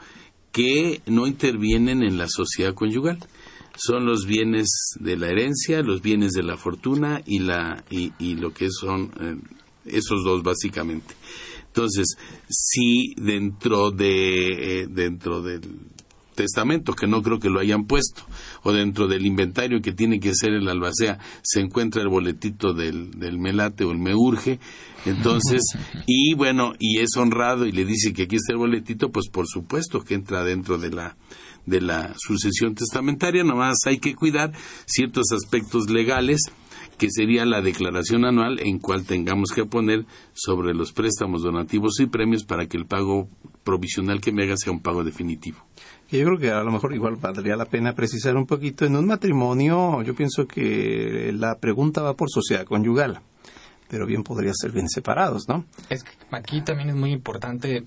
que 0.53 1.01
no 1.07 1.27
intervienen 1.27 2.03
en 2.03 2.19
la 2.19 2.27
sociedad 2.29 2.75
conyugal. 2.75 3.19
Son 3.83 4.05
los 4.05 4.26
bienes 4.26 4.68
de 5.01 5.16
la 5.16 5.28
herencia, 5.28 5.83
los 5.83 6.03
bienes 6.03 6.33
de 6.33 6.43
la 6.43 6.59
fortuna 6.59 7.22
y 7.24 7.39
la 7.39 7.83
y, 7.89 8.12
y 8.18 8.35
lo 8.35 8.53
que 8.53 8.68
son 8.70 9.11
eh, 9.20 9.37
esos 9.87 10.22
dos 10.22 10.43
básicamente. 10.43 11.14
Entonces, 11.68 12.16
si 12.47 13.14
dentro 13.16 13.91
de 13.91 14.83
eh, 14.83 14.87
dentro 14.87 15.41
del 15.41 15.62
testamento, 16.41 16.95
que 16.95 17.07
no 17.07 17.22
creo 17.22 17.38
que 17.38 17.51
lo 17.51 17.61
hayan 17.61 17.84
puesto, 17.84 18.22
o 18.62 18.72
dentro 18.72 19.07
del 19.09 19.26
inventario 19.26 19.82
que 19.82 19.93
tiene 19.93 20.20
que 20.20 20.34
ser 20.34 20.53
el 20.55 20.68
albacea, 20.68 21.18
se 21.43 21.61
encuentra 21.61 22.01
el 22.01 22.09
boletito 22.09 22.72
del, 22.72 23.11
del 23.12 23.38
melate 23.38 23.84
o 23.84 23.93
el 23.93 23.99
me 23.99 24.14
urge, 24.14 24.59
entonces, 25.05 25.61
y 26.07 26.34
bueno, 26.34 26.72
y 26.78 27.01
es 27.01 27.16
honrado 27.16 27.66
y 27.66 27.72
le 27.72 27.84
dice 27.84 28.14
que 28.14 28.22
aquí 28.22 28.36
está 28.36 28.53
el 28.53 28.59
boletito, 28.59 29.11
pues 29.11 29.28
por 29.28 29.47
supuesto 29.47 30.01
que 30.01 30.14
entra 30.14 30.43
dentro 30.45 30.78
de 30.78 30.91
la 30.91 31.16
de 31.66 31.82
la 31.82 32.14
sucesión 32.16 32.74
testamentaria, 32.74 33.45
nomás 33.45 33.76
hay 33.86 33.99
que 33.99 34.14
cuidar 34.14 34.53
ciertos 34.86 35.30
aspectos 35.30 35.91
legales 35.91 36.41
que 37.01 37.09
sería 37.11 37.47
la 37.47 37.62
declaración 37.62 38.26
anual 38.26 38.61
en 38.61 38.78
cual 38.78 39.07
tengamos 39.07 39.51
que 39.55 39.64
poner 39.64 40.05
sobre 40.34 40.74
los 40.74 40.93
préstamos 40.93 41.43
donativos 41.43 41.99
y 42.01 42.07
premios 42.07 42.45
para 42.45 42.66
que 42.66 42.76
el 42.76 42.86
pago 42.86 43.26
provisional 43.64 44.20
que 44.20 44.32
me 44.32 44.45
haga 44.45 44.57
sea 44.59 44.72
un 44.72 44.80
pago 44.80 45.03
definitivo 45.03 45.59
yo 46.19 46.25
creo 46.27 46.39
que 46.39 46.51
a 46.51 46.63
lo 46.63 46.73
mejor 46.73 46.95
igual 46.95 47.17
valdría 47.17 47.57
la 47.57 47.67
pena 47.67 47.95
precisar 47.95 48.37
un 48.37 48.47
poquito. 48.47 48.85
En 48.85 48.97
un 48.97 49.07
matrimonio, 49.07 50.03
yo 50.03 50.15
pienso 50.15 50.47
que 50.47 51.33
la 51.33 51.57
pregunta 51.59 52.03
va 52.03 52.15
por 52.15 52.29
sociedad 52.31 52.65
conyugal, 52.65 53.21
pero 53.89 54.07
bien 54.07 54.23
podría 54.23 54.53
ser 54.55 54.73
bien 54.73 54.89
separados, 54.89 55.49
¿no? 55.49 55.65
Es 55.89 56.03
que 56.03 56.11
aquí 56.33 56.63
también 56.63 56.91
es 56.91 56.97
muy 56.97 57.13
importante 57.13 57.85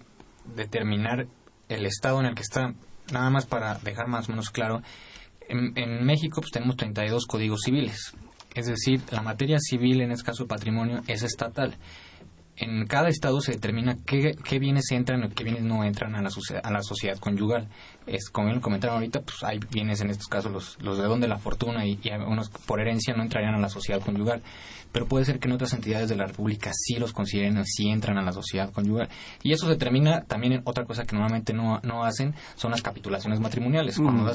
determinar 0.55 1.27
el 1.69 1.85
estado 1.85 2.19
en 2.19 2.27
el 2.27 2.35
que 2.35 2.43
está, 2.43 2.73
nada 3.11 3.29
más 3.29 3.45
para 3.45 3.75
dejar 3.79 4.07
más 4.07 4.29
o 4.29 4.31
menos 4.31 4.49
claro. 4.49 4.81
En, 5.49 5.77
en 5.77 6.05
México 6.05 6.39
pues, 6.41 6.51
tenemos 6.51 6.77
32 6.77 7.25
códigos 7.25 7.61
civiles, 7.65 8.13
es 8.55 8.67
decir, 8.67 9.01
la 9.11 9.21
materia 9.21 9.57
civil, 9.59 10.01
en 10.01 10.11
este 10.11 10.25
caso 10.25 10.47
patrimonio, 10.47 11.01
es 11.07 11.23
estatal 11.23 11.77
en 12.57 12.85
cada 12.85 13.09
estado 13.09 13.41
se 13.41 13.53
determina 13.53 13.97
qué, 14.05 14.35
qué 14.43 14.59
bienes 14.59 14.91
entran 14.91 15.23
y 15.23 15.29
qué 15.29 15.43
bienes 15.43 15.63
no 15.63 15.83
entran 15.83 16.15
a 16.15 16.21
la, 16.21 16.29
a 16.63 16.71
la 16.71 16.81
sociedad 16.81 17.17
conyugal. 17.17 17.67
Es, 18.05 18.29
como 18.29 18.47
bien 18.47 18.59
comentaron 18.59 18.97
ahorita, 18.97 19.21
pues 19.21 19.43
hay 19.43 19.59
bienes 19.71 20.01
en 20.01 20.09
estos 20.09 20.27
casos, 20.27 20.51
los, 20.51 20.77
los 20.81 20.97
de 20.97 21.03
donde 21.05 21.27
la 21.27 21.37
fortuna 21.37 21.85
y, 21.85 21.99
y 22.03 22.09
unos 22.11 22.49
por 22.49 22.79
herencia 22.79 23.13
no 23.15 23.23
entrarían 23.23 23.55
a 23.55 23.59
la 23.59 23.69
sociedad 23.69 24.01
conyugal 24.01 24.43
pero 24.93 25.07
puede 25.07 25.25
ser 25.25 25.39
que 25.39 25.47
en 25.47 25.55
otras 25.55 25.73
entidades 25.73 26.07
de 26.07 26.15
la 26.15 26.27
República 26.27 26.71
sí 26.71 26.95
los 26.97 27.11
consideren, 27.11 27.65
sí 27.65 27.89
entran 27.89 28.17
a 28.19 28.21
la 28.21 28.31
sociedad 28.31 28.71
conyugal. 28.71 29.09
Y 29.41 29.51
eso 29.51 29.67
se 29.67 29.75
termina 29.75 30.21
también 30.21 30.53
en 30.53 30.61
otra 30.65 30.85
cosa 30.85 31.03
que 31.03 31.15
normalmente 31.15 31.51
no, 31.51 31.81
no 31.83 32.05
hacen, 32.05 32.35
son 32.55 32.71
las 32.71 32.83
capitulaciones 32.83 33.39
matrimoniales. 33.39 33.97
Cuando, 33.97 34.31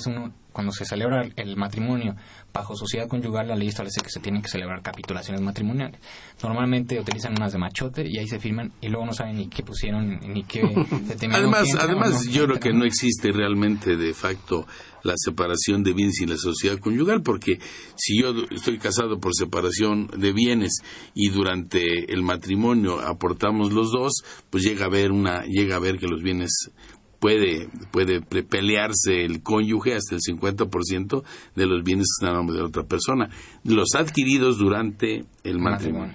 cuando 0.52 0.72
se 0.72 0.84
celebra 0.84 1.22
el 1.36 1.56
matrimonio 1.56 2.16
bajo 2.52 2.74
sociedad 2.74 3.08
conyugal, 3.08 3.48
la 3.48 3.56
ley 3.56 3.68
establece 3.68 4.00
que 4.00 4.10
se 4.10 4.20
tienen 4.20 4.42
que 4.42 4.48
celebrar 4.48 4.82
capitulaciones 4.82 5.40
matrimoniales. 5.40 6.00
Normalmente 6.42 6.98
utilizan 6.98 7.34
unas 7.36 7.52
de 7.52 7.58
machote 7.58 8.08
y 8.08 8.18
ahí 8.18 8.26
se 8.26 8.40
firman 8.40 8.72
y 8.80 8.88
luego 8.88 9.06
no 9.06 9.12
saben 9.12 9.36
ni 9.36 9.48
qué 9.48 9.62
pusieron 9.62 10.18
ni 10.32 10.44
qué 10.44 10.62
Además, 11.32 11.74
además 11.78 12.26
yo 12.28 12.46
creo 12.46 12.60
que 12.60 12.72
no 12.72 12.84
existe 12.84 13.32
realmente 13.32 13.96
de 13.96 14.14
facto 14.14 14.66
la 15.02 15.14
separación 15.16 15.82
de 15.82 15.92
bienes 15.92 16.20
y 16.20 16.26
la 16.26 16.36
sociedad 16.36 16.78
conyugal, 16.78 17.22
porque 17.22 17.58
si 17.96 18.20
yo 18.20 18.32
estoy 18.50 18.78
casado 18.78 19.18
por 19.20 19.34
separación 19.34 20.08
de 20.16 20.32
bienes 20.32 20.80
y 21.14 21.30
durante 21.30 22.12
el 22.12 22.22
matrimonio 22.22 23.00
aportamos 23.00 23.72
los 23.72 23.92
dos, 23.92 24.22
pues 24.50 24.64
llega 24.64 24.86
a 24.86 24.90
ver 24.90 25.12
una, 25.12 25.44
llega 25.44 25.76
a 25.76 25.80
ver 25.80 25.98
que 25.98 26.08
los 26.08 26.22
bienes 26.22 26.70
puede, 27.18 27.68
puede 27.90 28.20
pelearse 28.20 29.24
el 29.24 29.42
cónyuge 29.42 29.94
hasta 29.94 30.14
el 30.14 30.20
50% 30.20 31.22
de 31.54 31.66
los 31.66 31.82
bienes 31.82 32.06
que 32.06 32.24
están 32.24 32.36
a 32.36 32.38
nombre 32.38 32.56
de 32.56 32.62
otra 32.62 32.84
persona, 32.84 33.30
los 33.64 33.94
adquiridos 33.94 34.58
durante 34.58 35.24
el 35.44 35.58
matrimonio. 35.58 36.14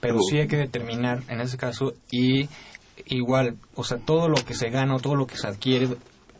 pero 0.00 0.18
sí 0.20 0.38
hay 0.38 0.48
que 0.48 0.56
determinar 0.56 1.22
en 1.28 1.40
ese 1.40 1.56
caso 1.56 1.94
y 2.10 2.48
igual, 3.06 3.56
o 3.74 3.84
sea, 3.84 3.98
todo 3.98 4.28
lo 4.28 4.36
que 4.36 4.54
se 4.54 4.70
gana 4.70 4.94
o 4.94 5.00
todo 5.00 5.16
lo 5.16 5.26
que 5.26 5.36
se 5.36 5.46
adquiere 5.46 5.88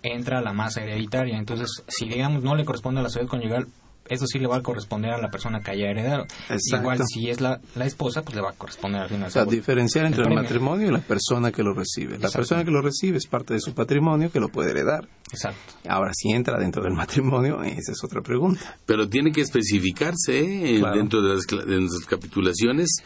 entra 0.03 0.39
a 0.39 0.43
la 0.43 0.53
masa 0.53 0.83
hereditaria. 0.83 1.39
Entonces, 1.39 1.83
si 1.89 2.09
digamos 2.09 2.43
no 2.43 2.55
le 2.55 2.65
corresponde 2.65 3.01
a 3.01 3.03
la 3.05 3.09
sociedad 3.09 3.29
conyugal, 3.29 3.67
eso 4.09 4.27
sí 4.27 4.39
le 4.39 4.47
va 4.47 4.57
a 4.57 4.63
corresponder 4.63 5.13
a 5.13 5.19
la 5.19 5.31
persona 5.31 5.61
que 5.61 5.71
haya 5.71 5.91
heredado. 5.91 6.27
Igual 6.73 7.01
si 7.07 7.31
es 7.31 7.41
la, 7.41 7.61
la, 7.75 7.87
esposa, 7.87 8.23
pues 8.23 8.35
le 8.35 8.43
va 8.43 8.51
a 8.51 8.53
corresponder 8.55 9.03
al 9.03 9.09
final. 9.09 9.29
O 9.29 9.31
sea, 9.31 9.45
diferenciar 9.45 10.07
entre 10.07 10.25
el, 10.25 10.35
matrimonio 10.35 10.89
y 10.89 10.91
la 10.91 11.01
persona 11.01 11.53
que 11.53 11.63
lo 11.63 11.73
recibe. 11.73 12.19
La 12.19 12.31
persona 12.31 12.65
que 12.65 12.71
lo 12.71 12.83
recibe 12.83 13.19
es 13.19 13.27
parte 13.27 13.55
de 13.55 13.61
su 13.61 13.75
patrimonio 13.75 14.31
que 14.31 14.41
lo 14.41 14.49
puede 14.49 14.71
heredar. 14.71 15.09
Exacto. 15.31 15.75
Ahora, 15.89 16.13
si 16.15 16.31
entra 16.31 16.59
dentro 16.59 16.83
del 16.83 16.95
matrimonio, 16.95 17.63
esa 17.63 17.93
es 17.93 18.05
otra 18.05 18.21
pregunta. 18.23 18.77
Pero 18.87 19.09
tiene 19.09 19.33
que 19.33 19.41
especificarse 19.41 20.39
¿eh? 20.39 20.83
dentro 20.95 21.23
de 21.23 21.35
las, 21.35 21.47
de 21.47 21.81
las 21.81 22.07
capitulaciones 22.07 23.03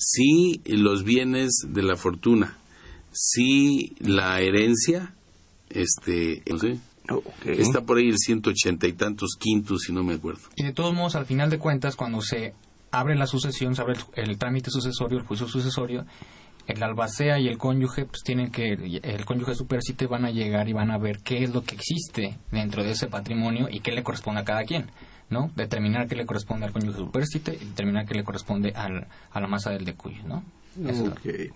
si 0.00 0.62
los 0.64 1.04
bienes 1.04 1.50
de 1.68 1.82
la 1.82 1.96
fortuna, 1.96 2.58
si 3.12 3.94
la 4.00 4.40
herencia, 4.40 5.14
este, 5.68 6.42
no 6.50 6.58
sé, 6.58 6.78
Está 7.44 7.82
por 7.82 7.98
ahí 7.98 8.08
el 8.08 8.18
180 8.18 8.86
y 8.86 8.92
tantos 8.92 9.36
quintos, 9.38 9.82
si 9.82 9.92
no 9.92 10.02
me 10.04 10.14
acuerdo. 10.14 10.42
Y 10.56 10.64
de 10.64 10.72
todos 10.72 10.94
modos, 10.94 11.16
al 11.16 11.26
final 11.26 11.50
de 11.50 11.58
cuentas, 11.58 11.96
cuando 11.96 12.20
se 12.22 12.54
abre 12.90 13.16
la 13.16 13.26
sucesión, 13.26 13.74
se 13.74 13.82
abre 13.82 13.94
el, 14.14 14.38
trámite 14.38 14.70
sucesorio, 14.70 15.18
el 15.18 15.24
juicio 15.24 15.48
sucesorio, 15.48 16.06
el 16.66 16.82
albacea 16.82 17.40
y 17.40 17.48
el 17.48 17.58
cónyuge, 17.58 18.04
pues 18.04 18.22
tienen 18.22 18.50
que, 18.50 18.72
el 19.02 19.24
cónyuge 19.24 19.54
supercite 19.54 20.06
van 20.06 20.24
a 20.24 20.30
llegar 20.30 20.68
y 20.68 20.72
van 20.72 20.90
a 20.90 20.98
ver 20.98 21.18
qué 21.24 21.42
es 21.42 21.52
lo 21.52 21.62
que 21.62 21.74
existe 21.74 22.38
dentro 22.52 22.84
de 22.84 22.92
ese 22.92 23.08
patrimonio 23.08 23.68
y 23.70 23.80
qué 23.80 23.92
le 23.92 24.02
corresponde 24.02 24.40
a 24.40 24.44
cada 24.44 24.64
quien. 24.64 24.90
¿no? 25.30 25.50
Determinar 25.54 26.08
qué 26.08 26.16
le 26.16 26.26
corresponde 26.26 26.66
al 26.66 26.72
cónyuge 26.72 26.98
supercite 26.98 27.54
y 27.54 27.64
determinar 27.64 28.04
qué 28.04 28.14
le 28.14 28.24
corresponde 28.24 28.72
al, 28.74 29.06
a 29.30 29.40
la 29.40 29.46
masa 29.46 29.70
del 29.70 29.84
decuyo, 29.84 30.22
¿no? 30.26 30.42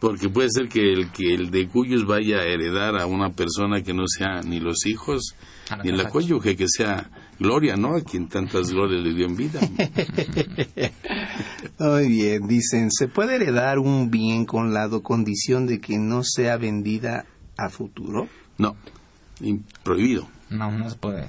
Porque 0.01 0.29
puede 0.29 0.49
ser 0.51 0.69
que 0.69 0.93
el 0.93 1.11
que 1.11 1.35
el 1.35 1.51
de 1.51 1.69
cuyos 1.69 2.07
vaya 2.07 2.39
a 2.39 2.45
heredar 2.45 3.01
a 3.01 3.07
una 3.07 3.31
persona 3.31 3.83
que 3.83 3.95
no 3.95 4.05
sea 4.07 4.43
ni 4.43 4.61
los 4.61 4.87
hijos 4.87 5.35
ni 5.83 5.93
la 5.93 6.11
cónyuge, 6.11 6.57
que 6.57 6.67
sea 6.69 7.11
Gloria, 7.39 7.77
¿no? 7.77 7.97
A 7.97 8.01
quien 8.01 8.29
tantas 8.29 8.71
glorias 8.71 9.03
le 9.03 9.13
dio 9.13 9.27
en 9.27 9.37
vida. 9.37 9.61
Muy 11.79 12.09
bien, 12.09 12.47
dicen, 12.47 12.91
¿se 12.91 13.09
puede 13.09 13.37
heredar 13.37 13.79
un 13.79 14.11
bien 14.11 14.45
con 14.45 14.73
la 14.73 14.89
condición 15.03 15.67
de 15.67 15.81
que 15.81 15.99
no 15.99 16.23
sea 16.23 16.57
vendida 16.57 17.27
a 17.57 17.69
futuro? 17.71 18.29
No, 18.57 18.77
prohibido. 19.83 20.29
No, 20.51 20.71
no 20.71 20.89
se 20.89 20.97
puede 20.97 21.29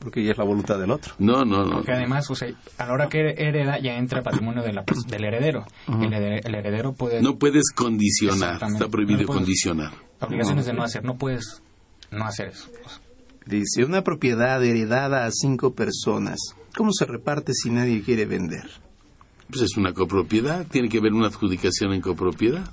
porque 0.00 0.24
ya 0.24 0.32
es 0.32 0.38
la 0.38 0.44
voluntad 0.44 0.78
del 0.78 0.90
otro. 0.90 1.14
No, 1.18 1.44
no, 1.44 1.64
no. 1.64 1.76
Porque 1.76 1.92
además, 1.92 2.28
o 2.30 2.34
sea, 2.34 2.48
a 2.78 2.86
la 2.86 2.92
hora 2.92 3.08
que 3.08 3.34
hereda 3.36 3.78
ya 3.78 3.96
entra 3.96 4.18
el 4.18 4.24
patrimonio 4.24 4.62
de 4.62 4.72
la, 4.72 4.84
del 5.06 5.24
heredero. 5.24 5.66
el, 5.86 6.54
heredero 6.54 6.94
puede... 6.94 7.22
No 7.22 7.36
puedes 7.36 7.70
condicionar, 7.74 8.62
está 8.62 8.88
prohibido 8.88 9.26
condicionar. 9.26 9.92
Obligaciones 10.20 10.66
de 10.66 10.72
no 10.72 10.82
hacer, 10.82 11.04
no 11.04 11.16
puedes 11.16 11.62
no 12.10 12.24
hacer 12.24 12.48
eso. 12.48 12.68
Dice, 13.46 13.84
una 13.84 14.02
propiedad 14.02 14.62
heredada 14.64 15.26
a 15.26 15.30
cinco 15.30 15.74
personas, 15.74 16.38
¿cómo 16.76 16.92
se 16.92 17.04
reparte 17.04 17.52
si 17.54 17.70
nadie 17.70 18.02
quiere 18.02 18.24
vender? 18.24 18.70
Pues 19.48 19.62
es 19.62 19.76
una 19.76 19.92
copropiedad, 19.92 20.66
tiene 20.66 20.88
que 20.88 20.98
haber 20.98 21.12
una 21.12 21.26
adjudicación 21.26 21.92
en 21.92 22.00
copropiedad. 22.00 22.70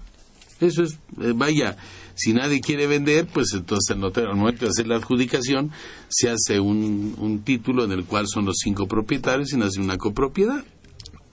Eso 0.59 0.83
es, 0.83 0.93
eh, 1.21 1.33
vaya, 1.35 1.77
si 2.15 2.33
nadie 2.33 2.61
quiere 2.61 2.87
vender, 2.87 3.27
pues 3.27 3.53
entonces 3.53 3.95
al 3.95 4.35
momento 4.35 4.65
de 4.65 4.69
hacer 4.69 4.87
la 4.87 4.95
adjudicación 4.95 5.71
se 6.09 6.29
hace 6.29 6.59
un, 6.59 7.15
un 7.19 7.43
título 7.43 7.85
en 7.85 7.91
el 7.91 8.05
cual 8.05 8.25
son 8.27 8.45
los 8.45 8.57
cinco 8.63 8.87
propietarios 8.87 9.53
y 9.53 9.57
nace 9.57 9.79
una 9.79 9.97
copropiedad. 9.97 10.63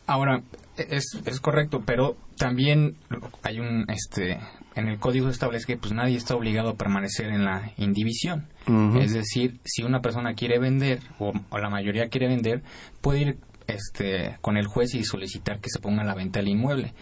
Ahora, 0.07 0.43
es, 0.77 1.05
es 1.25 1.41
correcto, 1.41 1.83
pero 1.87 2.16
también 2.37 2.97
hay 3.43 3.61
un, 3.61 3.87
este, 3.89 4.39
en 4.75 4.89
el 4.89 4.99
código 4.99 5.29
establece 5.29 5.66
que 5.66 5.77
pues 5.77 5.93
nadie 5.93 6.16
está 6.16 6.35
obligado 6.35 6.70
a 6.70 6.75
permanecer 6.75 7.29
en 7.29 7.45
la 7.45 7.72
indivisión. 7.79 8.47
Es 8.99 9.12
decir, 9.12 9.61
si 9.64 9.83
una 9.83 10.01
persona 10.01 10.35
quiere 10.35 10.59
vender 10.59 11.01
o, 11.18 11.33
o, 11.51 11.59
la 11.59 11.68
mayoría 11.68 12.09
quiere 12.09 12.29
vender, 12.29 12.62
puede 13.01 13.20
ir 13.20 13.39
este, 13.66 14.37
con 14.41 14.57
el 14.57 14.66
juez 14.66 14.95
y 14.95 15.05
solicitar 15.05 15.61
que 15.61 15.70
se 15.70 15.81
ponga 15.81 16.03
a 16.03 16.07
la 16.07 16.14
venta 16.14 16.41
el 16.41 16.49
inmueble 16.49 16.93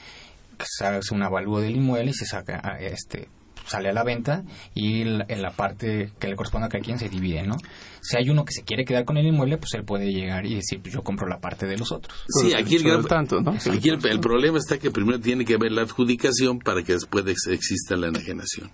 hace 0.80 1.14
un 1.14 1.22
avalúo 1.22 1.60
del 1.60 1.76
inmueble 1.76 2.10
y 2.10 2.14
se 2.14 2.26
saca 2.26 2.78
este 2.80 3.28
sale 3.66 3.88
a 3.88 3.92
la 3.92 4.04
venta 4.04 4.44
y 4.74 5.02
en 5.02 5.42
la 5.42 5.50
parte 5.50 6.12
que 6.18 6.28
le 6.28 6.36
corresponde 6.36 6.66
a 6.66 6.68
cada 6.68 6.82
quien 6.82 6.98
se 6.98 7.08
divide, 7.08 7.42
¿no? 7.42 7.56
Si 8.00 8.16
hay 8.16 8.28
uno 8.30 8.44
que 8.44 8.52
se 8.52 8.62
quiere 8.62 8.84
quedar 8.84 9.04
con 9.04 9.16
el 9.16 9.26
inmueble, 9.26 9.58
pues 9.58 9.74
él 9.74 9.84
puede 9.84 10.12
llegar 10.12 10.46
y 10.46 10.54
decir, 10.54 10.80
pues 10.80 10.92
yo 10.92 11.02
compro 11.02 11.28
la 11.28 11.38
parte 11.38 11.66
de 11.66 11.78
los 11.78 11.92
otros. 11.92 12.24
Sí, 12.28 12.52
aquí, 12.54 12.76
el, 12.76 13.06
tanto, 13.06 13.40
¿no? 13.40 13.52
aquí 13.52 13.88
el, 13.88 14.20
problema 14.20 14.58
está 14.58 14.78
que 14.78 14.90
primero 14.90 15.20
tiene 15.20 15.44
que 15.44 15.54
haber 15.54 15.72
la 15.72 15.82
adjudicación 15.82 16.58
para 16.58 16.82
que 16.82 16.94
después 16.94 17.24
exista 17.48 17.96
la 17.96 18.08
enajenación. 18.08 18.70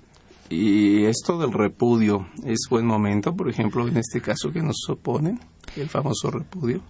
Y 0.50 1.04
esto 1.04 1.38
del 1.38 1.52
repudio, 1.52 2.26
¿es 2.44 2.60
buen 2.70 2.86
momento, 2.86 3.36
por 3.36 3.50
ejemplo, 3.50 3.86
en 3.86 3.98
este 3.98 4.22
caso 4.22 4.50
que 4.50 4.62
nos 4.62 4.88
oponen, 4.88 5.38
el 5.76 5.90
famoso 5.90 6.30
repudio? 6.30 6.82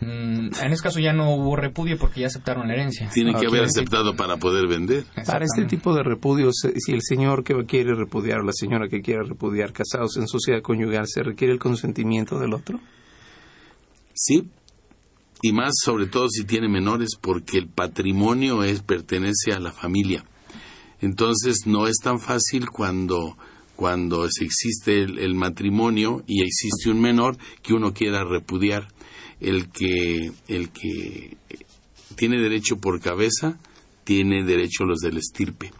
Mm, 0.00 0.50
en 0.62 0.72
ese 0.72 0.82
caso 0.82 1.00
ya 1.00 1.12
no 1.12 1.34
hubo 1.34 1.56
repudio 1.56 1.98
porque 1.98 2.20
ya 2.20 2.28
aceptaron 2.28 2.68
la 2.68 2.74
herencia. 2.74 3.10
Tiene 3.12 3.34
que 3.34 3.46
haber 3.46 3.64
aceptado 3.64 4.14
para 4.14 4.36
poder 4.36 4.68
vender. 4.68 5.04
Para 5.26 5.44
este 5.44 5.64
tipo 5.64 5.92
de 5.94 6.04
repudios, 6.04 6.54
si 6.76 6.92
el 6.92 7.02
señor 7.02 7.42
que 7.42 7.54
quiere 7.66 7.94
repudiar 7.94 8.40
o 8.40 8.44
la 8.44 8.52
señora 8.52 8.88
que 8.88 9.00
quiere 9.00 9.24
repudiar, 9.24 9.72
casados 9.72 10.16
en 10.16 10.28
sociedad 10.28 10.62
conyugal, 10.62 11.06
¿se 11.08 11.22
requiere 11.22 11.52
el 11.52 11.58
consentimiento 11.58 12.38
del 12.38 12.54
otro? 12.54 12.78
Sí, 14.14 14.48
y 15.42 15.52
más 15.52 15.72
sobre 15.82 16.06
todo 16.06 16.28
si 16.28 16.44
tiene 16.44 16.68
menores, 16.68 17.10
porque 17.20 17.58
el 17.58 17.68
patrimonio 17.68 18.64
es 18.64 18.82
pertenece 18.82 19.52
a 19.52 19.60
la 19.60 19.72
familia. 19.72 20.24
Entonces 21.00 21.66
no 21.66 21.86
es 21.86 21.96
tan 22.02 22.20
fácil 22.20 22.70
cuando 22.70 23.36
cuando 23.76 24.24
existe 24.24 25.02
el 25.02 25.36
matrimonio 25.36 26.24
y 26.26 26.42
existe 26.42 26.90
un 26.90 27.00
menor 27.00 27.38
que 27.62 27.74
uno 27.74 27.94
quiera 27.94 28.24
repudiar 28.24 28.88
el 29.40 29.68
que, 29.70 30.32
el 30.48 30.70
que 30.70 31.36
tiene 32.16 32.40
derecho 32.40 32.78
por 32.78 33.00
cabeza, 33.00 33.58
tiene 34.04 34.44
derecho 34.44 34.84
los 34.84 35.00
del 35.00 35.18
estirpe. 35.18 35.70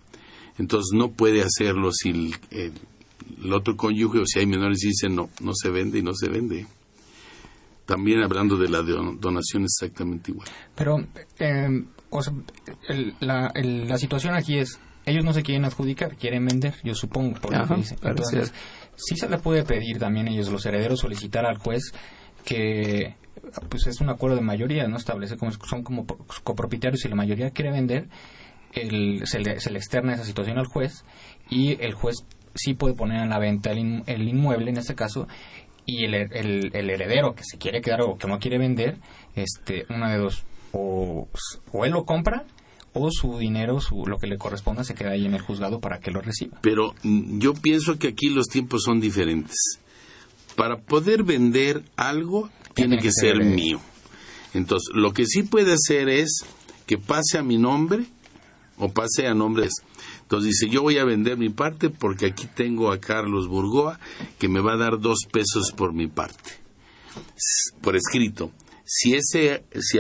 Entonces 0.59 0.91
no 0.95 1.13
puede 1.13 1.43
hacerlo 1.43 1.91
si 1.93 2.11
el, 2.51 3.53
otro 3.53 3.77
cónyuge 3.77 4.19
o 4.19 4.27
si 4.27 4.41
hay 4.41 4.47
menores 4.47 4.83
y 4.85 4.89
dicen 4.89 5.15
no, 5.15 5.31
no 5.41 5.53
se 5.55 5.71
vende 5.71 5.99
y 5.99 6.03
no 6.03 6.15
se 6.15 6.29
vende. 6.29 6.67
También 7.87 8.23
hablando 8.23 8.57
de 8.57 8.69
la 8.69 8.83
donación 8.83 9.65
exactamente 9.65 10.33
igual. 10.33 10.49
Pero 10.75 10.99
em, 11.39 11.87
la, 13.21 13.51
la 13.55 13.99
situación 13.99 14.35
aquí 14.35 14.59
es, 14.59 14.79
ellos 15.07 15.25
no 15.25 15.33
se 15.33 15.43
quieren 15.43 15.65
adjudicar, 15.65 16.17
quieren 16.17 16.45
vender, 16.45 16.75
yo 16.85 16.95
supongo, 16.95 17.41
por 17.41 17.57
lo 17.57 17.67
que 17.67 17.75
dicen. 17.77 17.99
Entonces, 18.03 18.53
sí 18.95 19.17
se 19.17 19.29
le 19.29 19.39
puede 19.39 19.65
pedir 19.65 19.99
también 19.99 20.29
ellos, 20.29 20.51
los 20.51 20.67
herederos, 20.67 21.01
solicitar 21.01 21.47
al 21.47 21.57
juez 21.57 21.93
que 22.45 23.17
pues 23.69 23.87
es 23.87 24.01
un 24.01 24.11
acuerdo 24.11 24.37
de 24.37 24.43
mayoría, 24.43 24.87
¿no? 24.87 24.97
Establece 24.97 25.37
como 25.37 25.53
son 25.53 25.83
como 25.83 26.07
copropietarios 26.45 27.05
y 27.05 27.09
la 27.09 27.17
mayoría 27.17 27.51
quiere 27.51 27.71
vender, 27.71 28.09
el, 28.73 29.27
se, 29.27 29.41
le, 29.41 29.53
externa 29.53 30.15
esa 30.15 30.25
situación 30.25 30.59
al 30.59 30.67
juez 30.67 31.05
y 31.49 31.83
el 31.83 31.95
juez 31.95 32.17
sí 32.55 32.75
puede 32.75 32.95
poner 32.95 33.23
en 33.23 33.31
la 33.31 33.39
venta 33.39 33.71
el, 33.71 34.29
inmueble 34.29 34.71
en 34.71 34.77
este 34.79 34.95
caso 34.95 35.27
y 35.87 36.05
el, 36.05 36.15
el, 36.15 36.91
heredero 36.91 37.35
que 37.35 37.45
se 37.45 37.57
quiere 37.57 37.81
quedar 37.81 38.03
o 38.03 38.19
que 38.19 38.29
no 38.29 38.39
quiere 38.39 38.59
vender, 38.59 38.99
este, 39.35 39.87
una 39.89 40.11
de 40.11 40.19
dos, 40.19 40.45
o, 40.73 41.29
o 41.73 41.85
él 41.85 41.93
lo 41.93 42.05
compra 42.05 42.45
o 42.93 43.11
su 43.11 43.39
dinero, 43.39 43.81
su, 43.81 44.07
lo 44.07 44.19
que 44.19 44.27
le 44.27 44.39
corresponda, 44.39 44.85
se 44.85 44.95
queda 44.95 45.11
ahí 45.11 45.27
en 45.27 45.35
el 45.35 45.41
juzgado 45.41 45.81
para 45.81 46.01
que 46.01 46.11
lo 46.11 46.21
reciba. 46.21 46.59
Pero 46.63 46.95
mm, 47.03 47.39
yo 47.39 47.55
pienso 47.55 47.99
que 47.99 48.09
aquí 48.09 48.29
los 48.29 48.49
tiempos 48.49 48.83
son 48.85 49.01
diferentes. 49.01 49.57
Para 50.57 50.79
poder 50.79 51.23
vender 51.23 51.85
algo 51.97 52.51
tiene 52.79 52.99
que 52.99 53.11
ser 53.13 53.45
mío. 53.45 53.81
Entonces, 54.55 54.89
lo 54.95 55.13
que 55.13 55.27
sí 55.27 55.43
puede 55.43 55.75
hacer 55.75 56.09
es 56.09 56.45
que 56.87 56.99
pase 56.99 57.39
a 57.39 57.43
mi 57.43 57.59
nombre 57.59 58.07
o 58.79 58.89
pase 58.89 59.27
a 59.27 59.35
nombres. 59.35 59.73
Entonces 60.23 60.59
dice, 60.59 60.73
yo 60.73 60.83
voy 60.83 60.99
a 60.99 61.05
vender 61.05 61.37
mi 61.37 61.51
parte 61.51 61.91
porque 61.91 62.27
aquí 62.27 62.47
tengo 62.47 62.93
a 62.93 62.99
Carlos 62.99 63.49
Burgoa 63.49 63.99
que 64.39 64.49
me 64.49 64.61
va 64.61 64.75
a 64.75 64.79
dar 64.79 65.01
dos 65.01 65.27
pesos 65.31 65.73
por 65.77 65.93
mi 65.93 66.07
parte. 66.07 66.53
Por 67.83 67.97
escrito. 67.97 68.53
Si, 68.85 69.15
ese, 69.15 69.65
si, 69.81 69.99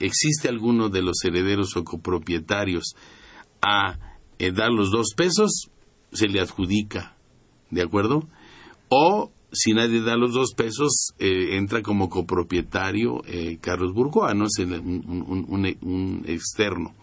existe 0.00 0.48
alguno 0.48 0.90
de 0.90 1.02
los 1.02 1.16
herederos 1.24 1.76
o 1.76 1.84
copropietarios 1.84 2.94
a 3.62 3.98
eh, 4.38 4.52
dar 4.52 4.70
los 4.70 4.90
dos 4.90 5.14
pesos, 5.16 5.70
se 6.12 6.28
le 6.28 6.40
adjudica. 6.40 7.16
¿De 7.70 7.82
acuerdo? 7.82 8.28
O 8.90 9.32
si 9.52 9.72
nadie 9.72 10.00
da 10.02 10.16
los 10.16 10.32
dos 10.32 10.54
pesos, 10.54 11.14
eh, 11.18 11.56
entra 11.56 11.82
como 11.82 12.08
copropietario 12.08 13.22
eh, 13.26 13.58
Carlos 13.60 13.92
Burgoa, 13.92 14.34
¿no? 14.34 14.46
Es 14.46 14.58
un, 14.58 16.24
externo. 16.26 16.94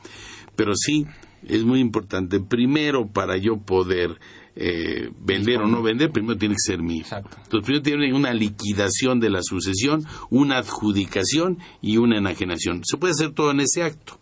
Pero 0.55 0.73
sí, 0.75 1.05
es 1.47 1.63
muy 1.63 1.79
importante. 1.79 2.39
Primero, 2.39 3.07
para 3.07 3.37
yo 3.37 3.57
poder 3.57 4.19
eh, 4.55 5.09
vender 5.19 5.61
o 5.61 5.67
no 5.67 5.81
vender, 5.81 6.11
primero 6.11 6.37
tiene 6.37 6.55
que 6.55 6.71
ser 6.71 6.81
mío. 6.81 7.03
Entonces, 7.03 7.65
primero 7.65 7.81
tiene 7.81 8.13
una 8.13 8.33
liquidación 8.33 9.19
de 9.19 9.29
la 9.29 9.41
sucesión, 9.41 10.05
una 10.29 10.57
adjudicación 10.59 11.59
y 11.81 11.97
una 11.97 12.17
enajenación. 12.17 12.81
Se 12.85 12.97
puede 12.97 13.11
hacer 13.11 13.31
todo 13.31 13.51
en 13.51 13.61
ese 13.61 13.83
acto 13.83 14.19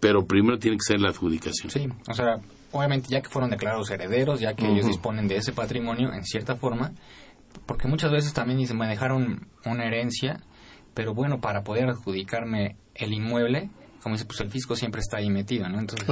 pero 0.00 0.26
primero 0.26 0.58
tiene 0.58 0.76
que 0.76 0.84
ser 0.86 1.00
la 1.00 1.08
adjudicación. 1.08 1.70
Sí, 1.70 1.88
o 2.08 2.14
sea, 2.14 2.36
obviamente 2.72 3.08
ya 3.10 3.20
que 3.20 3.28
fueron 3.28 3.50
declarados 3.50 3.90
herederos, 3.90 4.40
ya 4.40 4.54
que 4.54 4.68
ellos 4.68 4.86
disponen 4.86 5.26
de 5.26 5.36
ese 5.36 5.52
patrimonio 5.52 6.12
en 6.12 6.24
cierta 6.24 6.56
forma, 6.56 6.92
porque 7.64 7.88
muchas 7.88 8.10
veces 8.10 8.32
también 8.32 8.58
dicen, 8.58 8.76
me 8.76 8.86
dejaron 8.86 9.48
una 9.64 9.84
herencia, 9.84 10.40
pero 10.94 11.14
bueno, 11.14 11.40
para 11.40 11.62
poder 11.62 11.88
adjudicarme 11.88 12.76
el 12.94 13.12
inmueble, 13.12 13.70
como 14.02 14.14
dice, 14.14 14.24
pues 14.24 14.40
el 14.40 14.50
fisco 14.50 14.76
siempre 14.76 15.00
está 15.00 15.16
ahí 15.16 15.30
metido, 15.30 15.68
¿no? 15.68 15.80
Entonces, 15.80 16.08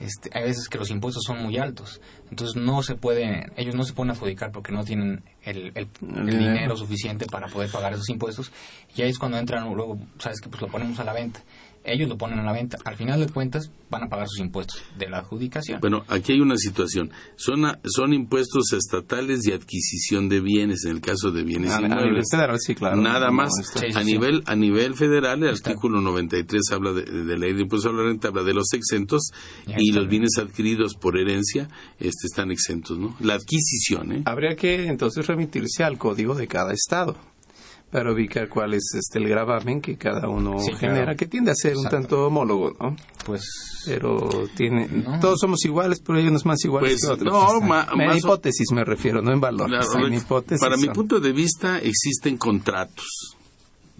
este, 0.00 0.30
hay 0.32 0.44
veces 0.44 0.66
que 0.68 0.78
los 0.78 0.90
impuestos 0.90 1.24
son 1.26 1.42
muy 1.42 1.58
altos, 1.58 2.00
entonces 2.30 2.56
no 2.56 2.82
se 2.82 2.94
puede, 2.94 3.52
ellos 3.56 3.74
no 3.74 3.84
se 3.84 3.92
pueden 3.92 4.12
adjudicar 4.12 4.50
porque 4.50 4.72
no 4.72 4.82
tienen 4.82 5.22
el, 5.42 5.70
el, 5.74 5.88
dinero 6.00 6.74
suficiente 6.74 7.26
para 7.26 7.48
poder 7.48 7.70
pagar 7.70 7.92
esos 7.92 8.08
impuestos, 8.08 8.50
y 8.96 9.02
ahí 9.02 9.10
es 9.10 9.18
cuando 9.18 9.36
entran, 9.36 9.72
luego, 9.74 9.98
sabes 10.18 10.40
que 10.40 10.48
pues 10.48 10.62
lo 10.62 10.68
ponemos 10.68 10.98
a 11.00 11.04
la 11.04 11.12
venta 11.12 11.42
ellos 11.84 12.08
lo 12.08 12.16
ponen 12.16 12.38
a 12.38 12.42
la 12.42 12.52
venta. 12.52 12.78
Al 12.84 12.96
final 12.96 13.20
de 13.20 13.28
cuentas 13.32 13.70
van 13.90 14.04
a 14.04 14.08
pagar 14.08 14.26
sus 14.28 14.40
impuestos 14.40 14.82
de 14.98 15.08
la 15.08 15.18
adjudicación. 15.18 15.80
Bueno, 15.80 16.04
aquí 16.08 16.32
hay 16.32 16.40
una 16.40 16.56
situación. 16.56 17.10
Son, 17.36 17.64
son 17.84 18.12
impuestos 18.12 18.72
estatales 18.72 19.46
y 19.46 19.52
adquisición 19.52 20.28
de 20.28 20.40
bienes, 20.40 20.84
en 20.84 20.92
el 20.92 21.00
caso 21.00 21.30
de 21.30 21.44
bienes 21.44 21.72
ah, 21.72 21.80
inmuebles. 21.82 22.26
Federal, 22.30 22.58
sí, 22.58 22.74
claro. 22.74 22.96
Nada 22.96 23.30
más. 23.30 23.52
a, 23.94 24.02
nivel, 24.02 24.42
a 24.46 24.56
nivel 24.56 24.94
federal, 24.94 25.42
el 25.42 25.50
artículo 25.50 26.00
93 26.00 26.62
habla 26.72 26.92
de, 26.92 27.02
de, 27.04 27.38
ley 27.38 27.52
de 27.52 27.62
impuestos 27.62 27.92
a 27.92 27.94
la 27.94 28.02
renta, 28.02 28.28
habla 28.28 28.42
de 28.42 28.54
los 28.54 28.72
exentos 28.72 29.30
y 29.66 29.92
los 29.92 30.08
bienes 30.08 30.38
adquiridos 30.38 30.94
por 30.94 31.18
herencia 31.18 31.68
este, 31.98 32.26
están 32.26 32.50
exentos, 32.50 32.98
¿no? 32.98 33.16
La 33.20 33.34
adquisición, 33.34 34.12
¿eh? 34.12 34.22
Habría 34.24 34.56
que 34.56 34.86
entonces 34.86 35.26
remitirse 35.26 35.84
al 35.84 35.98
código 35.98 36.34
de 36.34 36.48
cada 36.48 36.72
estado 36.72 37.16
para 37.94 38.12
ubicar 38.12 38.48
cuál 38.48 38.74
es 38.74 38.92
este 38.92 39.20
el 39.20 39.28
gravamen 39.28 39.80
que 39.80 39.96
cada 39.96 40.28
uno 40.28 40.56
genera, 40.80 41.14
que 41.14 41.26
tiende 41.26 41.52
a 41.52 41.54
ser 41.54 41.76
un 41.76 41.84
tanto 41.84 42.26
homólogo, 42.26 42.72
¿no? 42.80 42.96
Pues 43.24 43.84
pero 43.86 44.48
tiene 44.56 44.88
todos 45.20 45.38
somos 45.38 45.64
iguales, 45.64 46.02
pero 46.04 46.18
hay 46.18 46.26
unos 46.26 46.44
más 46.44 46.58
iguales 46.64 46.90
pues, 46.90 47.04
que 47.04 47.12
otros. 47.12 47.32
No, 47.32 48.02
en 48.02 48.18
hipótesis 48.18 48.72
me 48.72 48.82
refiero, 48.82 49.22
no 49.22 49.32
en 49.32 49.40
valor. 49.40 49.70
para 50.58 50.76
mi 50.76 50.88
punto 50.88 51.20
de 51.20 51.30
vista 51.30 51.78
existen 51.78 52.36
contratos. 52.36 53.36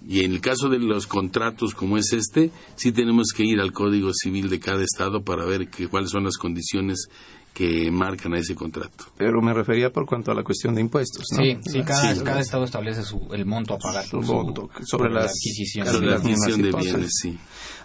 Y 0.09 0.24
en 0.24 0.32
el 0.32 0.40
caso 0.40 0.68
de 0.68 0.80
los 0.80 1.07
contratos 1.07 1.72
como 1.72 1.97
es 1.97 2.12
este, 2.12 2.51
sí 2.74 2.90
tenemos 2.90 3.28
que 3.34 3.45
ir 3.45 3.61
al 3.61 3.72
Código 3.72 4.11
Civil 4.12 4.51
de 4.51 4.59
cada 4.59 4.82
estado 4.82 5.22
para 5.22 5.45
ver 5.45 5.68
que, 5.68 5.86
cuáles 5.86 6.11
son 6.11 6.24
las 6.24 6.36
condiciones 6.36 7.07
que 7.55 7.88
marcan 7.90 8.34
a 8.34 8.38
ese 8.38 8.57
contrato. 8.57 9.05
Pero 9.16 9.40
me 9.40 9.55
refería 9.55 9.90
por 9.90 10.05
cuanto 10.05 10.32
a 10.32 10.34
la 10.34 10.42
cuestión 10.42 10.74
de 10.74 10.80
impuestos, 10.80 11.24
¿no? 11.30 11.38
Sí, 11.38 11.57
sí, 11.62 11.82
cada, 11.82 12.40
estado 12.40 12.64
establece 12.64 13.02
el 13.32 13.46
monto 13.46 13.74
a 13.74 13.78
pagar. 13.78 14.05
Su 14.05 14.20
monto 14.20 14.68
sobre, 14.84 15.11
la 15.11 15.20
adquisición, 15.20 15.86
sobre 15.86 16.09
la 16.09 16.16
adquisición 16.16 16.62
de 16.62 16.72
bienes, 16.72 17.11
sí. 17.22 17.38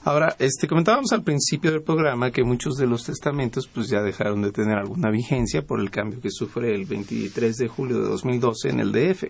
Ahora, 0.04 0.36
este, 0.39 0.68
comentábamos 0.68 1.12
al 1.12 1.24
principio 1.24 1.72
del 1.72 1.82
programa 1.82 2.32
que 2.32 2.43
muchos 2.43 2.76
de 2.76 2.88
los 2.88 3.04
testamentos 3.04 3.68
pues 3.68 3.89
ya 3.89 4.02
dejaron 4.02 4.41
de 4.41 4.52
tener 4.52 4.78
alguna 4.78 5.12
vigencia 5.12 5.62
por 5.62 5.80
el 5.80 5.91
cambio 5.91 6.22
que 6.22 6.32
sufre 6.32 6.74
el 6.74 6.86
23 6.86 7.56
de 7.58 7.68
julio 7.68 8.02
de 8.02 8.10
2012 8.10 8.70
en 8.70 8.80
el 8.80 8.91
DF. 8.91 9.26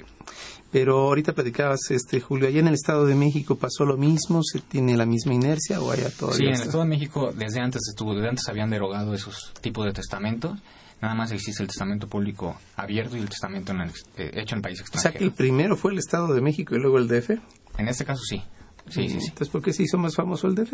Pero 0.72 1.00
ahorita 1.00 1.34
platicabas, 1.34 1.90
este 1.90 2.20
Julio, 2.20 2.48
allá 2.48 2.60
en 2.60 2.68
el 2.68 2.76
Estado 2.76 3.08
de 3.08 3.16
México 3.16 3.56
pasó 3.56 3.86
lo 3.86 3.98
mismo, 3.98 4.44
se 4.44 4.60
tiene 4.60 4.96
la 4.96 5.08
misma 5.08 5.34
inercia 5.34 5.82
o 5.82 5.92
allá 5.92 6.12
todavía. 6.12 6.38
Sí, 6.38 6.44
en 6.44 6.54
el 6.54 6.62
Estado 6.62 6.84
de 6.84 6.90
México 6.90 7.34
desde 7.36 7.60
antes 7.60 7.82
estuvo, 7.90 8.14
desde 8.14 8.30
antes 8.30 8.48
habían 8.48 8.70
derogado 8.70 9.16
esos 9.16 9.52
tipos 9.62 9.86
de 9.86 9.94
testamentos. 9.94 10.60
Nada 11.02 11.16
más 11.16 11.32
existe 11.32 11.64
el 11.64 11.70
testamento 11.70 12.08
público 12.08 12.58
abierto 12.76 13.18
y 13.18 13.22
el 13.22 13.30
testamento 13.30 13.72
en 13.72 13.82
el, 13.82 13.90
eh, 14.18 14.32
hecho 14.34 14.56
en 14.56 14.62
país 14.62 14.80
extranjero. 14.80 15.10
O 15.10 15.12
sea 15.12 15.18
que 15.18 15.24
el 15.24 15.32
primero 15.32 15.76
fue 15.76 15.94
el 15.94 15.98
Estado 15.98 16.34
de 16.34 16.42
México 16.42 16.76
y 16.76 16.80
luego 16.80 17.00
el 17.00 17.08
DF. 17.08 17.32
En 17.78 17.88
este 17.88 18.06
caso 18.06 18.22
sí. 18.22 18.44
Sí, 18.90 19.10
sí, 19.10 19.20
sí. 19.20 19.28
Entonces, 19.28 19.50
¿por 19.50 19.62
qué 19.62 19.74
se 19.74 19.84
hizo 19.84 19.98
más 19.98 20.16
famoso 20.16 20.48
el 20.48 20.56
DF? 20.56 20.74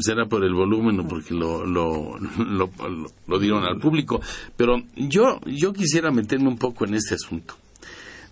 será 0.00 0.26
por 0.26 0.44
el 0.44 0.52
volumen 0.52 1.00
o 1.00 1.08
porque 1.08 1.34
lo, 1.34 1.64
lo, 1.64 2.18
lo, 2.18 2.70
lo, 3.26 3.38
dieron 3.38 3.64
al 3.64 3.78
público. 3.78 4.20
Pero 4.56 4.82
yo, 4.96 5.40
yo 5.46 5.72
quisiera 5.72 6.10
meterme 6.10 6.48
un 6.48 6.58
poco 6.58 6.84
en 6.84 6.94
este 6.94 7.14
asunto. 7.14 7.54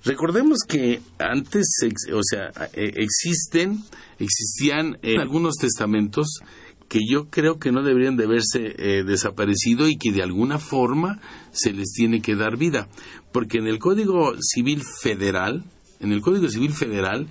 Recordemos 0.05 0.59
que 0.68 1.01
antes, 1.18 1.66
o 2.12 2.20
sea, 2.22 2.51
e, 2.75 2.93
existen, 3.03 3.79
existían 4.18 4.99
eh, 5.03 5.16
algunos 5.18 5.55
testamentos 5.57 6.41
que 6.89 7.01
yo 7.09 7.31
creo 7.31 7.59
que 7.59 7.72
no 7.72 7.83
deberían 7.83 8.16
de 8.16 8.25
haberse 8.25 8.75
eh, 8.77 9.03
desaparecido 9.05 9.89
y 9.89 9.97
que 9.97 10.12
de 10.12 10.22
alguna 10.22 10.59
forma 10.59 11.20
se 11.53 11.72
les 11.72 11.93
tiene 11.93 12.20
que 12.20 12.35
dar 12.35 12.59
vida. 12.59 12.89
Porque 13.33 13.59
en 13.59 13.66
el 13.66 13.79
Código 13.79 14.35
Civil 14.41 14.83
Federal, 15.03 15.64
en 16.01 16.12
el 16.12 16.20
Código 16.20 16.49
Civil 16.49 16.72
Federal 16.75 17.27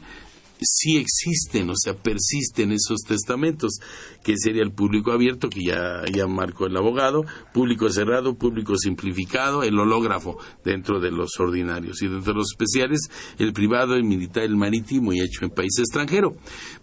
sí 0.62 0.98
existen, 0.98 1.70
o 1.70 1.76
sea, 1.76 1.94
persisten 1.96 2.72
esos 2.72 3.02
testamentos, 3.02 3.80
que 4.24 4.36
sería 4.38 4.64
el 4.64 4.72
público 4.72 5.12
abierto, 5.12 5.50
que 5.50 5.62
ya, 5.66 6.04
ya 6.14 6.28
marcó 6.28 6.66
el 6.66 6.78
abogado, 6.78 7.26
público 7.54 7.90
cerrado, 7.90 8.36
público 8.36 8.78
simplificado, 8.78 9.64
el 9.64 9.78
hológrafo 9.78 10.38
dentro 10.64 11.00
de 11.00 11.12
los 11.12 11.40
ordinarios 11.40 12.02
y 12.02 12.08
dentro 12.08 12.34
de 12.34 12.40
los 12.40 12.52
especiales, 12.52 13.10
el 13.40 13.54
privado, 13.54 13.96
el 13.96 14.04
militar, 14.04 14.44
el 14.44 14.56
marítimo 14.56 15.14
y 15.14 15.22
hecho 15.22 15.46
en 15.46 15.52
país 15.52 15.78
extranjero. 15.80 16.36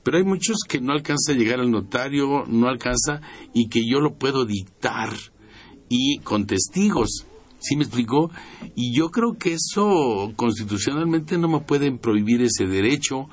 Pero 0.03 0.19
hay 0.19 0.25
muchos 0.25 0.59
que 0.69 0.81
no 0.81 0.93
alcanza 0.93 1.33
a 1.33 1.37
llegar 1.37 1.61
al 1.61 1.71
notario, 1.71 2.45
no 2.47 2.69
alcanza 2.69 3.21
y 3.55 3.69
que 3.69 3.87
yo 3.87 4.01
lo 4.01 4.15
puedo 4.15 4.45
dictar 4.45 5.11
y 5.89 6.19
con 6.19 6.47
testigos. 6.47 7.27
¿Sí 7.63 7.77
me 7.77 7.85
explicó? 7.85 8.31
Y 8.75 8.97
yo 8.97 9.11
creo 9.11 9.37
que 9.39 9.53
eso 9.53 10.33
constitucionalmente 10.35 11.37
no 11.37 11.49
me 11.49 11.61
pueden 11.61 11.99
prohibir 11.99 12.41
ese 12.41 12.67
derecho 12.67 13.29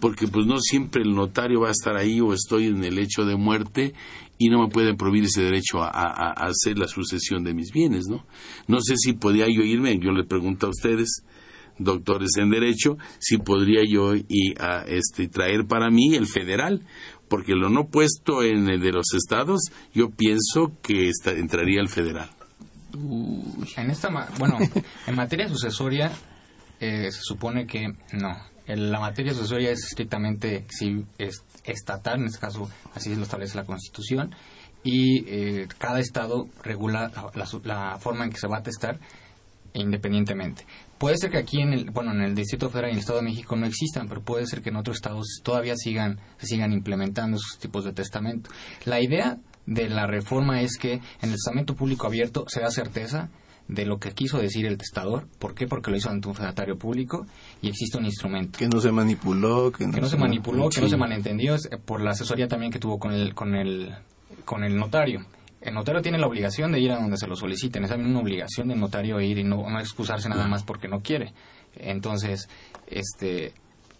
porque 0.00 0.28
pues 0.28 0.46
no 0.46 0.58
siempre 0.60 1.02
el 1.02 1.14
notario 1.14 1.60
va 1.60 1.68
a 1.68 1.72
estar 1.72 1.96
ahí 1.96 2.20
o 2.20 2.32
estoy 2.32 2.66
en 2.66 2.84
el 2.84 2.98
hecho 2.98 3.24
de 3.24 3.36
muerte 3.36 3.94
y 4.38 4.48
no 4.48 4.62
me 4.62 4.68
pueden 4.68 4.96
prohibir 4.96 5.24
ese 5.24 5.42
derecho 5.42 5.82
a, 5.82 6.32
hacer 6.32 6.78
la 6.78 6.88
sucesión 6.88 7.42
de 7.42 7.54
mis 7.54 7.72
bienes, 7.72 8.06
¿no? 8.08 8.26
No 8.68 8.80
sé 8.80 8.96
si 8.96 9.14
podría 9.14 9.46
yo 9.46 9.62
irme, 9.62 9.98
yo 9.98 10.12
le 10.12 10.24
pregunto 10.24 10.66
a 10.66 10.70
ustedes, 10.70 11.22
doctores 11.78 12.30
en 12.36 12.50
derecho, 12.50 12.98
si 13.18 13.38
podría 13.38 13.82
yo 13.88 14.14
y 14.14 14.54
a, 14.58 14.84
este, 14.86 15.28
traer 15.28 15.66
para 15.66 15.90
mí 15.90 16.14
el 16.14 16.26
federal, 16.26 16.82
porque 17.28 17.54
lo 17.54 17.70
no 17.70 17.88
puesto 17.88 18.42
en 18.42 18.68
el 18.68 18.80
de 18.80 18.92
los 18.92 19.14
estados, 19.14 19.60
yo 19.94 20.10
pienso 20.10 20.72
que 20.82 21.10
entraría 21.24 21.80
el 21.80 21.88
federal. 21.88 22.30
en 22.94 23.90
esta, 23.90 24.10
bueno, 24.38 24.58
en 25.06 25.16
materia 25.16 25.48
sucesoria 25.48 26.12
eh, 26.78 27.10
se 27.10 27.20
supone 27.22 27.66
que 27.66 27.88
no, 28.12 28.36
la 28.66 28.98
materia 28.98 29.32
sucesoria 29.32 29.70
es 29.70 29.84
estrictamente 29.84 30.66
estatal, 31.64 32.20
en 32.20 32.26
este 32.26 32.38
caso 32.38 32.68
así 32.94 33.14
lo 33.14 33.22
establece 33.22 33.56
la 33.56 33.64
Constitución, 33.64 34.34
y 34.82 35.24
eh, 35.28 35.68
cada 35.78 36.00
estado 36.00 36.48
regula 36.62 37.10
la, 37.64 37.98
forma 37.98 38.24
en 38.24 38.30
que 38.30 38.38
se 38.38 38.48
va 38.48 38.58
a 38.58 38.62
testar 38.62 38.98
independientemente. 39.74 40.64
Puede 40.96 41.18
ser 41.18 41.30
que 41.30 41.38
aquí 41.38 41.60
en 41.60 41.72
el, 41.72 41.90
bueno, 41.90 42.12
en 42.12 42.22
el 42.22 42.34
Distrito 42.34 42.70
Federal 42.70 42.90
y 42.90 42.92
en 42.92 42.96
el 42.96 43.00
Estado 43.00 43.18
de 43.18 43.26
México 43.26 43.56
no 43.56 43.66
existan, 43.66 44.08
pero 44.08 44.22
puede 44.22 44.46
ser 44.46 44.62
que 44.62 44.70
en 44.70 44.76
otros 44.76 44.96
estados 44.96 45.40
todavía 45.42 45.74
sigan, 45.76 46.18
se 46.38 46.46
sigan 46.46 46.72
implementando 46.72 47.36
esos 47.36 47.58
tipos 47.58 47.84
de 47.84 47.92
testamento. 47.92 48.50
La 48.84 49.00
idea 49.00 49.38
de 49.66 49.88
la 49.88 50.06
reforma 50.06 50.62
es 50.62 50.78
que 50.78 50.94
en 50.94 51.02
el 51.22 51.32
testamento 51.32 51.74
público 51.74 52.06
abierto 52.06 52.44
se 52.48 52.60
da 52.60 52.70
certeza 52.70 53.28
de 53.68 53.84
lo 53.84 53.98
que 53.98 54.12
quiso 54.12 54.38
decir 54.38 54.66
el 54.66 54.78
testador. 54.78 55.26
¿Por 55.38 55.54
qué? 55.54 55.66
Porque 55.66 55.90
lo 55.90 55.96
hizo 55.96 56.10
ante 56.10 56.28
un 56.28 56.34
fedatario 56.34 56.78
público 56.78 57.26
y 57.62 57.68
existe 57.68 57.98
un 57.98 58.04
instrumento. 58.04 58.58
Que 58.58 58.68
no 58.68 58.80
se 58.80 58.92
manipuló. 58.92 59.72
Que 59.72 59.86
no, 59.86 60.08
se, 60.08 60.16
manipuló, 60.16 60.68
que 60.68 60.80
no 60.80 60.88
se 60.88 60.96
malentendió 60.96 61.56
eh, 61.56 61.78
por 61.84 62.00
la 62.00 62.10
asesoría 62.10 62.48
también 62.48 62.70
que 62.70 62.78
tuvo 62.78 62.98
con 62.98 63.12
el, 63.12 63.34
con 63.34 63.54
el, 63.54 63.94
con 64.44 64.64
el 64.64 64.76
notario. 64.76 65.26
El 65.60 65.74
notario 65.74 66.00
tiene 66.00 66.18
la 66.18 66.28
obligación 66.28 66.70
de 66.70 66.78
ir 66.78 66.92
a 66.92 67.00
donde 67.00 67.16
se 67.16 67.26
lo 67.26 67.34
soliciten. 67.34 67.82
Es 67.84 67.90
también 67.90 68.10
una 68.10 68.20
obligación 68.20 68.68
del 68.68 68.78
notario 68.78 69.20
ir 69.20 69.38
y 69.38 69.44
no, 69.44 69.68
no 69.68 69.80
excusarse 69.80 70.28
nada 70.28 70.46
más 70.46 70.62
porque 70.62 70.86
no 70.86 71.00
quiere. 71.00 71.32
Entonces, 71.74 72.48
este, 72.86 73.52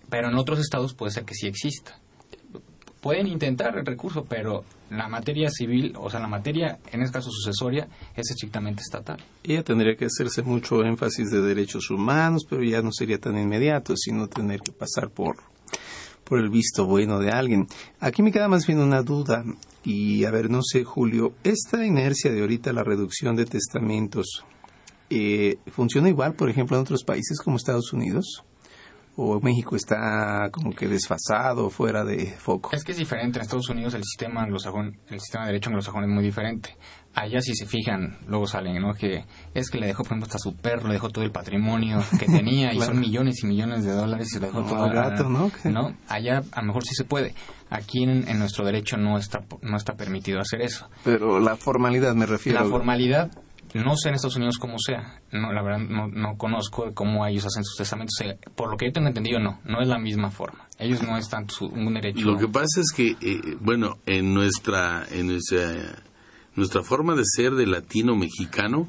pero 0.08 0.28
en 0.28 0.36
otros 0.36 0.60
estados 0.60 0.94
puede 0.94 1.10
ser 1.10 1.24
que 1.24 1.34
sí 1.34 1.46
exista 1.46 1.98
pueden 3.06 3.28
intentar 3.28 3.78
el 3.78 3.86
recurso, 3.86 4.24
pero 4.28 4.64
la 4.90 5.06
materia 5.06 5.48
civil, 5.48 5.94
o 5.96 6.10
sea, 6.10 6.18
la 6.18 6.26
materia, 6.26 6.80
en 6.90 7.02
este 7.02 7.12
caso 7.12 7.30
sucesoria, 7.30 7.86
es 8.16 8.32
estrictamente 8.32 8.82
estatal. 8.82 9.22
Ella 9.44 9.62
tendría 9.62 9.94
que 9.94 10.06
hacerse 10.06 10.42
mucho 10.42 10.82
énfasis 10.82 11.30
de 11.30 11.40
derechos 11.40 11.88
humanos, 11.90 12.42
pero 12.50 12.64
ya 12.64 12.82
no 12.82 12.90
sería 12.90 13.20
tan 13.20 13.38
inmediato, 13.38 13.94
sino 13.96 14.26
tener 14.26 14.58
que 14.58 14.72
pasar 14.72 15.10
por, 15.10 15.36
por 16.24 16.40
el 16.40 16.50
visto 16.50 16.84
bueno 16.84 17.20
de 17.20 17.30
alguien. 17.30 17.68
Aquí 18.00 18.24
me 18.24 18.32
queda 18.32 18.48
más 18.48 18.66
bien 18.66 18.80
una 18.80 19.02
duda, 19.02 19.44
y 19.84 20.24
a 20.24 20.32
ver, 20.32 20.50
no 20.50 20.62
sé, 20.64 20.82
Julio, 20.82 21.32
esta 21.44 21.86
inercia 21.86 22.32
de 22.32 22.40
ahorita 22.40 22.72
la 22.72 22.82
reducción 22.82 23.36
de 23.36 23.44
testamentos, 23.44 24.44
eh, 25.10 25.58
¿funciona 25.68 26.08
igual, 26.08 26.34
por 26.34 26.50
ejemplo, 26.50 26.76
en 26.76 26.82
otros 26.82 27.04
países 27.04 27.38
como 27.38 27.56
Estados 27.56 27.92
Unidos? 27.92 28.42
O 29.16 29.40
México 29.40 29.76
está 29.76 30.50
como 30.52 30.72
que 30.72 30.88
desfasado, 30.88 31.70
fuera 31.70 32.04
de 32.04 32.26
foco. 32.38 32.70
Es 32.72 32.84
que 32.84 32.92
es 32.92 32.98
diferente. 32.98 33.38
En 33.38 33.42
Estados 33.42 33.68
Unidos 33.70 33.94
el 33.94 34.04
sistema 34.04 34.42
anglosajón, 34.42 34.98
el 35.08 35.20
sistema 35.20 35.44
de 35.44 35.52
derecho 35.52 35.70
anglosajón 35.70 36.04
es 36.04 36.10
muy 36.10 36.22
diferente. 36.22 36.76
Allá 37.14 37.40
si 37.40 37.54
se 37.54 37.64
fijan, 37.64 38.18
luego 38.28 38.46
salen, 38.46 38.82
¿no? 38.82 38.92
Que 38.92 39.24
es 39.54 39.70
que 39.70 39.78
le 39.78 39.86
dejó, 39.86 40.02
por 40.02 40.12
ejemplo, 40.12 40.26
hasta 40.26 40.38
su 40.38 40.54
perro, 40.54 40.88
le 40.88 40.94
dejó 40.94 41.08
todo 41.08 41.24
el 41.24 41.32
patrimonio 41.32 42.00
que 42.18 42.26
tenía 42.26 42.74
y 42.74 42.80
son 42.80 43.00
millones 43.00 43.42
y 43.42 43.46
millones 43.46 43.84
de 43.84 43.92
dólares 43.92 44.28
y 44.34 44.38
le 44.38 44.46
dejó 44.48 44.62
todo. 44.62 44.86
el 44.86 44.92
gato, 44.92 45.28
¿no? 45.30 45.50
¿no? 45.64 45.96
Allá 46.08 46.42
a 46.52 46.60
lo 46.60 46.66
mejor 46.66 46.84
sí 46.84 46.94
se 46.94 47.04
puede. 47.04 47.34
Aquí 47.70 48.02
en, 48.02 48.28
en, 48.28 48.38
nuestro 48.38 48.66
derecho 48.66 48.98
no 48.98 49.16
está 49.16 49.44
no 49.62 49.78
está 49.78 49.94
permitido 49.94 50.40
hacer 50.40 50.60
eso. 50.60 50.90
Pero 51.04 51.40
la 51.40 51.56
formalidad 51.56 52.14
me 52.14 52.26
refiero. 52.26 52.60
La 52.60 52.66
formalidad 52.68 53.30
no 53.74 53.96
sé 53.96 54.08
en 54.08 54.14
Estados 54.14 54.36
Unidos 54.36 54.58
cómo 54.58 54.76
sea. 54.78 55.20
No, 55.32 55.52
la 55.52 55.62
verdad 55.62 55.78
no, 55.78 56.08
no 56.08 56.36
conozco 56.36 56.92
cómo 56.94 57.26
ellos 57.26 57.44
hacen 57.46 57.64
sus 57.64 57.76
testamentos. 57.76 58.16
Por 58.54 58.70
lo 58.70 58.76
que 58.76 58.86
yo 58.86 58.92
tengo 58.92 59.08
entendido, 59.08 59.38
no. 59.38 59.60
No 59.64 59.80
es 59.80 59.88
la 59.88 59.98
misma 59.98 60.30
forma. 60.30 60.66
Ellos 60.78 61.02
no 61.02 61.16
están 61.16 61.48
su, 61.48 61.66
un 61.66 61.94
derecho. 61.94 62.24
Lo 62.24 62.38
que 62.38 62.48
pasa 62.48 62.80
es 62.80 62.92
que, 62.94 63.16
eh, 63.20 63.56
bueno, 63.60 63.98
en 64.06 64.32
nuestra, 64.34 65.06
en 65.10 65.28
nuestra, 65.28 66.02
nuestra 66.54 66.82
forma 66.82 67.14
de 67.14 67.22
ser 67.24 67.52
de 67.52 67.66
latino 67.66 68.16
mexicano, 68.16 68.88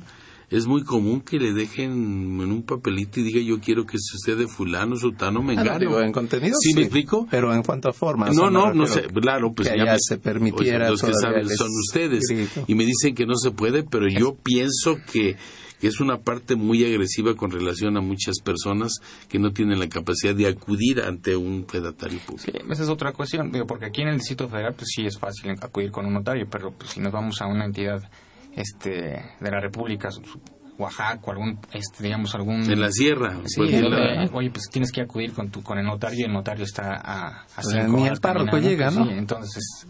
es 0.49 0.65
muy 0.65 0.83
común 0.83 1.21
que 1.21 1.39
le 1.39 1.51
dejen 1.51 1.91
en 1.91 2.51
un 2.51 2.63
papelito 2.63 3.19
y 3.19 3.23
diga 3.23 3.41
yo 3.41 3.59
quiero 3.59 3.85
que 3.85 3.97
sea 3.99 4.35
de 4.35 4.47
fulano, 4.47 4.95
sutano, 4.95 5.41
mengano. 5.41 5.97
Ah, 5.97 6.05
en 6.05 6.13
contenido 6.13 6.55
¿Sí, 6.59 6.73
me 6.73 6.83
explico? 6.83 7.27
Pero 7.29 7.53
en 7.53 7.63
cuanto 7.63 7.89
a 7.89 7.93
forma. 7.93 8.29
No, 8.29 8.49
no, 8.49 8.73
no 8.73 8.85
sé, 8.85 9.03
claro, 9.07 9.53
pues 9.53 9.69
ya, 9.75 9.97
se 9.99 10.17
permitiera. 10.17 10.89
los 10.89 11.01
que 11.01 11.13
saben 11.13 11.49
son 11.49 11.69
ustedes. 11.69 12.23
Y 12.67 12.75
me 12.75 12.85
dicen 12.85 13.13
que 13.13 13.25
no 13.25 13.35
se 13.35 13.51
puede, 13.51 13.83
pero 13.83 14.07
yo 14.07 14.35
pienso 14.35 14.97
que 15.11 15.35
es 15.81 15.99
una 15.99 16.21
parte 16.21 16.55
muy 16.55 16.83
agresiva 16.85 17.35
con 17.35 17.51
relación 17.51 17.97
a 17.97 18.01
muchas 18.01 18.39
personas 18.39 18.93
que 19.29 19.37
no 19.39 19.51
tienen 19.51 19.79
la 19.79 19.87
capacidad 19.89 20.33
de 20.33 20.47
acudir 20.47 21.01
ante 21.01 21.35
un 21.35 21.65
fedatario 21.67 22.19
público. 22.19 22.51
Sí, 22.51 22.57
esa 22.71 22.83
es 22.83 22.89
otra 22.89 23.11
cuestión, 23.11 23.51
digo, 23.51 23.67
porque 23.67 23.85
aquí 23.85 24.01
en 24.01 24.09
el 24.09 24.17
Distrito 24.17 24.47
Federal 24.47 24.73
pues 24.73 24.87
sí 24.95 25.05
es 25.05 25.19
fácil 25.19 25.51
acudir 25.61 25.91
con 25.91 26.05
un 26.05 26.13
notario, 26.13 26.47
pero 26.49 26.71
pues, 26.71 26.91
si 26.91 26.99
nos 26.99 27.11
vamos 27.11 27.41
a 27.41 27.47
una 27.47 27.65
entidad 27.65 28.09
este 28.57 28.91
de 29.39 29.51
la 29.51 29.61
República, 29.61 30.09
Oaxaca 30.77 31.21
o 31.23 31.31
algún, 31.31 31.59
este, 31.73 32.03
digamos, 32.03 32.33
algún... 32.35 32.69
En 32.69 32.79
la 32.79 32.91
sierra. 32.91 33.37
Sí, 33.45 33.57
pues, 33.57 34.31
oye, 34.33 34.49
pues 34.51 34.69
tienes 34.71 34.91
que 34.91 35.01
acudir 35.01 35.33
con 35.33 35.49
tu, 35.49 35.63
con 35.63 35.77
el 35.77 35.85
notario 35.85 36.19
y 36.19 36.23
el 36.23 36.33
notario 36.33 36.65
está 36.65 36.95
a, 36.95 37.45
a 37.55 37.63
cinco 37.63 37.97
Ni 37.97 38.07
el 38.07 38.19
párroco 38.19 38.57
llega, 38.57 38.91
¿no? 38.91 39.05
Sí, 39.05 39.11
entonces, 39.13 39.87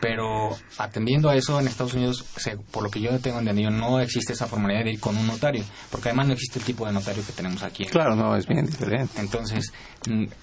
pero 0.00 0.50
atendiendo 0.78 1.28
a 1.28 1.36
eso 1.36 1.60
en 1.60 1.68
Estados 1.68 1.94
Unidos, 1.94 2.24
por 2.70 2.82
lo 2.82 2.90
que 2.90 3.00
yo 3.00 3.16
tengo 3.20 3.38
entendido, 3.38 3.70
no 3.70 4.00
existe 4.00 4.32
esa 4.32 4.46
formalidad 4.46 4.84
de 4.84 4.92
ir 4.94 5.00
con 5.00 5.16
un 5.16 5.26
notario, 5.26 5.64
porque 5.90 6.08
además 6.08 6.26
no 6.26 6.32
existe 6.32 6.58
el 6.58 6.64
tipo 6.64 6.86
de 6.86 6.92
notario 6.92 7.24
que 7.24 7.32
tenemos 7.32 7.62
aquí. 7.62 7.84
Claro, 7.86 8.16
no, 8.16 8.34
es 8.34 8.46
bien 8.46 8.66
diferente. 8.66 9.20
Entonces, 9.20 9.72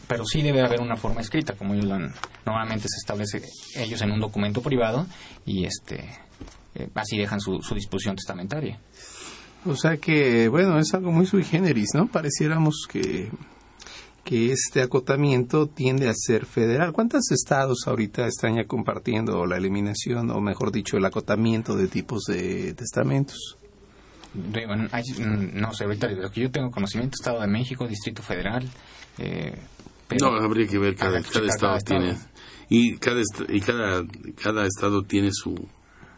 pero 0.07 0.25
sí 0.25 0.41
debe 0.41 0.61
haber 0.61 0.79
una 0.79 0.95
forma 0.95 1.21
escrita, 1.21 1.53
como 1.53 1.73
ellos 1.73 1.85
lo 1.85 1.95
han, 1.95 2.13
normalmente 2.45 2.87
se 2.87 2.97
establece 2.97 3.41
ellos 3.75 4.01
en 4.01 4.11
un 4.11 4.19
documento 4.19 4.61
privado 4.61 5.05
y 5.45 5.65
este 5.65 6.09
eh, 6.79 6.89
así 6.95 7.17
dejan 7.17 7.39
su, 7.39 7.61
su 7.61 7.75
disposición 7.75 8.15
testamentaria. 8.15 8.79
O 9.65 9.75
sea 9.75 9.97
que, 9.97 10.47
bueno, 10.47 10.79
es 10.79 10.93
algo 10.93 11.11
muy 11.11 11.25
sui 11.25 11.43
generis, 11.43 11.89
¿no? 11.93 12.07
Pareciéramos 12.07 12.87
que, 12.89 13.29
que 14.23 14.51
este 14.51 14.81
acotamiento 14.81 15.67
tiende 15.67 16.07
a 16.07 16.13
ser 16.15 16.45
federal. 16.45 16.93
¿Cuántos 16.93 17.31
estados 17.31 17.79
ahorita 17.85 18.25
están 18.25 18.55
ya 18.55 18.65
compartiendo 18.65 19.45
la 19.45 19.57
eliminación, 19.57 20.29
o 20.31 20.39
mejor 20.39 20.71
dicho, 20.71 20.97
el 20.97 21.05
acotamiento 21.05 21.75
de 21.75 21.87
tipos 21.87 22.23
de 22.23 22.73
testamentos? 22.73 23.57
no 24.33 25.73
sé, 25.73 25.85
ahorita 25.85 26.07
lo 26.11 26.29
que 26.29 26.41
yo 26.41 26.51
tengo 26.51 26.69
conocimiento, 26.69 27.15
Estado 27.19 27.41
de 27.41 27.47
México, 27.47 27.87
Distrito 27.87 28.21
Federal. 28.21 28.63
Eh, 29.17 29.57
no, 30.21 30.27
habría 30.27 30.67
que 30.67 30.77
ver, 30.77 30.95
cada, 30.95 31.21
cada, 31.21 31.47
estado, 31.47 31.77
tiene. 31.79 32.17
Y 32.69 32.97
cada, 32.97 33.21
y 33.47 33.59
cada, 33.59 34.03
cada 34.41 34.65
estado 34.65 35.03
tiene 35.03 35.29
su, 35.31 35.55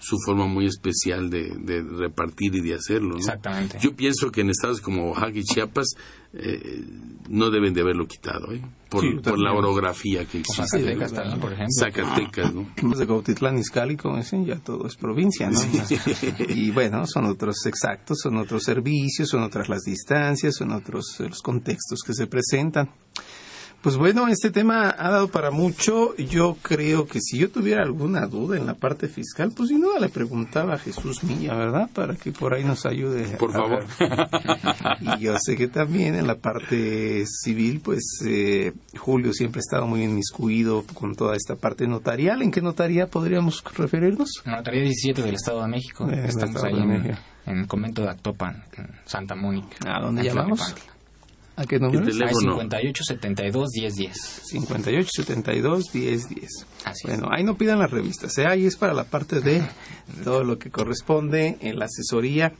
su 0.02 0.18
forma 0.26 0.48
muy 0.48 0.66
especial 0.66 1.30
de, 1.30 1.56
de 1.60 1.84
repartir 1.84 2.56
y 2.56 2.62
de 2.62 2.74
hacerlo. 2.74 3.12
¿no? 3.12 3.18
Exactamente. 3.18 3.78
Yo 3.80 3.96
pienso 3.96 4.32
que 4.32 4.42
en 4.42 4.50
estados 4.50 4.82
como 4.82 5.12
Oaxaca 5.12 5.38
y 5.38 5.44
Chiapas 5.44 5.96
eh, 6.34 6.84
no 7.30 7.52
deben 7.52 7.74
de 7.74 7.82
haberlo 7.82 8.08
quitado, 8.08 8.52
¿eh? 8.52 8.62
por, 8.90 9.22
por 9.22 9.40
la 9.40 9.54
orografía 9.54 10.26
que 10.26 10.40
existe. 10.40 10.80
Zacatecas 10.80 11.14
también, 11.14 11.40
por 11.40 11.54
ejemplo. 11.54 11.74
Zacatecas, 11.80 12.54
¿no? 12.54 12.68
De 12.98 13.06
Gautitlán, 13.06 13.60
Izcalli, 13.60 13.96
como 13.96 14.18
dicen, 14.18 14.46
ya 14.46 14.56
todo 14.56 14.88
es 14.88 14.96
provincia, 14.96 15.52
¿no? 15.52 15.60
y 16.50 16.72
bueno, 16.72 17.06
son 17.06 17.26
otros 17.26 17.66
exactos, 17.68 18.20
son 18.24 18.38
otros 18.38 18.64
servicios, 18.64 19.30
son 19.30 19.44
otras 19.44 19.70
las 19.70 19.84
distancias, 19.84 20.56
son 20.56 20.72
otros 20.72 21.20
los 21.20 21.42
contextos 21.42 22.00
que 22.06 22.14
se 22.14 22.26
presentan. 22.26 22.90
Pues 23.82 23.98
bueno, 23.98 24.28
este 24.28 24.52
tema 24.52 24.94
ha 24.96 25.10
dado 25.10 25.30
para 25.30 25.50
mucho. 25.50 26.16
Yo 26.16 26.56
creo 26.62 27.08
que 27.08 27.20
si 27.20 27.40
yo 27.40 27.50
tuviera 27.50 27.82
alguna 27.82 28.28
duda 28.28 28.56
en 28.56 28.68
la 28.68 28.76
parte 28.76 29.08
fiscal, 29.08 29.52
pues 29.56 29.70
sin 29.70 29.82
duda 29.82 30.00
le 30.00 30.10
preguntaba 30.10 30.76
a 30.76 30.78
Jesús 30.78 31.24
Milla, 31.24 31.56
¿verdad? 31.56 31.90
Para 31.92 32.16
que 32.16 32.32
por 32.32 32.54
ahí 32.54 32.64
nos 32.64 32.86
ayude. 32.86 33.24
Por 33.38 33.52
favor. 33.52 33.86
Y 35.02 35.20
yo 35.20 35.36
sé 35.40 35.56
que 35.56 35.68
también 35.68 36.14
en 36.16 36.28
la 36.28 36.36
parte 36.36 37.26
civil, 37.26 37.82
pues 37.84 38.24
eh, 38.26 38.72
Julio 38.98 39.34
siempre 39.34 39.60
ha 39.60 39.62
estado 39.62 39.88
muy 39.88 40.04
inmiscuido 40.04 40.84
con 40.94 41.16
toda 41.16 41.36
esta 41.36 41.56
parte 41.56 41.88
notarial. 41.88 42.44
¿En 42.44 42.52
qué 42.52 42.62
notaría 42.62 43.08
podríamos 43.08 43.64
referirnos? 43.76 44.44
Notaría 44.46 44.84
17 44.84 45.24
del 45.24 45.36
Estado 45.36 45.62
de 45.64 45.68
México. 45.70 46.08
Estamos 46.10 46.64
ahí 46.64 46.76
en, 46.76 47.18
el 47.46 47.68
convento 47.68 48.04
de 48.04 48.10
Actopan, 48.10 48.64
en 48.78 48.90
Santa 49.06 49.34
Mónica. 49.36 49.78
¿A 49.88 50.02
dónde 50.02 50.24
llamamos? 50.24 50.76
¿A 51.62 51.66
qué 51.66 51.80
número? 51.80 52.00
El 52.00 52.18
teléfono. 52.18 52.54
58 52.54 53.04
72 53.04 53.70
10 53.70 53.96
10. 53.96 54.18
58 54.46 55.10
72 55.14 55.92
10 55.94 56.30
10. 56.30 56.50
bueno, 57.06 57.28
ahí 57.32 57.44
no 57.44 57.56
pidan 57.56 57.78
las 57.78 57.92
revistas, 57.92 58.36
¿eh? 58.40 58.48
ahí 58.48 58.66
es 58.66 58.76
para 58.76 58.96
la 58.96 59.04
parte 59.04 59.42
de 59.42 59.62
todo 60.24 60.44
lo 60.44 60.58
que 60.58 60.72
corresponde 60.72 61.60
en 61.62 61.78
la 61.78 61.86
asesoría 61.86 62.54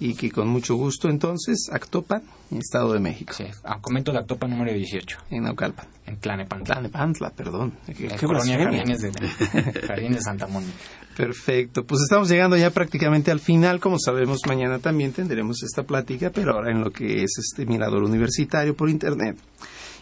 y 0.00 0.14
que 0.14 0.30
con 0.30 0.48
mucho 0.48 0.74
gusto 0.76 1.08
entonces 1.08 1.68
Actopan, 1.70 2.22
Estado 2.50 2.94
de 2.94 3.00
México. 3.00 3.34
Sí, 3.34 3.44
comento 3.82 4.10
de 4.12 4.18
Actopan 4.18 4.50
número 4.50 4.72
18. 4.72 5.18
En 5.30 5.42
Naucalpan. 5.44 5.86
En 6.06 6.16
Tlanepantla. 6.16 6.74
Tlanepantla, 6.74 7.30
perdón. 7.30 7.74
¿Qué, 7.86 8.08
la 8.08 8.16
colonia 8.16 8.58
Jardines 8.58 9.02
de, 9.02 9.12
Jardines 9.86 10.16
de 10.16 10.22
Santa 10.22 10.46
Mónica. 10.46 10.72
Perfecto, 11.16 11.84
pues 11.84 12.00
estamos 12.00 12.30
llegando 12.30 12.56
ya 12.56 12.70
prácticamente 12.70 13.30
al 13.30 13.40
final, 13.40 13.78
como 13.78 13.98
sabemos 13.98 14.40
mañana 14.46 14.78
también 14.78 15.12
tendremos 15.12 15.62
esta 15.62 15.82
plática, 15.82 16.30
pero 16.30 16.54
ahora 16.54 16.72
en 16.72 16.80
lo 16.80 16.90
que 16.90 17.22
es 17.22 17.32
este 17.38 17.66
mirador 17.66 18.02
universitario 18.02 18.74
por 18.74 18.88
internet. 18.88 19.36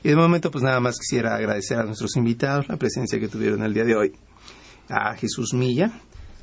Y 0.05 0.11
de 0.11 0.17
momento 0.17 0.51
pues 0.53 0.63
nada 0.63 0.79
más 0.79 0.97
quisiera 0.97 1.35
agradecer 1.35 1.79
a 1.79 1.83
nuestros 1.83 2.17
invitados 2.17 2.69
la 2.69 2.77
presencia 2.77 3.19
que 3.19 3.27
tuvieron 3.27 3.65
el 3.65 3.75
día 3.75 3.85
de 3.85 3.97
hoy. 3.97 4.13
A 4.89 5.15
Jesús 5.17 5.53
Milla, 5.55 5.93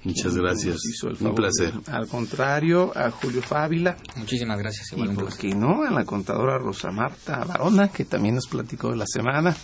Muchas 0.05 0.37
gracias. 0.37 0.77
Un 1.19 1.33
placer. 1.33 1.73
Al 1.87 2.07
contrario, 2.07 2.91
a 2.95 3.09
Julio 3.09 3.41
Fávila. 3.41 3.97
Muchísimas 4.15 4.59
gracias. 4.59 4.93
y 4.95 5.07
por 5.07 5.35
qué 5.35 5.49
no, 5.49 5.83
a 5.83 5.89
la 5.89 6.05
contadora 6.05 6.59
Rosa 6.59 6.91
Marta 6.91 7.43
Barona, 7.43 7.89
que 7.89 8.05
también 8.05 8.35
nos 8.35 8.47
platicó 8.47 8.91
de 8.91 8.97
la 8.97 9.07
semana. 9.07 9.55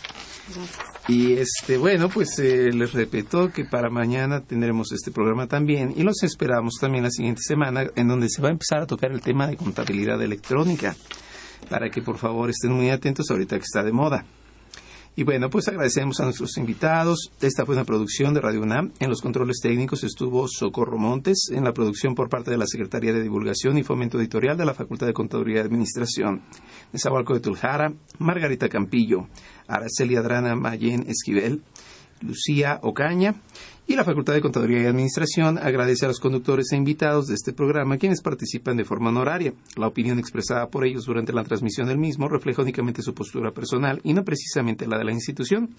Y 1.07 1.33
este, 1.33 1.77
bueno, 1.77 2.09
pues 2.09 2.37
eh, 2.39 2.71
les 2.73 2.93
repito 2.93 3.51
que 3.51 3.65
para 3.65 3.89
mañana 3.89 4.41
tendremos 4.41 4.91
este 4.91 5.11
programa 5.11 5.47
también 5.47 5.93
y 5.95 6.03
los 6.03 6.23
esperamos 6.23 6.75
también 6.81 7.03
la 7.03 7.11
siguiente 7.11 7.41
semana 7.43 7.85
en 7.95 8.07
donde 8.07 8.27
se 8.29 8.41
va 8.41 8.49
a 8.49 8.51
empezar 8.51 8.81
a 8.81 8.87
tocar 8.87 9.11
el 9.11 9.21
tema 9.21 9.47
de 9.47 9.57
contabilidad 9.57 10.21
electrónica 10.21 10.95
para 11.69 11.89
que 11.89 12.01
por 12.01 12.17
favor 12.17 12.49
estén 12.49 12.73
muy 12.73 12.89
atentos 12.89 13.29
ahorita 13.29 13.57
que 13.57 13.63
está 13.63 13.83
de 13.83 13.91
moda. 13.91 14.25
Y 15.13 15.23
bueno, 15.23 15.49
pues 15.49 15.67
agradecemos 15.67 16.21
a 16.21 16.23
nuestros 16.23 16.57
invitados. 16.57 17.31
Esta 17.41 17.65
fue 17.65 17.75
una 17.75 17.83
producción 17.83 18.33
de 18.33 18.39
Radio 18.39 18.61
UNAM. 18.61 18.93
En 18.99 19.09
los 19.09 19.21
controles 19.21 19.59
técnicos 19.61 20.05
estuvo 20.05 20.47
Socorro 20.47 20.97
Montes, 20.97 21.49
en 21.51 21.65
la 21.65 21.73
producción 21.73 22.15
por 22.15 22.29
parte 22.29 22.49
de 22.49 22.57
la 22.57 22.65
Secretaría 22.65 23.11
de 23.11 23.21
Divulgación 23.21 23.77
y 23.77 23.83
Fomento 23.83 24.17
Editorial 24.17 24.57
de 24.57 24.65
la 24.65 24.73
Facultad 24.73 25.07
de 25.07 25.13
Contaduría 25.13 25.57
y 25.57 25.59
Administración. 25.59 26.43
Nezahualco 26.93 27.33
de 27.33 27.41
Tuljara, 27.41 27.93
Margarita 28.19 28.69
Campillo, 28.69 29.27
Araceli 29.67 30.15
Adrana 30.15 30.55
Mayen 30.55 31.03
Esquivel, 31.07 31.61
Lucía 32.21 32.79
Ocaña 32.81 33.35
y 33.91 33.95
la 33.95 34.05
Facultad 34.05 34.33
de 34.33 34.41
Contaduría 34.41 34.83
y 34.83 34.85
Administración 34.85 35.57
agradece 35.57 36.05
a 36.05 36.07
los 36.07 36.21
conductores 36.21 36.71
e 36.71 36.77
invitados 36.77 37.27
de 37.27 37.35
este 37.35 37.51
programa 37.51 37.97
quienes 37.97 38.21
participan 38.21 38.77
de 38.77 38.85
forma 38.85 39.09
honoraria. 39.09 39.53
La 39.75 39.87
opinión 39.87 40.17
expresada 40.17 40.67
por 40.69 40.85
ellos 40.85 41.03
durante 41.03 41.33
la 41.33 41.43
transmisión 41.43 41.87
del 41.87 41.97
mismo 41.97 42.29
refleja 42.29 42.61
únicamente 42.61 43.01
su 43.01 43.13
postura 43.13 43.51
personal 43.51 43.99
y 44.05 44.13
no 44.13 44.23
precisamente 44.23 44.87
la 44.87 44.97
de 44.97 45.03
la 45.03 45.11
institución. 45.11 45.71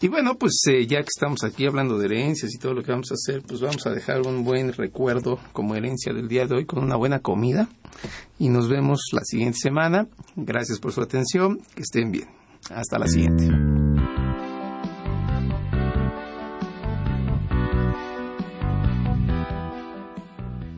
Y 0.00 0.06
bueno, 0.06 0.36
pues 0.36 0.52
eh, 0.68 0.86
ya 0.86 0.98
que 0.98 1.08
estamos 1.08 1.42
aquí 1.42 1.66
hablando 1.66 1.98
de 1.98 2.06
herencias 2.06 2.54
y 2.54 2.58
todo 2.58 2.74
lo 2.74 2.84
que 2.84 2.92
vamos 2.92 3.10
a 3.10 3.14
hacer, 3.14 3.42
pues 3.42 3.60
vamos 3.60 3.84
a 3.86 3.90
dejar 3.90 4.20
un 4.20 4.44
buen 4.44 4.72
recuerdo 4.72 5.40
como 5.52 5.74
herencia 5.74 6.12
del 6.12 6.28
día 6.28 6.46
de 6.46 6.54
hoy 6.54 6.64
con 6.64 6.80
una 6.80 6.94
buena 6.94 7.18
comida. 7.18 7.68
Y 8.38 8.50
nos 8.50 8.68
vemos 8.68 9.00
la 9.12 9.22
siguiente 9.24 9.58
semana. 9.60 10.06
Gracias 10.36 10.78
por 10.78 10.92
su 10.92 11.00
atención. 11.00 11.60
Que 11.74 11.82
estén 11.82 12.12
bien. 12.12 12.28
Hasta 12.70 13.00
la 13.00 13.08
siguiente. 13.08 13.83